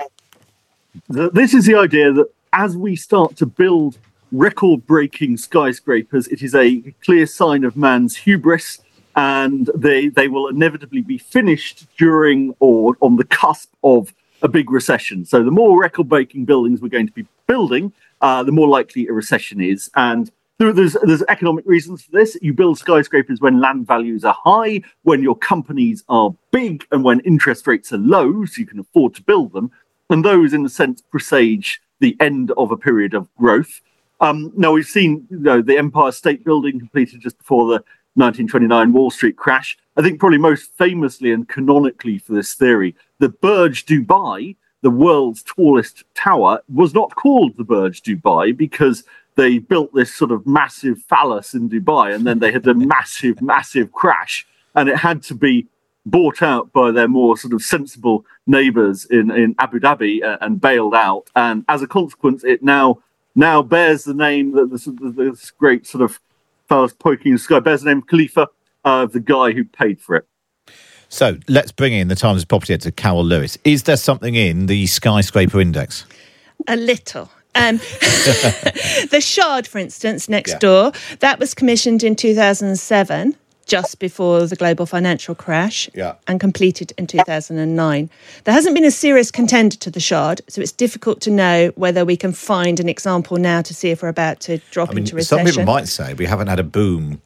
This 1.09 1.55
is 1.55 1.65
the 1.67 1.75
idea 1.75 2.13
that 2.13 2.29
as 2.53 2.77
we 2.77 2.95
start 2.95 3.37
to 3.37 3.47
build 3.47 3.99
record 4.33 4.87
breaking 4.87 5.39
skyscrapers, 5.39 6.29
it 6.29 6.43
is 6.43 6.55
a 6.55 6.83
clear 7.05 7.27
sign 7.27 7.65
of 7.65 7.77
man's 7.77 8.17
hubris. 8.17 8.81
And 9.17 9.71
they, 9.75 10.09
they 10.09 10.29
will 10.29 10.49
inevitably 10.49 11.01
be 11.01 11.19
finished 11.19 11.87
during 11.97 12.55
or 12.61 12.97
on 13.01 13.17
the 13.17 13.25
cusp 13.25 13.73
of 13.83 14.13
a 14.43 14.49
big 14.49 14.71
recession. 14.71 15.25
So, 15.25 15.43
the 15.43 15.51
more 15.51 15.81
record 15.81 16.09
breaking 16.09 16.45
buildings 16.45 16.81
we're 16.81 16.89
going 16.89 17.07
to 17.07 17.13
be 17.13 17.27
building, 17.47 17.93
uh, 18.21 18.43
the 18.43 18.53
more 18.53 18.69
likely 18.69 19.07
a 19.07 19.13
recession 19.13 19.61
is. 19.61 19.91
And 19.97 20.31
there's, 20.59 20.97
there's 21.03 21.23
economic 21.29 21.67
reasons 21.67 22.03
for 22.03 22.13
this. 22.13 22.37
You 22.41 22.55
build 22.55 22.79
skyscrapers 22.79 23.41
when 23.41 23.61
land 23.61 23.87
values 23.87 24.25
are 24.25 24.37
high, 24.43 24.83
when 25.03 25.23
your 25.23 25.37
companies 25.37 26.03
are 26.09 26.35
big, 26.51 26.87
and 26.91 27.05
when 27.05 27.21
interest 27.21 27.67
rates 27.67 27.93
are 27.93 27.99
low, 27.99 28.45
so 28.47 28.61
you 28.61 28.67
can 28.67 28.79
afford 28.79 29.15
to 29.17 29.23
build 29.23 29.53
them. 29.53 29.71
And 30.09 30.25
those, 30.25 30.55
in 30.55 30.65
a 30.65 30.69
sense, 30.71 31.03
presage 31.03 31.81
the 32.01 32.17
end 32.21 32.53
of 32.53 32.71
a 32.71 32.77
period 32.77 33.13
of 33.13 33.29
growth. 33.37 33.81
Um, 34.21 34.53
now 34.57 34.73
we've 34.73 34.87
seen 34.87 35.27
you 35.31 35.39
know, 35.39 35.61
the 35.61 35.77
Empire 35.77 36.13
State 36.13 36.45
Building 36.45 36.79
completed 36.79 37.21
just 37.21 37.37
before 37.37 37.67
the 37.69 37.85
1929 38.17 38.93
Wall 38.93 39.11
Street 39.11 39.37
crash. 39.37 39.79
I 39.97 40.03
think 40.03 40.19
probably 40.19 40.39
most 40.39 40.73
famously 40.77 41.33
and 41.33 41.49
canonically 41.49 42.19
for 42.19 42.33
this 42.33 42.55
theory, 42.55 42.95
the 43.19 43.29
Burj 43.29 43.87
Dubai, 43.87 44.57
the 44.83 44.91
world's 44.91 45.43
tallest 45.43 46.05
tower, 46.15 46.61
was 46.73 46.95
not 46.95 47.15
called 47.15 47.57
the 47.57 47.65
Burj 47.65 48.03
Dubai 48.03 48.57
because 48.57 49.05
they 49.37 49.59
built 49.59 49.95
this 49.95 50.15
sort 50.15 50.33
of 50.33 50.47
massive 50.47 51.03
phallus 51.03 51.55
in 51.55 51.69
Dubai 51.69 52.15
and 52.15 52.27
then 52.27 52.39
they 52.39 52.53
had 52.53 52.67
a 52.67 52.75
massive, 52.97 53.41
massive 53.43 53.93
crash 53.93 54.47
and 54.75 54.89
it 54.89 54.97
had 54.97 55.23
to 55.25 55.35
be 55.35 55.67
bought 56.07 56.41
out 56.41 56.73
by 56.73 56.91
their 56.91 57.09
more 57.09 57.37
sort 57.37 57.53
of 57.53 57.63
sensible 57.63 58.25
neighbors 58.47 59.05
in, 59.07 59.31
in 59.31 59.55
Abu 59.59 59.81
Dhabi 59.81 60.23
uh, 60.23 60.39
and 60.41 60.61
bailed 60.61 60.95
out. 60.95 61.29
And 61.35 61.65
as 61.69 61.83
a 61.83 61.87
consequence, 61.87 62.45
it 62.45 62.63
now 62.63 63.03
now 63.35 63.61
bears 63.61 64.05
the 64.05 64.15
name 64.15 64.53
that 64.53 64.71
this, 64.71 64.89
this 64.99 65.51
great 65.51 65.87
sort 65.87 66.03
of 66.03 66.19
fellow 66.69 66.89
poking 66.89 67.33
the 67.33 67.39
sky 67.39 67.61
bears 67.61 67.83
the 67.83 67.89
name 67.89 68.03
Khalifa 68.03 68.49
of 68.85 69.11
uh, 69.11 69.13
the 69.13 69.21
guy 69.21 69.53
who 69.53 69.65
paid 69.65 70.01
for 70.01 70.17
it. 70.17 70.27
So 71.09 71.39
let's 71.49 71.73
bring 71.73 71.93
in 71.93 72.09
the 72.09 72.17
Times 72.17 72.45
property 72.45 72.75
editor, 72.75 72.91
Carol 72.91 73.25
Lewis. 73.25 73.59
Is 73.65 73.85
there 73.85 73.97
something 73.97 74.35
in 74.35 74.67
the 74.67 74.87
skyscraper 74.87 75.61
index? 75.61 76.05
A 76.69 76.77
little. 76.77 77.31
Um, 77.55 77.77
the 79.11 79.23
Shard, 79.23 79.67
for 79.67 79.79
instance, 79.79 80.29
next 80.29 80.53
yeah. 80.53 80.59
door, 80.59 80.93
that 81.21 81.39
was 81.39 81.55
commissioned 81.55 82.03
in 82.03 82.17
2007 82.17 83.37
just 83.67 83.99
before 83.99 84.47
the 84.47 84.57
global 84.57 84.87
financial 84.87 85.35
crash 85.35 85.91
yeah. 85.93 86.15
and 86.29 86.41
completed 86.41 86.93
in 86.97 87.07
2009. 87.07 88.11
There 88.45 88.55
hasn't 88.55 88.75
been 88.75 88.85
a 88.85 88.91
serious 88.91 89.31
contender 89.31 89.77
to 89.77 89.91
the 89.91 90.01
Shard, 90.01 90.41
so 90.49 90.61
it's 90.63 90.73
difficult 90.73 91.21
to 91.23 91.31
know 91.31 91.73
whether 91.75 92.05
we 92.05 92.17
can 92.17 92.33
find 92.33 92.81
an 92.81 92.89
example 92.89 93.37
now 93.37 93.63
to 93.63 93.75
see 93.75 93.91
if 93.91 94.03
we're 94.03 94.09
about 94.09 94.41
to 94.41 94.59
drop 94.71 94.91
I 94.91 94.93
mean, 94.93 94.99
into 94.99 95.17
recession. 95.17 95.47
Some 95.47 95.53
people 95.53 95.73
might 95.73 95.89
say 95.89 96.15
we 96.15 96.27
haven't 96.27 96.47
had 96.47 96.61
a 96.61 96.65
boom 96.65 97.21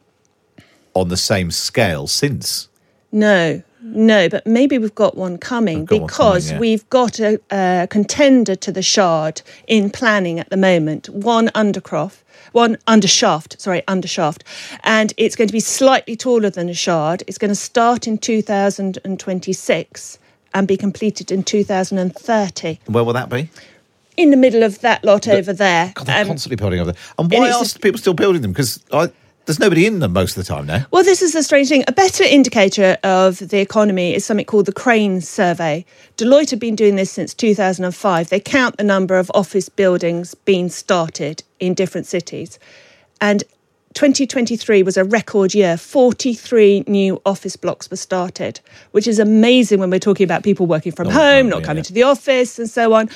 on 0.94 1.08
the 1.08 1.16
same 1.16 1.50
scale 1.50 2.06
since. 2.06 2.68
No, 3.12 3.62
no, 3.82 4.28
but 4.28 4.46
maybe 4.46 4.78
we've 4.78 4.94
got 4.94 5.16
one 5.16 5.38
coming 5.38 5.84
got 5.84 6.06
because 6.06 6.18
one 6.18 6.50
coming, 6.50 6.54
yeah. 6.54 6.60
we've 6.60 6.88
got 6.90 7.18
a, 7.18 7.40
a, 7.50 7.86
contender 7.90 8.54
to 8.56 8.72
the 8.72 8.82
Shard 8.82 9.42
in 9.66 9.90
planning 9.90 10.38
at 10.38 10.50
the 10.50 10.56
moment. 10.56 11.08
One 11.08 11.48
Undercroft, 11.48 12.22
one 12.52 12.76
undershaft, 12.86 13.60
sorry, 13.60 13.82
undershaft, 13.82 14.42
and 14.84 15.12
it's 15.16 15.36
going 15.36 15.48
to 15.48 15.52
be 15.52 15.60
slightly 15.60 16.16
taller 16.16 16.50
than 16.50 16.68
a 16.68 16.74
Shard. 16.74 17.22
It's 17.26 17.38
going 17.38 17.50
to 17.50 17.54
start 17.54 18.06
in 18.06 18.18
2026 18.18 20.18
and 20.54 20.68
be 20.68 20.76
completed 20.76 21.30
in 21.30 21.42
2030. 21.42 22.80
Where 22.86 23.04
will 23.04 23.12
that 23.12 23.28
be? 23.28 23.50
In 24.16 24.30
the 24.30 24.36
middle 24.36 24.62
of 24.62 24.80
that 24.80 25.04
lot 25.04 25.26
but, 25.26 25.34
over 25.34 25.52
there. 25.52 25.92
God, 25.94 26.06
they're 26.06 26.22
um, 26.22 26.26
constantly 26.26 26.56
building 26.56 26.80
over 26.80 26.92
there. 26.92 27.00
And 27.18 27.30
why 27.30 27.50
are 27.50 27.64
people 27.80 27.98
still 27.98 28.14
building 28.14 28.42
them? 28.42 28.52
Because 28.52 28.82
I 28.92 29.10
there's 29.46 29.58
nobody 29.58 29.86
in 29.86 29.98
them 29.98 30.12
most 30.12 30.36
of 30.36 30.44
the 30.44 30.48
time 30.48 30.66
now. 30.66 30.86
Well, 30.90 31.02
this 31.02 31.22
is 31.22 31.32
the 31.32 31.42
strange 31.42 31.68
thing. 31.68 31.84
A 31.88 31.92
better 31.92 32.24
indicator 32.24 32.96
of 33.02 33.38
the 33.38 33.58
economy 33.58 34.14
is 34.14 34.24
something 34.24 34.46
called 34.46 34.66
the 34.66 34.72
Crane 34.72 35.20
Survey. 35.20 35.84
Deloitte 36.16 36.50
have 36.50 36.60
been 36.60 36.76
doing 36.76 36.96
this 36.96 37.10
since 37.10 37.34
2005. 37.34 38.28
They 38.28 38.40
count 38.40 38.76
the 38.76 38.84
number 38.84 39.18
of 39.18 39.30
office 39.34 39.68
buildings 39.68 40.34
being 40.34 40.68
started 40.68 41.42
in 41.58 41.74
different 41.74 42.06
cities. 42.06 42.58
And 43.20 43.42
2023 43.94 44.82
was 44.84 44.96
a 44.96 45.04
record 45.04 45.52
year. 45.52 45.76
43 45.76 46.84
new 46.86 47.20
office 47.26 47.56
blocks 47.56 47.90
were 47.90 47.96
started, 47.96 48.60
which 48.92 49.08
is 49.08 49.18
amazing 49.18 49.80
when 49.80 49.90
we're 49.90 49.98
talking 49.98 50.24
about 50.24 50.44
people 50.44 50.66
working 50.66 50.92
from 50.92 51.08
oh, 51.08 51.10
home, 51.10 51.46
oh, 51.46 51.50
not 51.50 51.64
coming 51.64 51.78
yeah. 51.78 51.88
to 51.88 51.92
the 51.92 52.02
office, 52.04 52.58
and 52.58 52.70
so 52.70 52.92
on. 52.92 53.10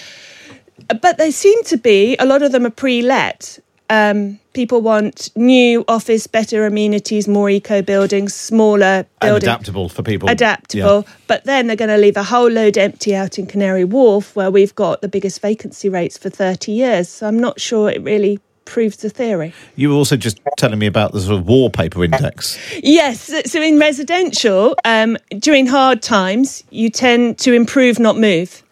But 1.00 1.18
they 1.18 1.30
seem 1.30 1.62
to 1.64 1.76
be, 1.76 2.16
a 2.16 2.26
lot 2.26 2.42
of 2.42 2.50
them 2.50 2.66
are 2.66 2.70
pre 2.70 3.02
let 3.02 3.60
Um, 3.90 4.38
people 4.54 4.80
want 4.80 5.30
new 5.36 5.84
office, 5.88 6.26
better 6.26 6.64
amenities, 6.64 7.28
more 7.28 7.50
eco 7.50 7.82
buildings, 7.82 8.34
smaller 8.34 9.04
buildings. 9.20 9.42
adaptable 9.44 9.88
for 9.90 10.02
people. 10.02 10.28
Adaptable, 10.30 11.04
Yeah. 11.06 11.14
but 11.26 11.44
then 11.44 11.66
they're 11.66 11.76
going 11.76 11.90
to 11.90 11.98
leave 11.98 12.16
a 12.16 12.22
whole 12.22 12.48
load 12.50 12.78
empty 12.78 13.14
out 13.14 13.38
in 13.38 13.46
Canary 13.46 13.84
Wharf, 13.84 14.34
where 14.34 14.50
we've 14.50 14.74
got 14.74 15.02
the 15.02 15.08
biggest 15.08 15.42
vacancy 15.42 15.88
rates 15.90 16.16
for 16.16 16.30
30 16.30 16.72
years. 16.72 17.08
So 17.10 17.26
I'm 17.26 17.38
not 17.38 17.60
sure 17.60 17.90
it 17.90 18.02
really 18.02 18.40
proves 18.64 18.96
the 18.96 19.10
theory. 19.10 19.52
You 19.76 19.90
were 19.90 19.96
also 19.96 20.16
just 20.16 20.40
telling 20.56 20.78
me 20.78 20.86
about 20.86 21.12
the 21.12 21.20
sort 21.20 21.38
of 21.38 21.46
wallpaper 21.46 22.02
index. 22.02 22.56
Yes, 22.82 23.20
so- 23.20 23.42
so 23.44 23.60
in 23.60 23.78
residential, 23.78 24.74
um, 24.86 25.18
during 25.38 25.66
hard 25.66 26.00
times, 26.00 26.64
you 26.70 26.88
tend 26.88 27.36
to 27.40 27.52
improve, 27.52 27.98
not 27.98 28.16
move. 28.16 28.62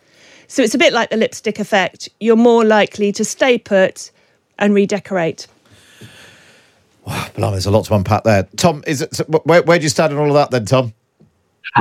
So 0.49 0.63
it's 0.63 0.75
a 0.75 0.79
bit 0.79 0.95
like 0.95 1.11
the 1.11 1.19
lipstick 1.19 1.59
effect. 1.59 2.09
You're 2.21 2.37
more 2.37 2.65
likely 2.65 3.13
to 3.13 3.25
stay 3.25 3.59
put 3.59 4.11
and 4.59 4.75
redecorate. 4.75 5.47
Blimey, 7.05 7.53
there's 7.53 7.67
a 7.67 7.71
lot 7.71 7.85
to 7.87 7.95
unpack 7.95 8.25
there. 8.25 8.45
Tom, 8.57 8.85
is 8.87 9.03
it? 9.03 9.15
so 9.15 9.25
Where, 9.25 9.63
where 9.63 9.79
do 9.79 9.83
you 9.83 9.89
stand 9.89 10.13
on 10.13 10.19
all 10.19 10.29
of 10.29 10.35
that 10.35 10.51
then, 10.51 10.65
Tom? 10.65 10.95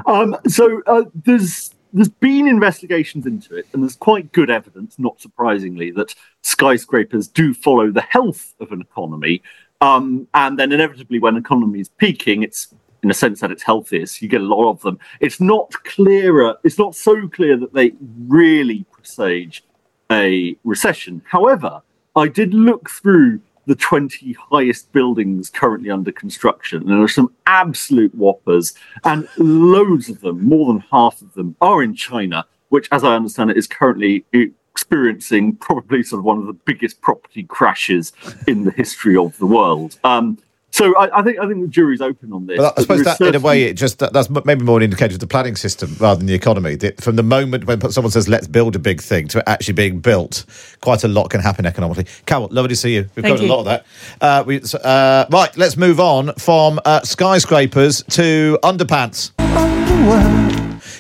Um, 0.05 0.35
so 0.47 0.81
uh, 0.87 1.03
there's 1.13 1.71
there's 1.93 2.09
been 2.09 2.47
investigations 2.47 3.25
into 3.25 3.55
it, 3.55 3.67
and 3.73 3.83
there's 3.83 3.95
quite 3.95 4.31
good 4.31 4.49
evidence, 4.49 4.97
not 4.97 5.19
surprisingly, 5.19 5.91
that 5.91 6.15
skyscrapers 6.41 7.27
do 7.27 7.53
follow 7.53 7.91
the 7.91 8.01
health 8.01 8.55
of 8.59 8.71
an 8.71 8.81
economy, 8.81 9.43
um, 9.81 10.27
and 10.33 10.57
then 10.57 10.71
inevitably, 10.71 11.19
when 11.19 11.35
an 11.35 11.41
economy 11.41 11.81
is 11.81 11.89
peaking, 11.89 12.43
it's 12.43 12.73
in 13.03 13.09
a 13.09 13.13
sense 13.13 13.41
that 13.41 13.51
it's 13.51 13.63
healthiest. 13.63 14.21
You 14.21 14.29
get 14.29 14.41
a 14.41 14.45
lot 14.45 14.69
of 14.69 14.81
them. 14.81 14.99
It's 15.19 15.41
not 15.41 15.71
clearer. 15.83 16.55
It's 16.63 16.77
not 16.77 16.95
so 16.95 17.27
clear 17.27 17.57
that 17.57 17.73
they 17.73 17.93
really 18.27 18.85
presage 18.91 19.63
a 20.11 20.55
recession. 20.63 21.21
However, 21.25 21.81
I 22.15 22.27
did 22.27 22.53
look 22.53 22.89
through 22.89 23.41
the 23.67 23.75
20 23.75 24.33
highest 24.51 24.91
buildings 24.91 25.49
currently 25.49 25.89
under 25.89 26.11
construction. 26.11 26.81
And 26.81 26.89
there 26.89 27.01
are 27.01 27.07
some 27.07 27.33
absolute 27.45 28.13
whoppers, 28.15 28.73
and 29.03 29.27
loads 29.37 30.09
of 30.09 30.21
them, 30.21 30.43
more 30.43 30.73
than 30.73 30.83
half 30.91 31.21
of 31.21 31.33
them, 31.33 31.55
are 31.61 31.83
in 31.83 31.95
China, 31.95 32.45
which, 32.69 32.87
as 32.91 33.03
I 33.03 33.15
understand 33.15 33.51
it, 33.51 33.57
is 33.57 33.67
currently 33.67 34.25
experiencing 34.33 35.55
probably 35.55 36.03
sort 36.03 36.19
of 36.19 36.25
one 36.25 36.39
of 36.39 36.47
the 36.47 36.53
biggest 36.53 37.01
property 37.01 37.43
crashes 37.43 38.13
in 38.47 38.63
the 38.63 38.71
history 38.71 39.15
of 39.15 39.37
the 39.37 39.45
world. 39.45 39.99
Um, 40.03 40.37
so 40.71 40.95
I, 40.97 41.19
I 41.19 41.21
think 41.23 41.39
I 41.39 41.47
think 41.47 41.61
the 41.61 41.67
jury's 41.67 42.01
open 42.01 42.33
on 42.33 42.45
this. 42.45 42.57
But 42.57 42.77
I 42.77 42.81
suppose 42.81 43.03
there 43.03 43.13
is 43.13 43.17
that, 43.19 43.27
in 43.27 43.35
a 43.35 43.39
way, 43.39 43.59
certainly- 43.59 43.63
it 43.65 43.73
just 43.73 43.99
that, 43.99 44.13
that's 44.13 44.29
maybe 44.29 44.63
more 44.63 44.77
an 44.77 44.83
indicator 44.83 45.13
of 45.13 45.19
the 45.19 45.27
planning 45.27 45.55
system 45.55 45.95
rather 45.99 46.17
than 46.17 46.27
the 46.27 46.33
economy. 46.33 46.75
That 46.75 47.01
from 47.01 47.15
the 47.17 47.23
moment 47.23 47.65
when 47.65 47.79
someone 47.91 48.11
says 48.11 48.27
"let's 48.27 48.47
build 48.47 48.75
a 48.75 48.79
big 48.79 49.01
thing" 49.01 49.27
to 49.29 49.39
it 49.39 49.43
actually 49.47 49.73
being 49.73 49.99
built, 49.99 50.45
quite 50.81 51.03
a 51.03 51.07
lot 51.07 51.29
can 51.29 51.41
happen 51.41 51.65
economically. 51.65 52.05
Carol, 52.25 52.47
lovely 52.51 52.69
to 52.69 52.75
see 52.75 52.95
you. 52.95 53.09
We've 53.15 53.23
Thank 53.23 53.39
got 53.39 53.45
a 53.45 53.47
lot 53.47 53.59
of 53.59 53.65
that. 53.65 53.85
Uh, 54.21 54.43
we, 54.45 54.61
so, 54.61 54.77
uh, 54.79 55.25
right, 55.29 55.55
let's 55.57 55.77
move 55.77 55.99
on 55.99 56.33
from 56.35 56.79
uh, 56.85 57.01
skyscrapers 57.01 58.03
to 58.11 58.57
underpants. 58.63 59.31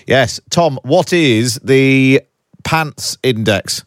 Yes, 0.07 0.39
Tom, 0.49 0.79
what 0.83 1.13
is 1.13 1.55
the 1.63 2.21
pants 2.63 3.17
index? 3.23 3.85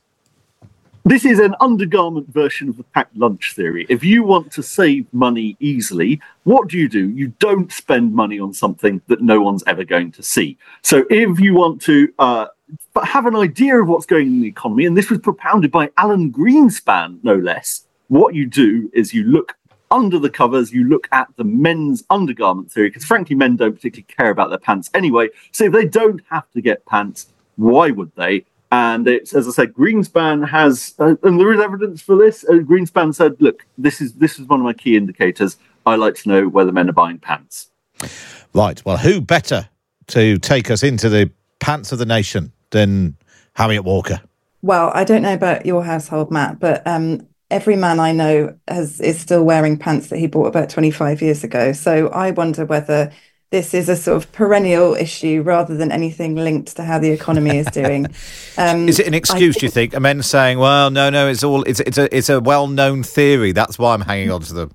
This 1.06 1.26
is 1.26 1.38
an 1.38 1.54
undergarment 1.60 2.32
version 2.32 2.70
of 2.70 2.78
the 2.78 2.82
packed 2.82 3.14
lunch 3.14 3.52
theory. 3.52 3.84
If 3.90 4.02
you 4.02 4.22
want 4.22 4.50
to 4.52 4.62
save 4.62 5.04
money 5.12 5.54
easily, 5.60 6.18
what 6.44 6.68
do 6.68 6.78
you 6.78 6.88
do? 6.88 7.10
You 7.10 7.28
don't 7.40 7.70
spend 7.70 8.14
money 8.14 8.40
on 8.40 8.54
something 8.54 9.02
that 9.08 9.20
no 9.20 9.38
one's 9.38 9.62
ever 9.66 9.84
going 9.84 10.12
to 10.12 10.22
see. 10.22 10.56
So 10.80 11.04
if 11.10 11.38
you 11.38 11.52
want 11.52 11.82
to 11.82 12.10
uh, 12.18 12.46
have 13.02 13.26
an 13.26 13.36
idea 13.36 13.82
of 13.82 13.86
what's 13.86 14.06
going 14.06 14.28
on 14.28 14.32
in 14.32 14.40
the 14.40 14.48
economy, 14.48 14.86
and 14.86 14.96
this 14.96 15.10
was 15.10 15.18
propounded 15.18 15.70
by 15.70 15.90
Alan 15.98 16.32
Greenspan, 16.32 17.22
no 17.22 17.34
less, 17.34 17.84
what 18.08 18.34
you 18.34 18.46
do 18.46 18.90
is 18.94 19.12
you 19.12 19.24
look 19.24 19.58
under 19.90 20.18
the 20.18 20.30
covers, 20.30 20.72
you 20.72 20.84
look 20.84 21.06
at 21.12 21.28
the 21.36 21.44
men's 21.44 22.02
undergarment 22.08 22.72
theory, 22.72 22.88
because 22.88 23.04
frankly, 23.04 23.36
men 23.36 23.56
don't 23.56 23.74
particularly 23.74 24.06
care 24.08 24.30
about 24.30 24.48
their 24.48 24.58
pants 24.58 24.88
anyway. 24.94 25.28
So 25.52 25.64
if 25.64 25.72
they 25.72 25.84
don't 25.84 26.22
have 26.30 26.50
to 26.52 26.62
get 26.62 26.86
pants, 26.86 27.26
why 27.56 27.90
would 27.90 28.12
they? 28.16 28.46
And 28.74 29.06
it's 29.06 29.32
as 29.34 29.46
I 29.46 29.52
said, 29.52 29.72
Greenspan 29.72 30.48
has, 30.48 30.94
uh, 30.98 31.14
and 31.22 31.38
there 31.38 31.52
is 31.52 31.60
evidence 31.60 32.02
for 32.02 32.16
this. 32.16 32.44
Uh, 32.44 32.54
Greenspan 32.54 33.14
said, 33.14 33.36
"Look, 33.38 33.64
this 33.78 34.00
is 34.00 34.14
this 34.14 34.40
is 34.40 34.48
one 34.48 34.58
of 34.58 34.64
my 34.64 34.72
key 34.72 34.96
indicators. 34.96 35.58
I 35.86 35.94
like 35.94 36.16
to 36.16 36.28
know 36.28 36.48
whether 36.48 36.72
men 36.72 36.88
are 36.88 36.92
buying 36.92 37.18
pants." 37.18 37.70
Right. 38.52 38.84
Well, 38.84 38.96
who 38.96 39.20
better 39.20 39.68
to 40.08 40.38
take 40.38 40.72
us 40.72 40.82
into 40.82 41.08
the 41.08 41.30
pants 41.60 41.92
of 41.92 42.00
the 42.00 42.04
nation 42.04 42.52
than 42.70 43.16
Harriet 43.52 43.84
Walker? 43.84 44.20
Well, 44.62 44.90
I 44.92 45.04
don't 45.04 45.22
know 45.22 45.34
about 45.34 45.66
your 45.66 45.84
household, 45.84 46.32
Matt, 46.32 46.58
but 46.58 46.84
um, 46.84 47.28
every 47.52 47.76
man 47.76 48.00
I 48.00 48.10
know 48.10 48.58
has 48.66 49.00
is 49.00 49.20
still 49.20 49.44
wearing 49.44 49.78
pants 49.78 50.08
that 50.08 50.18
he 50.18 50.26
bought 50.26 50.48
about 50.48 50.68
25 50.68 51.22
years 51.22 51.44
ago. 51.44 51.72
So 51.72 52.08
I 52.08 52.32
wonder 52.32 52.64
whether 52.64 53.12
this 53.54 53.72
is 53.72 53.88
a 53.88 53.94
sort 53.94 54.16
of 54.16 54.32
perennial 54.32 54.94
issue 54.94 55.40
rather 55.42 55.76
than 55.76 55.92
anything 55.92 56.34
linked 56.34 56.74
to 56.74 56.82
how 56.82 56.98
the 56.98 57.10
economy 57.10 57.56
is 57.58 57.66
doing. 57.68 58.08
Um, 58.56 58.88
Is 58.88 59.00
it 59.00 59.08
an 59.08 59.14
excuse? 59.14 59.56
do 59.56 59.66
you 59.66 59.70
think? 59.70 59.94
Are 59.94 60.00
men 60.00 60.22
saying, 60.22 60.60
"Well, 60.60 60.88
no, 60.88 61.10
no, 61.10 61.26
it's 61.26 61.42
all 61.42 61.64
it's 61.64 61.80
it's 61.80 61.98
a 61.98 62.16
it's 62.16 62.28
a 62.28 62.38
well 62.40 62.68
known 62.68 63.02
theory. 63.02 63.50
That's 63.50 63.80
why 63.80 63.94
I'm 63.94 64.00
hanging 64.02 64.30
on 64.30 64.42
to 64.42 64.54
them." 64.54 64.70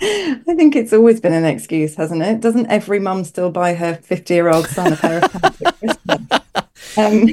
I 0.00 0.54
think 0.54 0.76
it's 0.76 0.92
always 0.92 1.20
been 1.20 1.32
an 1.32 1.44
excuse, 1.44 1.96
hasn't 1.96 2.22
it? 2.22 2.40
Doesn't 2.40 2.66
every 2.66 3.00
mum 3.00 3.24
still 3.24 3.50
buy 3.50 3.74
her 3.74 3.96
50 3.96 4.32
year 4.32 4.48
old 4.48 4.68
son 4.68 4.92
a 4.92 4.96
pair 4.96 5.24
of 5.24 5.32
pants? 5.32 5.98
Um, 6.96 7.28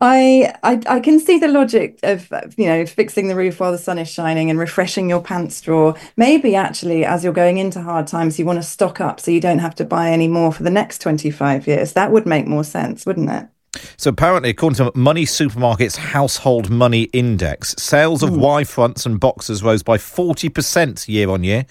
I, 0.00 0.54
I 0.62 0.80
I 0.86 1.00
can 1.00 1.18
see 1.18 1.38
the 1.38 1.48
logic 1.48 1.98
of 2.02 2.30
you 2.56 2.66
know 2.66 2.86
fixing 2.86 3.28
the 3.28 3.34
roof 3.34 3.58
while 3.58 3.72
the 3.72 3.78
sun 3.78 3.98
is 3.98 4.08
shining 4.08 4.48
and 4.50 4.58
refreshing 4.58 5.08
your 5.08 5.20
pants 5.20 5.60
drawer. 5.60 5.96
Maybe 6.16 6.54
actually, 6.54 7.04
as 7.04 7.24
you're 7.24 7.32
going 7.32 7.58
into 7.58 7.82
hard 7.82 8.06
times, 8.06 8.38
you 8.38 8.44
want 8.44 8.58
to 8.58 8.62
stock 8.62 9.00
up 9.00 9.18
so 9.18 9.30
you 9.30 9.40
don't 9.40 9.58
have 9.58 9.74
to 9.76 9.84
buy 9.84 10.10
any 10.10 10.28
more 10.28 10.52
for 10.52 10.62
the 10.62 10.70
next 10.70 11.00
25 11.00 11.66
years. 11.66 11.92
That 11.94 12.12
would 12.12 12.26
make 12.26 12.46
more 12.46 12.64
sense, 12.64 13.06
wouldn't 13.06 13.30
it? 13.30 13.48
So 13.96 14.10
apparently, 14.10 14.50
according 14.50 14.76
to 14.76 14.92
Money 14.96 15.24
Supermarket's 15.24 15.96
Household 15.96 16.70
Money 16.70 17.04
Index, 17.12 17.74
sales 17.78 18.22
of 18.22 18.36
Y 18.36 18.64
fronts 18.64 19.04
and 19.04 19.18
boxes 19.18 19.62
rose 19.62 19.82
by 19.82 19.98
forty 19.98 20.48
percent 20.48 21.08
year 21.08 21.28
on 21.30 21.44
year. 21.44 21.66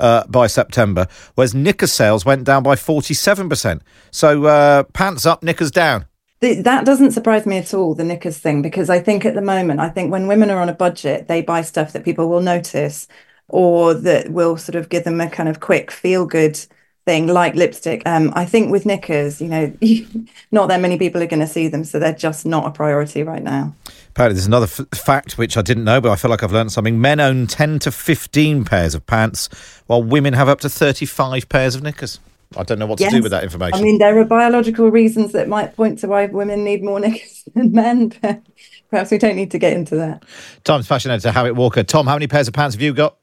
Uh, 0.00 0.24
by 0.28 0.46
September, 0.46 1.08
whereas 1.34 1.56
knicker 1.56 1.88
sales 1.88 2.24
went 2.24 2.44
down 2.44 2.62
by 2.62 2.76
47%. 2.76 3.80
So 4.12 4.44
uh, 4.44 4.84
pants 4.84 5.26
up, 5.26 5.42
knickers 5.42 5.72
down. 5.72 6.06
The, 6.40 6.62
that 6.62 6.84
doesn't 6.84 7.12
surprise 7.12 7.46
me 7.46 7.58
at 7.58 7.74
all, 7.74 7.94
the 7.94 8.04
knickers 8.04 8.38
thing, 8.38 8.62
because 8.62 8.88
I 8.88 9.00
think 9.00 9.24
at 9.24 9.34
the 9.34 9.42
moment, 9.42 9.80
I 9.80 9.88
think 9.88 10.12
when 10.12 10.28
women 10.28 10.50
are 10.50 10.60
on 10.60 10.68
a 10.68 10.74
budget, 10.74 11.26
they 11.26 11.42
buy 11.42 11.62
stuff 11.62 11.92
that 11.92 12.04
people 12.04 12.28
will 12.28 12.40
notice 12.40 13.08
or 13.48 13.94
that 13.94 14.30
will 14.30 14.56
sort 14.56 14.76
of 14.76 14.88
give 14.88 15.04
them 15.04 15.20
a 15.20 15.28
kind 15.28 15.48
of 15.48 15.60
quick 15.60 15.90
feel 15.90 16.26
good 16.26 16.58
thing 17.08 17.26
like 17.26 17.54
lipstick. 17.54 18.02
Um, 18.04 18.32
I 18.36 18.44
think 18.44 18.70
with 18.70 18.84
knickers, 18.84 19.40
you 19.40 19.48
know, 19.48 19.72
not 20.52 20.68
that 20.68 20.80
many 20.80 20.98
people 20.98 21.22
are 21.22 21.26
going 21.26 21.40
to 21.40 21.46
see 21.46 21.66
them, 21.66 21.82
so 21.82 21.98
they're 21.98 22.12
just 22.12 22.44
not 22.44 22.66
a 22.66 22.70
priority 22.70 23.22
right 23.22 23.42
now. 23.42 23.74
Apparently, 24.10 24.34
there's 24.34 24.46
another 24.46 24.66
f- 24.66 24.86
fact 24.92 25.38
which 25.38 25.56
I 25.56 25.62
didn't 25.62 25.84
know, 25.84 26.00
but 26.00 26.10
I 26.10 26.16
feel 26.16 26.30
like 26.30 26.42
I've 26.42 26.52
learned 26.52 26.70
something. 26.70 27.00
Men 27.00 27.18
own 27.18 27.46
10 27.46 27.78
to 27.80 27.90
15 27.90 28.64
pairs 28.66 28.94
of 28.94 29.06
pants, 29.06 29.48
while 29.86 30.02
women 30.02 30.34
have 30.34 30.48
up 30.48 30.60
to 30.60 30.68
35 30.68 31.48
pairs 31.48 31.74
of 31.74 31.82
knickers. 31.82 32.20
I 32.56 32.62
don't 32.62 32.78
know 32.78 32.86
what 32.86 32.98
to 32.98 33.10
do 33.10 33.22
with 33.22 33.30
that 33.32 33.44
information. 33.44 33.78
I 33.78 33.82
mean, 33.82 33.98
there 33.98 34.18
are 34.18 34.24
biological 34.24 34.90
reasons 34.90 35.32
that 35.32 35.48
might 35.48 35.76
point 35.76 35.98
to 36.00 36.08
why 36.08 36.26
women 36.26 36.64
need 36.64 36.82
more 36.82 36.98
knickers 37.00 37.44
than 37.54 37.72
men, 37.72 38.12
but 38.22 38.42
perhaps 38.90 39.10
we 39.10 39.18
don't 39.18 39.36
need 39.36 39.50
to 39.50 39.58
get 39.58 39.74
into 39.74 39.96
that. 39.96 40.24
Times 40.64 40.86
fashion 40.86 41.10
editor 41.10 41.30
Harriet 41.30 41.56
Walker. 41.56 41.82
Tom, 41.82 42.06
how 42.06 42.14
many 42.14 42.26
pairs 42.26 42.48
of 42.48 42.54
pants 42.54 42.74
have 42.74 42.82
you 42.82 42.94
got? 42.94 43.16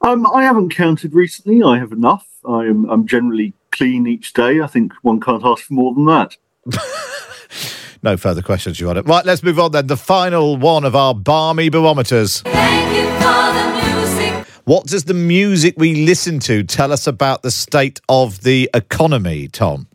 Um, 0.00 0.26
I 0.26 0.42
haven't 0.42 0.70
counted 0.70 1.14
recently. 1.14 1.62
I 1.62 1.78
have 1.78 1.92
enough. 1.92 2.26
I 2.46 2.64
am 2.64 2.90
I'm 2.90 3.06
generally 3.06 3.54
clean 3.70 4.06
each 4.06 4.32
day. 4.32 4.60
I 4.60 4.66
think 4.66 4.92
one 5.02 5.20
can't 5.20 5.44
ask 5.44 5.64
for 5.64 5.74
more 5.74 5.94
than 5.94 6.04
that. 6.06 6.36
No 8.04 8.18
further 8.18 8.42
questions, 8.42 8.78
you 8.78 8.86
want 8.86 8.98
it. 8.98 9.08
Right, 9.08 9.24
let's 9.24 9.42
move 9.42 9.58
on 9.58 9.72
then. 9.72 9.86
The 9.86 9.96
final 9.96 10.58
one 10.58 10.84
of 10.84 10.94
our 10.94 11.14
barmy 11.14 11.70
barometers. 11.70 12.42
What 14.64 14.86
does 14.86 15.04
the 15.04 15.12
music 15.12 15.74
we 15.76 16.06
listen 16.06 16.38
to 16.40 16.62
tell 16.62 16.90
us 16.90 17.06
about 17.06 17.42
the 17.42 17.50
state 17.50 18.00
of 18.08 18.44
the 18.44 18.70
economy, 18.72 19.46
Tom? 19.48 19.88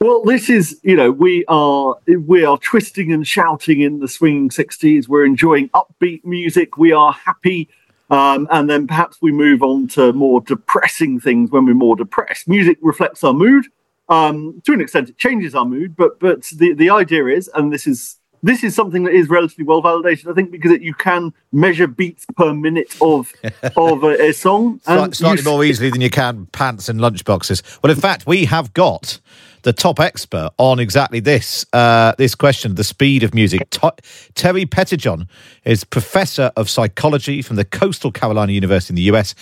Well, 0.00 0.22
this 0.22 0.48
is, 0.48 0.80
you 0.82 0.96
know, 0.96 1.10
we 1.10 1.44
are 1.48 1.96
we 2.06 2.46
are 2.46 2.56
twisting 2.56 3.12
and 3.12 3.26
shouting 3.26 3.82
in 3.82 3.98
the 3.98 4.08
swinging 4.08 4.50
sixties. 4.50 5.06
We're 5.06 5.26
enjoying 5.26 5.68
upbeat 5.70 6.24
music. 6.24 6.78
We 6.78 6.92
are 6.92 7.12
happy, 7.12 7.68
um, 8.08 8.48
and 8.50 8.70
then 8.70 8.86
perhaps 8.86 9.18
we 9.20 9.32
move 9.32 9.62
on 9.62 9.88
to 9.88 10.14
more 10.14 10.40
depressing 10.40 11.20
things 11.20 11.50
when 11.50 11.66
we're 11.66 11.74
more 11.74 11.96
depressed. 11.96 12.48
Music 12.48 12.78
reflects 12.80 13.22
our 13.22 13.34
mood. 13.34 13.66
Um, 14.08 14.62
to 14.64 14.72
an 14.72 14.80
extent, 14.80 15.10
it 15.10 15.18
changes 15.18 15.54
our 15.54 15.66
mood, 15.66 15.94
but 15.94 16.18
but 16.20 16.44
the 16.44 16.72
the 16.72 16.88
idea 16.88 17.26
is, 17.26 17.50
and 17.54 17.70
this 17.70 17.86
is 17.86 18.17
this 18.42 18.62
is 18.64 18.74
something 18.74 19.04
that 19.04 19.12
is 19.14 19.28
relatively 19.28 19.64
well 19.64 19.82
validated, 19.82 20.28
I 20.28 20.32
think, 20.34 20.50
because 20.50 20.72
it, 20.72 20.82
you 20.82 20.94
can 20.94 21.32
measure 21.52 21.86
beats 21.86 22.26
per 22.36 22.54
minute 22.54 22.96
of 23.00 23.32
of 23.76 24.04
a, 24.04 24.28
a 24.28 24.32
song, 24.32 24.80
Slight- 24.84 25.04
and 25.04 25.16
slightly 25.16 25.42
you 25.42 25.50
more 25.50 25.64
easily 25.64 25.90
than 25.90 26.00
you 26.00 26.10
can 26.10 26.46
pants 26.46 26.88
and 26.88 27.00
lunchboxes. 27.00 27.78
Well, 27.82 27.92
in 27.92 28.00
fact, 28.00 28.26
we 28.26 28.44
have 28.46 28.72
got 28.74 29.20
the 29.62 29.72
top 29.72 30.00
expert 30.00 30.50
on 30.58 30.78
exactly 30.78 31.20
this 31.20 31.66
uh, 31.72 32.12
this 32.18 32.34
question, 32.34 32.74
the 32.74 32.84
speed 32.84 33.22
of 33.22 33.34
music. 33.34 33.68
To- 33.70 33.94
Terry 34.34 34.66
Pettijohn 34.66 35.28
is 35.64 35.84
professor 35.84 36.52
of 36.56 36.70
psychology 36.70 37.42
from 37.42 37.56
the 37.56 37.64
Coastal 37.64 38.12
Carolina 38.12 38.52
University 38.52 38.92
in 38.92 38.96
the 38.96 39.16
US 39.16 39.34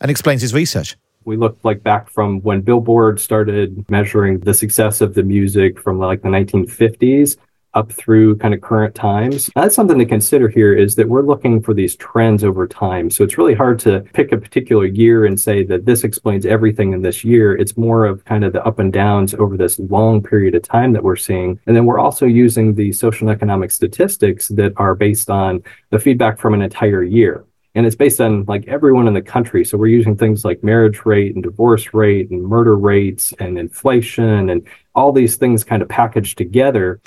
and 0.00 0.10
explains 0.10 0.42
his 0.42 0.54
research. 0.54 0.96
We 1.24 1.36
look 1.36 1.58
like 1.62 1.82
back 1.82 2.08
from 2.08 2.40
when 2.40 2.62
Billboard 2.62 3.20
started 3.20 3.84
measuring 3.90 4.40
the 4.40 4.54
success 4.54 5.02
of 5.02 5.14
the 5.14 5.22
music 5.22 5.78
from 5.78 5.98
like 5.98 6.22
the 6.22 6.28
1950s 6.28 7.36
up 7.74 7.92
through 7.92 8.36
kind 8.36 8.54
of 8.54 8.60
current 8.60 8.94
times. 8.94 9.50
That's 9.54 9.74
something 9.74 9.98
to 9.98 10.04
consider 10.04 10.48
here 10.48 10.74
is 10.74 10.94
that 10.96 11.08
we're 11.08 11.22
looking 11.22 11.62
for 11.62 11.74
these 11.74 11.96
trends 11.96 12.42
over 12.42 12.66
time. 12.66 13.10
So 13.10 13.22
it's 13.22 13.38
really 13.38 13.54
hard 13.54 13.78
to 13.80 14.00
pick 14.12 14.32
a 14.32 14.38
particular 14.38 14.86
year 14.86 15.26
and 15.26 15.38
say 15.38 15.64
that 15.64 15.84
this 15.84 16.04
explains 16.04 16.46
everything 16.46 16.92
in 16.92 17.02
this 17.02 17.24
year. 17.24 17.56
It's 17.56 17.76
more 17.76 18.04
of 18.04 18.24
kind 18.24 18.44
of 18.44 18.52
the 18.52 18.64
up 18.64 18.78
and 18.78 18.92
downs 18.92 19.34
over 19.34 19.56
this 19.56 19.78
long 19.78 20.22
period 20.22 20.54
of 20.54 20.62
time 20.62 20.92
that 20.94 21.04
we're 21.04 21.16
seeing. 21.16 21.60
And 21.66 21.76
then 21.76 21.86
we're 21.86 22.00
also 22.00 22.26
using 22.26 22.74
the 22.74 22.92
social 22.92 23.28
and 23.28 23.36
economic 23.36 23.70
statistics 23.70 24.48
that 24.48 24.72
are 24.76 24.94
based 24.94 25.30
on 25.30 25.62
the 25.90 25.98
feedback 25.98 26.38
from 26.38 26.54
an 26.54 26.62
entire 26.62 27.02
year 27.02 27.44
and 27.74 27.86
it's 27.86 27.96
based 27.96 28.20
on 28.20 28.44
like 28.46 28.66
everyone 28.66 29.06
in 29.06 29.14
the 29.14 29.22
country. 29.22 29.64
So 29.64 29.78
we're 29.78 29.86
using 29.86 30.16
things 30.16 30.44
like 30.44 30.64
marriage 30.64 31.04
rate 31.04 31.34
and 31.34 31.42
divorce 31.42 31.94
rate 31.94 32.30
and 32.30 32.42
murder 32.42 32.76
rates 32.76 33.32
and 33.38 33.58
inflation 33.58 34.50
and 34.50 34.66
all 35.00 35.12
these 35.12 35.36
things 35.36 35.64
kind 35.64 35.82
of 35.82 35.88
packaged 35.88 36.38
together. 36.38 37.00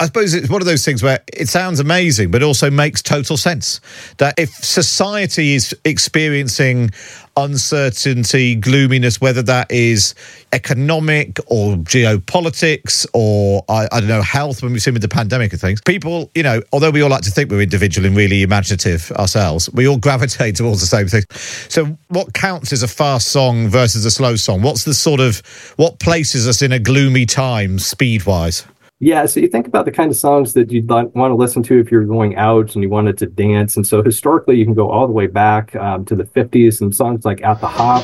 I 0.00 0.06
suppose 0.06 0.34
it's 0.34 0.50
one 0.50 0.60
of 0.60 0.66
those 0.66 0.84
things 0.84 1.02
where 1.02 1.20
it 1.32 1.48
sounds 1.48 1.80
amazing, 1.80 2.30
but 2.30 2.42
also 2.42 2.70
makes 2.70 3.02
total 3.02 3.36
sense. 3.36 3.80
That 4.18 4.34
if 4.38 4.50
society 4.50 5.54
is 5.54 5.74
experiencing 5.84 6.90
uncertainty, 7.36 8.54
gloominess, 8.54 9.20
whether 9.20 9.42
that 9.42 9.70
is 9.70 10.14
economic 10.52 11.38
or 11.46 11.76
geopolitics 11.76 13.06
or 13.12 13.64
I, 13.68 13.88
I, 13.92 14.00
don't 14.00 14.08
know 14.08 14.22
health, 14.22 14.62
when 14.62 14.72
we've 14.72 14.82
seen 14.82 14.94
with 14.94 15.02
the 15.02 15.08
pandemic 15.08 15.52
and 15.52 15.60
things, 15.60 15.80
people, 15.82 16.30
you 16.34 16.42
know, 16.42 16.62
although 16.72 16.90
we 16.90 17.02
all 17.02 17.10
like 17.10 17.22
to 17.22 17.30
think 17.30 17.50
we're 17.50 17.60
individual 17.60 18.06
and 18.06 18.16
really 18.16 18.42
imaginative 18.42 19.10
ourselves, 19.12 19.70
we 19.72 19.86
all 19.86 19.98
gravitate 19.98 20.56
towards 20.56 20.80
the 20.80 20.86
same 20.86 21.08
things. 21.08 21.26
So, 21.68 21.96
what 22.08 22.32
counts 22.32 22.72
as 22.72 22.82
a 22.82 22.88
fast 22.88 23.28
song 23.28 23.68
versus 23.68 24.04
a 24.04 24.10
slow 24.10 24.36
song? 24.36 24.62
What's 24.62 24.84
the 24.84 24.94
sort 24.94 25.20
of 25.20 25.40
what 25.76 25.98
places 25.98 26.48
us 26.48 26.62
in 26.62 26.72
a 26.72 26.78
gloomy 26.78 27.26
time 27.26 27.78
speed 27.78 28.24
wise? 28.24 28.66
Yeah, 28.98 29.26
so 29.26 29.40
you 29.40 29.48
think 29.48 29.66
about 29.66 29.84
the 29.84 29.92
kind 29.92 30.10
of 30.10 30.16
songs 30.16 30.54
that 30.54 30.72
you'd 30.72 30.88
want 30.88 31.12
to 31.14 31.34
listen 31.34 31.62
to 31.64 31.78
if 31.78 31.90
you're 31.90 32.06
going 32.06 32.36
out 32.36 32.74
and 32.74 32.82
you 32.82 32.88
wanted 32.88 33.18
to 33.18 33.26
dance. 33.26 33.76
And 33.76 33.86
so 33.86 34.02
historically, 34.02 34.56
you 34.56 34.64
can 34.64 34.72
go 34.72 34.90
all 34.90 35.06
the 35.06 35.12
way 35.12 35.26
back 35.26 35.76
um, 35.76 36.06
to 36.06 36.14
the 36.14 36.24
50s 36.24 36.80
and 36.80 36.94
songs 36.96 37.26
like 37.26 37.42
At 37.42 37.60
the 37.60 37.68
Hop 37.68 38.02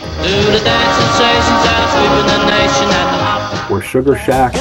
or 3.71 3.81
Sugar 3.81 4.17
Shack. 4.17 4.53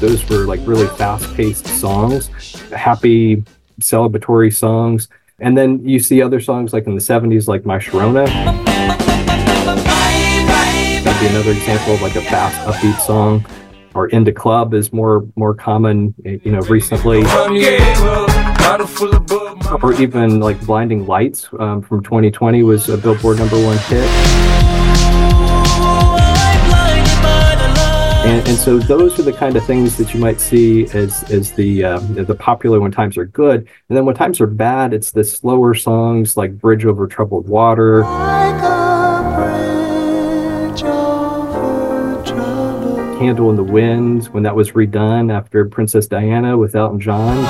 Those 0.00 0.28
were 0.28 0.46
like 0.46 0.60
really 0.64 0.88
fast 0.96 1.32
paced 1.36 1.68
songs, 1.80 2.26
happy 2.72 3.44
celebratory 3.80 4.52
songs. 4.52 5.06
And 5.38 5.56
then 5.56 5.88
you 5.88 6.00
see 6.00 6.22
other 6.22 6.40
songs 6.40 6.72
like 6.72 6.88
in 6.88 6.96
the 6.96 7.00
70s, 7.00 7.46
like 7.46 7.64
My 7.64 7.78
Sharona. 7.78 8.26
That'd 11.04 11.20
be 11.20 11.28
another 11.28 11.52
example 11.52 11.94
of 11.94 12.02
like 12.02 12.16
a 12.16 12.22
fast, 12.22 12.56
upbeat 12.66 12.98
song 12.98 13.46
or 13.98 14.06
into 14.10 14.30
club 14.30 14.74
is 14.74 14.92
more 14.92 15.26
more 15.34 15.52
common 15.52 16.14
you 16.24 16.52
know 16.52 16.60
recently. 16.60 17.24
Or 19.82 19.92
even 20.00 20.38
like 20.38 20.60
blinding 20.64 21.04
lights 21.06 21.48
um, 21.58 21.82
from 21.82 22.04
2020 22.04 22.62
was 22.62 22.88
a 22.88 22.96
billboard 22.96 23.38
number 23.38 23.56
one 23.60 23.76
hit. 23.76 24.08
And, 28.24 28.46
and 28.46 28.56
so 28.58 28.78
those 28.78 29.18
are 29.18 29.22
the 29.22 29.32
kind 29.32 29.56
of 29.56 29.66
things 29.66 29.96
that 29.96 30.14
you 30.14 30.20
might 30.20 30.40
see 30.40 30.84
as 30.94 31.28
as 31.32 31.52
the 31.52 31.82
um, 31.82 32.14
the 32.14 32.36
popular 32.36 32.78
when 32.78 32.92
times 32.92 33.16
are 33.16 33.26
good. 33.26 33.66
And 33.88 33.96
then 33.96 34.04
when 34.04 34.14
times 34.14 34.40
are 34.40 34.46
bad 34.46 34.94
it's 34.94 35.10
the 35.10 35.24
slower 35.24 35.74
songs 35.74 36.36
like 36.36 36.56
bridge 36.56 36.84
over 36.84 37.08
troubled 37.08 37.48
water 37.48 38.04
Candle 43.18 43.50
in 43.50 43.56
the 43.56 43.64
Wind 43.64 44.26
when 44.26 44.44
that 44.44 44.54
was 44.54 44.72
redone 44.72 45.32
after 45.32 45.64
Princess 45.64 46.06
Diana 46.06 46.56
with 46.56 46.76
Elton 46.76 47.00
John. 47.00 47.42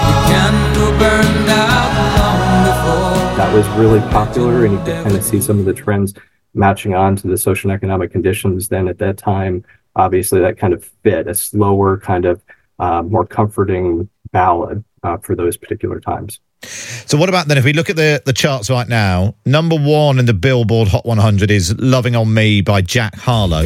That 3.37 3.53
was 3.53 3.69
really 3.79 4.01
popular, 4.09 4.65
and 4.65 4.73
you 4.73 4.79
can 4.79 5.05
kind 5.05 5.15
of 5.15 5.23
see 5.23 5.43
some 5.43 5.59
of 5.59 5.67
the 5.67 5.75
trends 5.75 6.15
matching 6.55 6.95
on 6.95 7.17
to 7.17 7.29
the 7.29 7.37
social 7.37 7.71
and 7.71 7.77
economic 7.77 8.11
conditions 8.11 8.69
then 8.69 8.89
at 8.89 8.97
that 8.99 9.19
time. 9.19 9.63
Obviously, 9.95 10.41
that 10.41 10.57
kind 10.57 10.73
of 10.73 10.85
fit 11.03 11.29
a 11.29 11.35
slower, 11.35 11.99
kind 11.99 12.25
of 12.25 12.43
uh, 12.79 13.03
more 13.03 13.27
comforting 13.27 14.09
ballad 14.33 14.83
uh, 15.03 15.19
for 15.19 15.37
those 15.37 15.59
particular 15.59 16.01
times. 16.01 16.41
So, 16.63 17.19
what 17.19 17.29
about 17.29 17.47
then 17.47 17.59
if 17.59 17.65
we 17.65 17.75
look 17.75 17.91
at 17.91 17.97
the, 17.97 18.23
the 18.25 18.33
charts 18.33 18.71
right 18.71 18.89
now? 18.89 19.35
Number 19.45 19.77
one 19.77 20.19
in 20.19 20.25
the 20.25 20.35
Billboard 20.35 20.89
Hot 20.89 21.05
100 21.05 21.51
is 21.51 21.79
Loving 21.79 22.17
on 22.17 22.33
Me 22.33 22.63
by 22.63 22.81
Jack 22.81 23.17
Harlow. 23.17 23.65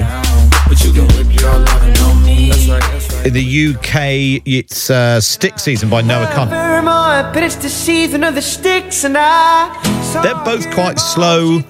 In 3.24 3.34
the 3.34 3.68
UK, 3.68 4.42
it's 4.44 4.90
uh, 4.90 5.20
Stick 5.20 5.60
Season 5.60 5.88
by 5.88 6.02
Noah 6.02 6.26
Kahan. 6.26 6.84
But 7.32 7.44
it's 7.44 7.54
the 7.54 7.68
season 7.68 8.24
of 8.24 8.34
the 8.34 8.42
sticks, 8.42 9.04
and 9.04 9.16
I. 9.16 9.70
They're 10.24 10.44
both 10.44 10.68
quite 10.72 10.98
slow, 10.98 11.62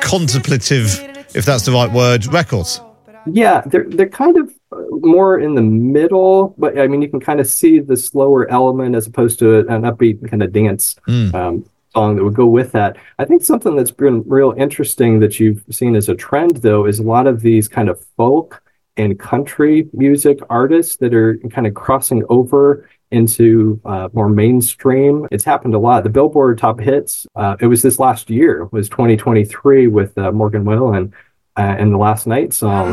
contemplative, 0.00 0.86
if 1.34 1.44
that's 1.44 1.64
the 1.64 1.72
right 1.72 1.90
word, 1.90 2.26
records. 2.26 2.80
Yeah, 3.26 3.62
they're 3.66 3.88
they're 3.88 4.08
kind 4.08 4.36
of 4.36 4.54
more 5.00 5.40
in 5.40 5.56
the 5.56 5.62
middle, 5.62 6.54
but 6.56 6.78
I 6.78 6.86
mean, 6.86 7.02
you 7.02 7.08
can 7.08 7.18
kind 7.18 7.40
of 7.40 7.48
see 7.48 7.80
the 7.80 7.96
slower 7.96 8.48
element 8.48 8.94
as 8.94 9.08
opposed 9.08 9.40
to 9.40 9.66
an 9.66 9.82
upbeat 9.82 10.30
kind 10.30 10.44
of 10.44 10.52
dance 10.52 10.94
mm. 11.08 11.34
um, 11.34 11.68
song 11.92 12.14
that 12.14 12.22
would 12.22 12.34
go 12.34 12.46
with 12.46 12.70
that. 12.70 12.96
I 13.18 13.24
think 13.24 13.42
something 13.42 13.74
that's 13.74 13.90
been 13.90 14.22
real 14.28 14.54
interesting 14.56 15.18
that 15.18 15.40
you've 15.40 15.64
seen 15.72 15.96
as 15.96 16.08
a 16.08 16.14
trend, 16.14 16.58
though, 16.58 16.86
is 16.86 17.00
a 17.00 17.02
lot 17.02 17.26
of 17.26 17.40
these 17.40 17.66
kind 17.66 17.88
of 17.88 18.00
folk 18.16 18.62
and 18.98 19.18
country 19.18 19.88
music 19.92 20.40
artists 20.50 20.96
that 20.96 21.14
are 21.14 21.38
kind 21.50 21.66
of 21.66 21.74
crossing 21.74 22.24
over 22.28 22.88
into 23.10 23.80
uh, 23.84 24.08
more 24.12 24.28
mainstream. 24.28 25.26
It's 25.30 25.44
happened 25.44 25.74
a 25.74 25.78
lot. 25.78 26.02
The 26.02 26.10
Billboard 26.10 26.58
Top 26.58 26.78
Hits, 26.80 27.26
uh, 27.34 27.56
it 27.60 27.66
was 27.66 27.80
this 27.80 27.98
last 27.98 28.28
year, 28.28 28.66
was 28.66 28.88
2023 28.90 29.86
with 29.86 30.18
uh, 30.18 30.30
Morgan 30.32 30.64
Wallen 30.64 31.14
uh, 31.56 31.76
and 31.78 31.92
the 31.92 31.96
Last 31.96 32.26
Night 32.26 32.52
song. 32.52 32.92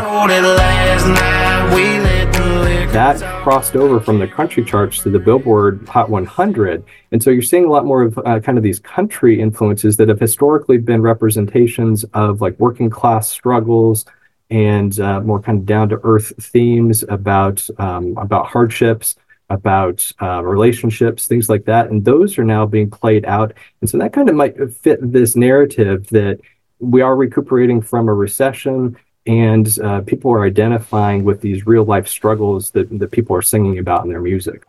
That 2.93 3.43
crossed 3.43 3.75
over 3.75 3.99
from 3.99 4.19
the 4.19 4.27
country 4.27 4.63
charts 4.63 5.03
to 5.03 5.09
the 5.09 5.19
Billboard 5.19 5.85
Hot 5.89 6.09
100. 6.09 6.81
And 7.11 7.21
so 7.21 7.29
you're 7.29 7.41
seeing 7.41 7.65
a 7.65 7.69
lot 7.69 7.83
more 7.85 8.03
of 8.03 8.17
uh, 8.19 8.39
kind 8.39 8.57
of 8.57 8.63
these 8.63 8.79
country 8.79 9.41
influences 9.41 9.97
that 9.97 10.07
have 10.07 10.19
historically 10.19 10.77
been 10.77 11.01
representations 11.01 12.05
of 12.13 12.39
like 12.39 12.57
working 12.57 12.89
class 12.89 13.29
struggles 13.29 14.05
and 14.49 14.99
uh, 14.99 15.21
more 15.21 15.41
kind 15.41 15.59
of 15.59 15.65
down 15.65 15.89
to 15.89 15.99
earth 16.03 16.33
themes 16.39 17.03
about 17.09 17.67
um, 17.79 18.17
about 18.17 18.47
hardships, 18.47 19.15
about 19.49 20.11
uh, 20.21 20.43
relationships, 20.43 21.27
things 21.27 21.49
like 21.49 21.65
that. 21.65 21.89
And 21.89 22.03
those 22.03 22.37
are 22.37 22.43
now 22.43 22.65
being 22.65 22.89
played 22.89 23.25
out. 23.25 23.53
And 23.81 23.89
so 23.89 23.97
that 23.97 24.13
kind 24.13 24.29
of 24.29 24.35
might 24.35 24.55
fit 24.73 24.99
this 25.01 25.35
narrative 25.35 26.07
that 26.09 26.39
we 26.79 27.01
are 27.01 27.15
recuperating 27.15 27.81
from 27.81 28.07
a 28.07 28.13
recession 28.13 28.97
and 29.27 29.79
uh, 29.79 30.01
people 30.01 30.31
are 30.31 30.45
identifying 30.45 31.23
with 31.23 31.41
these 31.41 31.65
real 31.65 31.83
life 31.83 32.07
struggles 32.07 32.71
that, 32.71 32.99
that 32.99 33.11
people 33.11 33.35
are 33.35 33.41
singing 33.41 33.79
about 33.79 34.03
in 34.03 34.09
their 34.09 34.21
music. 34.21 34.63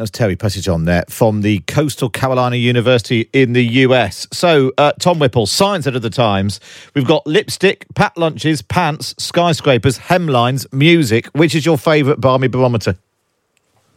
That's 0.00 0.10
Terry 0.10 0.34
Pettijohn 0.34 0.86
there 0.86 1.04
from 1.10 1.42
the 1.42 1.58
Coastal 1.66 2.08
Carolina 2.08 2.56
University 2.56 3.28
in 3.34 3.52
the 3.52 3.62
US. 3.84 4.26
So, 4.32 4.72
uh, 4.78 4.92
Tom 4.92 5.18
Whipple, 5.18 5.44
science 5.44 5.86
out 5.86 5.94
of 5.94 6.00
the 6.00 6.08
times. 6.08 6.58
We've 6.94 7.06
got 7.06 7.26
lipstick, 7.26 7.84
pat 7.94 8.16
lunches, 8.16 8.62
pants, 8.62 9.14
skyscrapers, 9.18 9.98
hemlines, 9.98 10.66
music. 10.72 11.26
Which 11.34 11.54
is 11.54 11.66
your 11.66 11.76
favourite 11.76 12.18
barmy 12.18 12.48
barometer? 12.48 12.96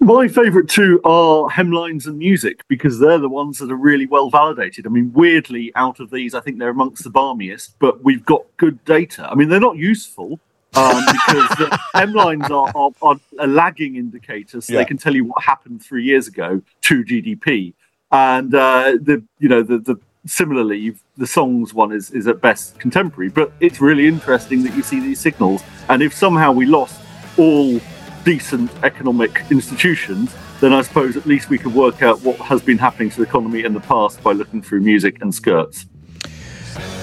My 0.01 0.27
favourite 0.27 0.67
two 0.67 0.99
are 1.05 1.49
hemlines 1.49 2.05
and 2.05 2.17
music 2.17 2.67
because 2.67 2.99
they're 2.99 3.17
the 3.17 3.29
ones 3.29 3.59
that 3.59 3.71
are 3.71 3.77
really 3.77 4.05
well 4.05 4.29
validated. 4.29 4.85
I 4.85 4.89
mean, 4.89 5.13
weirdly, 5.13 5.71
out 5.77 6.01
of 6.01 6.09
these, 6.09 6.35
I 6.35 6.41
think 6.41 6.59
they're 6.59 6.67
amongst 6.67 7.05
the 7.05 7.11
barmiest, 7.11 7.79
but 7.79 8.03
we've 8.03 8.25
got 8.25 8.43
good 8.57 8.83
data. 8.83 9.25
I 9.31 9.35
mean, 9.35 9.47
they're 9.47 9.61
not 9.61 9.77
useful 9.77 10.41
um, 10.75 11.03
because 11.05 11.49
the 11.57 11.79
hemlines 11.95 12.49
are, 12.49 12.71
are, 12.75 12.91
are, 13.01 13.19
a 13.39 13.47
lagging 13.47 13.95
indicator, 13.95 14.61
so 14.61 14.73
yeah. 14.73 14.79
they 14.79 14.85
can 14.85 14.97
tell 14.97 15.15
you 15.15 15.25
what 15.25 15.43
happened 15.43 15.83
three 15.83 16.03
years 16.03 16.27
ago 16.27 16.61
to 16.81 17.03
GDP. 17.03 17.73
And 18.11 18.53
uh, 18.53 18.97
the 19.01 19.23
you 19.39 19.49
know 19.49 19.63
the 19.63 19.79
the 19.79 19.99
similarly 20.25 20.95
the 21.17 21.27
songs 21.27 21.73
one 21.73 21.91
is 21.91 22.11
is 22.11 22.27
at 22.27 22.41
best 22.41 22.79
contemporary, 22.79 23.29
but 23.29 23.51
it's 23.59 23.81
really 23.81 24.07
interesting 24.07 24.63
that 24.63 24.75
you 24.75 24.83
see 24.83 24.99
these 24.99 25.19
signals. 25.19 25.63
And 25.89 26.01
if 26.01 26.13
somehow 26.13 26.51
we 26.51 26.65
lost 26.65 26.99
all 27.37 27.79
decent 28.23 28.71
economic 28.83 29.43
institutions, 29.49 30.33
then 30.61 30.73
I 30.73 30.81
suppose 30.81 31.17
at 31.17 31.25
least 31.25 31.49
we 31.49 31.57
could 31.57 31.73
work 31.73 32.01
out 32.01 32.21
what 32.21 32.37
has 32.37 32.61
been 32.61 32.77
happening 32.77 33.09
to 33.09 33.17
the 33.17 33.23
economy 33.23 33.63
in 33.63 33.73
the 33.73 33.81
past 33.81 34.23
by 34.23 34.31
looking 34.31 34.61
through 34.61 34.81
music 34.81 35.21
and 35.21 35.33
skirts. 35.33 35.85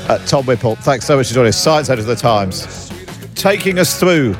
Uh, 0.08 0.18
Tom 0.26 0.46
Whipple, 0.46 0.76
thanks 0.76 1.04
so 1.06 1.16
much 1.16 1.28
for 1.28 1.34
joining 1.34 1.50
us. 1.50 1.62
Science 1.62 1.90
out 1.90 1.98
of 1.98 2.06
the 2.06 2.16
Times. 2.16 2.90
Taking 3.34 3.78
us 3.78 3.98
through 3.98 4.34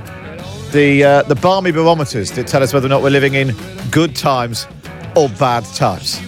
the 0.73 1.05
uh, 1.05 1.23
the 1.23 1.35
barmy 1.35 1.73
barometers 1.73 2.31
that 2.33 2.47
tell 2.47 2.63
us 2.63 2.73
whether 2.73 2.87
or 2.87 2.91
not 2.91 3.03
we're 3.03 3.11
living 3.11 3.35
in 3.35 3.55
good 3.91 4.15
times 4.15 4.67
or 5.17 5.29
bad 5.29 5.65
times. 5.75 6.21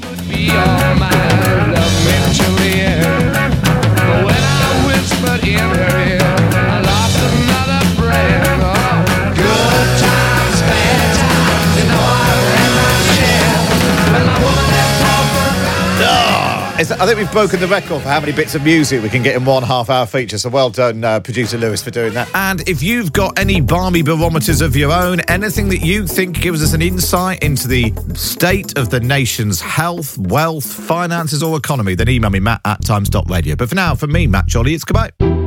Is 16.82 16.90
I 16.90 17.06
think 17.06 17.16
we've 17.16 17.30
broken 17.30 17.60
the 17.60 17.68
record 17.68 18.02
for 18.02 18.08
how 18.08 18.18
many 18.18 18.32
bits 18.32 18.56
of 18.56 18.64
music 18.64 19.04
we 19.04 19.08
can 19.08 19.22
get 19.22 19.36
in 19.36 19.44
one 19.44 19.62
half 19.62 19.88
hour 19.88 20.04
feature. 20.04 20.36
So 20.36 20.50
well 20.50 20.68
done, 20.68 21.04
uh, 21.04 21.20
producer 21.20 21.56
Lewis, 21.56 21.80
for 21.80 21.92
doing 21.92 22.12
that. 22.14 22.28
And 22.34 22.68
if 22.68 22.82
you've 22.82 23.12
got 23.12 23.38
any 23.38 23.60
barmy 23.60 24.02
barometers 24.02 24.60
of 24.60 24.74
your 24.74 24.90
own, 24.90 25.20
anything 25.28 25.68
that 25.68 25.78
you 25.78 26.08
think 26.08 26.40
gives 26.40 26.60
us 26.60 26.72
an 26.72 26.82
insight 26.82 27.40
into 27.40 27.68
the 27.68 27.92
state 28.14 28.76
of 28.76 28.90
the 28.90 28.98
nation's 28.98 29.60
health, 29.60 30.18
wealth, 30.18 30.66
finances, 30.66 31.40
or 31.40 31.56
economy, 31.56 31.94
then 31.94 32.08
email 32.08 32.30
me, 32.30 32.40
matt 32.40 32.60
at 32.64 32.84
times.radio. 32.84 33.54
But 33.54 33.68
for 33.68 33.76
now, 33.76 33.94
for 33.94 34.08
me, 34.08 34.26
Matt 34.26 34.46
Chorley, 34.52 34.74
it's 34.74 34.84
goodbye. 34.84 35.41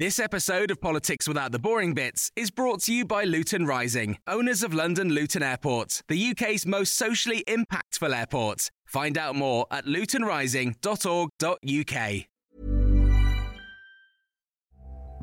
This 0.00 0.20
episode 0.20 0.70
of 0.70 0.80
Politics 0.80 1.26
Without 1.26 1.50
the 1.50 1.58
Boring 1.58 1.92
Bits 1.92 2.30
is 2.36 2.52
brought 2.52 2.82
to 2.82 2.94
you 2.94 3.04
by 3.04 3.24
Luton 3.24 3.66
Rising, 3.66 4.16
owners 4.28 4.62
of 4.62 4.72
London 4.72 5.08
Luton 5.08 5.42
Airport, 5.42 6.04
the 6.06 6.30
UK's 6.30 6.64
most 6.64 6.94
socially 6.94 7.42
impactful 7.48 8.16
airport. 8.16 8.70
Find 8.86 9.18
out 9.18 9.34
more 9.34 9.66
at 9.72 9.86
lutonrising.org.uk. 9.86 12.24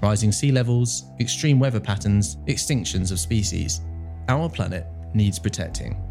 rising 0.02 0.34
sea 0.34 0.52
levels, 0.52 1.06
extreme 1.22 1.58
weather 1.58 1.80
patterns, 1.80 2.36
extinctions 2.50 3.14
of 3.14 3.20
species. 3.22 3.80
Our 4.28 4.50
planet 4.50 4.86
needs 5.14 5.40
protecting. 5.40 6.04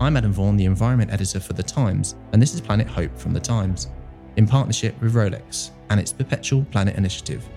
I'm 0.00 0.16
Adam 0.16 0.32
Vaughan, 0.32 0.56
the 0.56 0.64
environment 0.64 1.12
editor 1.12 1.38
for 1.38 1.52
The 1.52 1.62
Times, 1.62 2.16
and 2.32 2.42
this 2.42 2.52
is 2.52 2.60
Planet 2.60 2.88
Hope 2.88 3.16
from 3.16 3.32
The 3.32 3.38
Times, 3.38 3.86
in 4.34 4.48
partnership 4.48 5.00
with 5.00 5.14
Rolex 5.14 5.70
and 5.90 6.00
its 6.00 6.12
Perpetual 6.12 6.64
Planet 6.72 6.96
Initiative. 6.96 7.48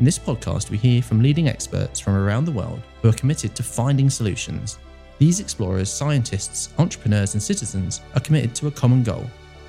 In 0.00 0.06
this 0.06 0.18
podcast, 0.18 0.70
we 0.70 0.78
hear 0.78 1.02
from 1.02 1.20
leading 1.20 1.46
experts 1.46 2.00
from 2.00 2.14
around 2.14 2.46
the 2.46 2.52
world 2.52 2.80
who 3.02 3.10
are 3.10 3.12
committed 3.12 3.54
to 3.54 3.62
finding 3.62 4.08
solutions. 4.08 4.78
These 5.18 5.40
explorers, 5.40 5.92
scientists, 5.92 6.70
entrepreneurs, 6.78 7.34
and 7.34 7.42
citizens 7.42 8.00
are 8.14 8.20
committed 8.20 8.54
to 8.54 8.68
a 8.68 8.70
common 8.70 9.02
goal 9.02 9.26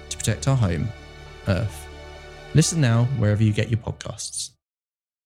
to 0.07 0.15
protect 0.15 0.47
our 0.47 0.55
home, 0.55 0.87
Earth. 1.49 1.85
Listen 2.53 2.79
now 2.79 3.03
wherever 3.17 3.43
you 3.43 3.51
get 3.51 3.69
your 3.69 3.79
podcasts. 3.79 4.50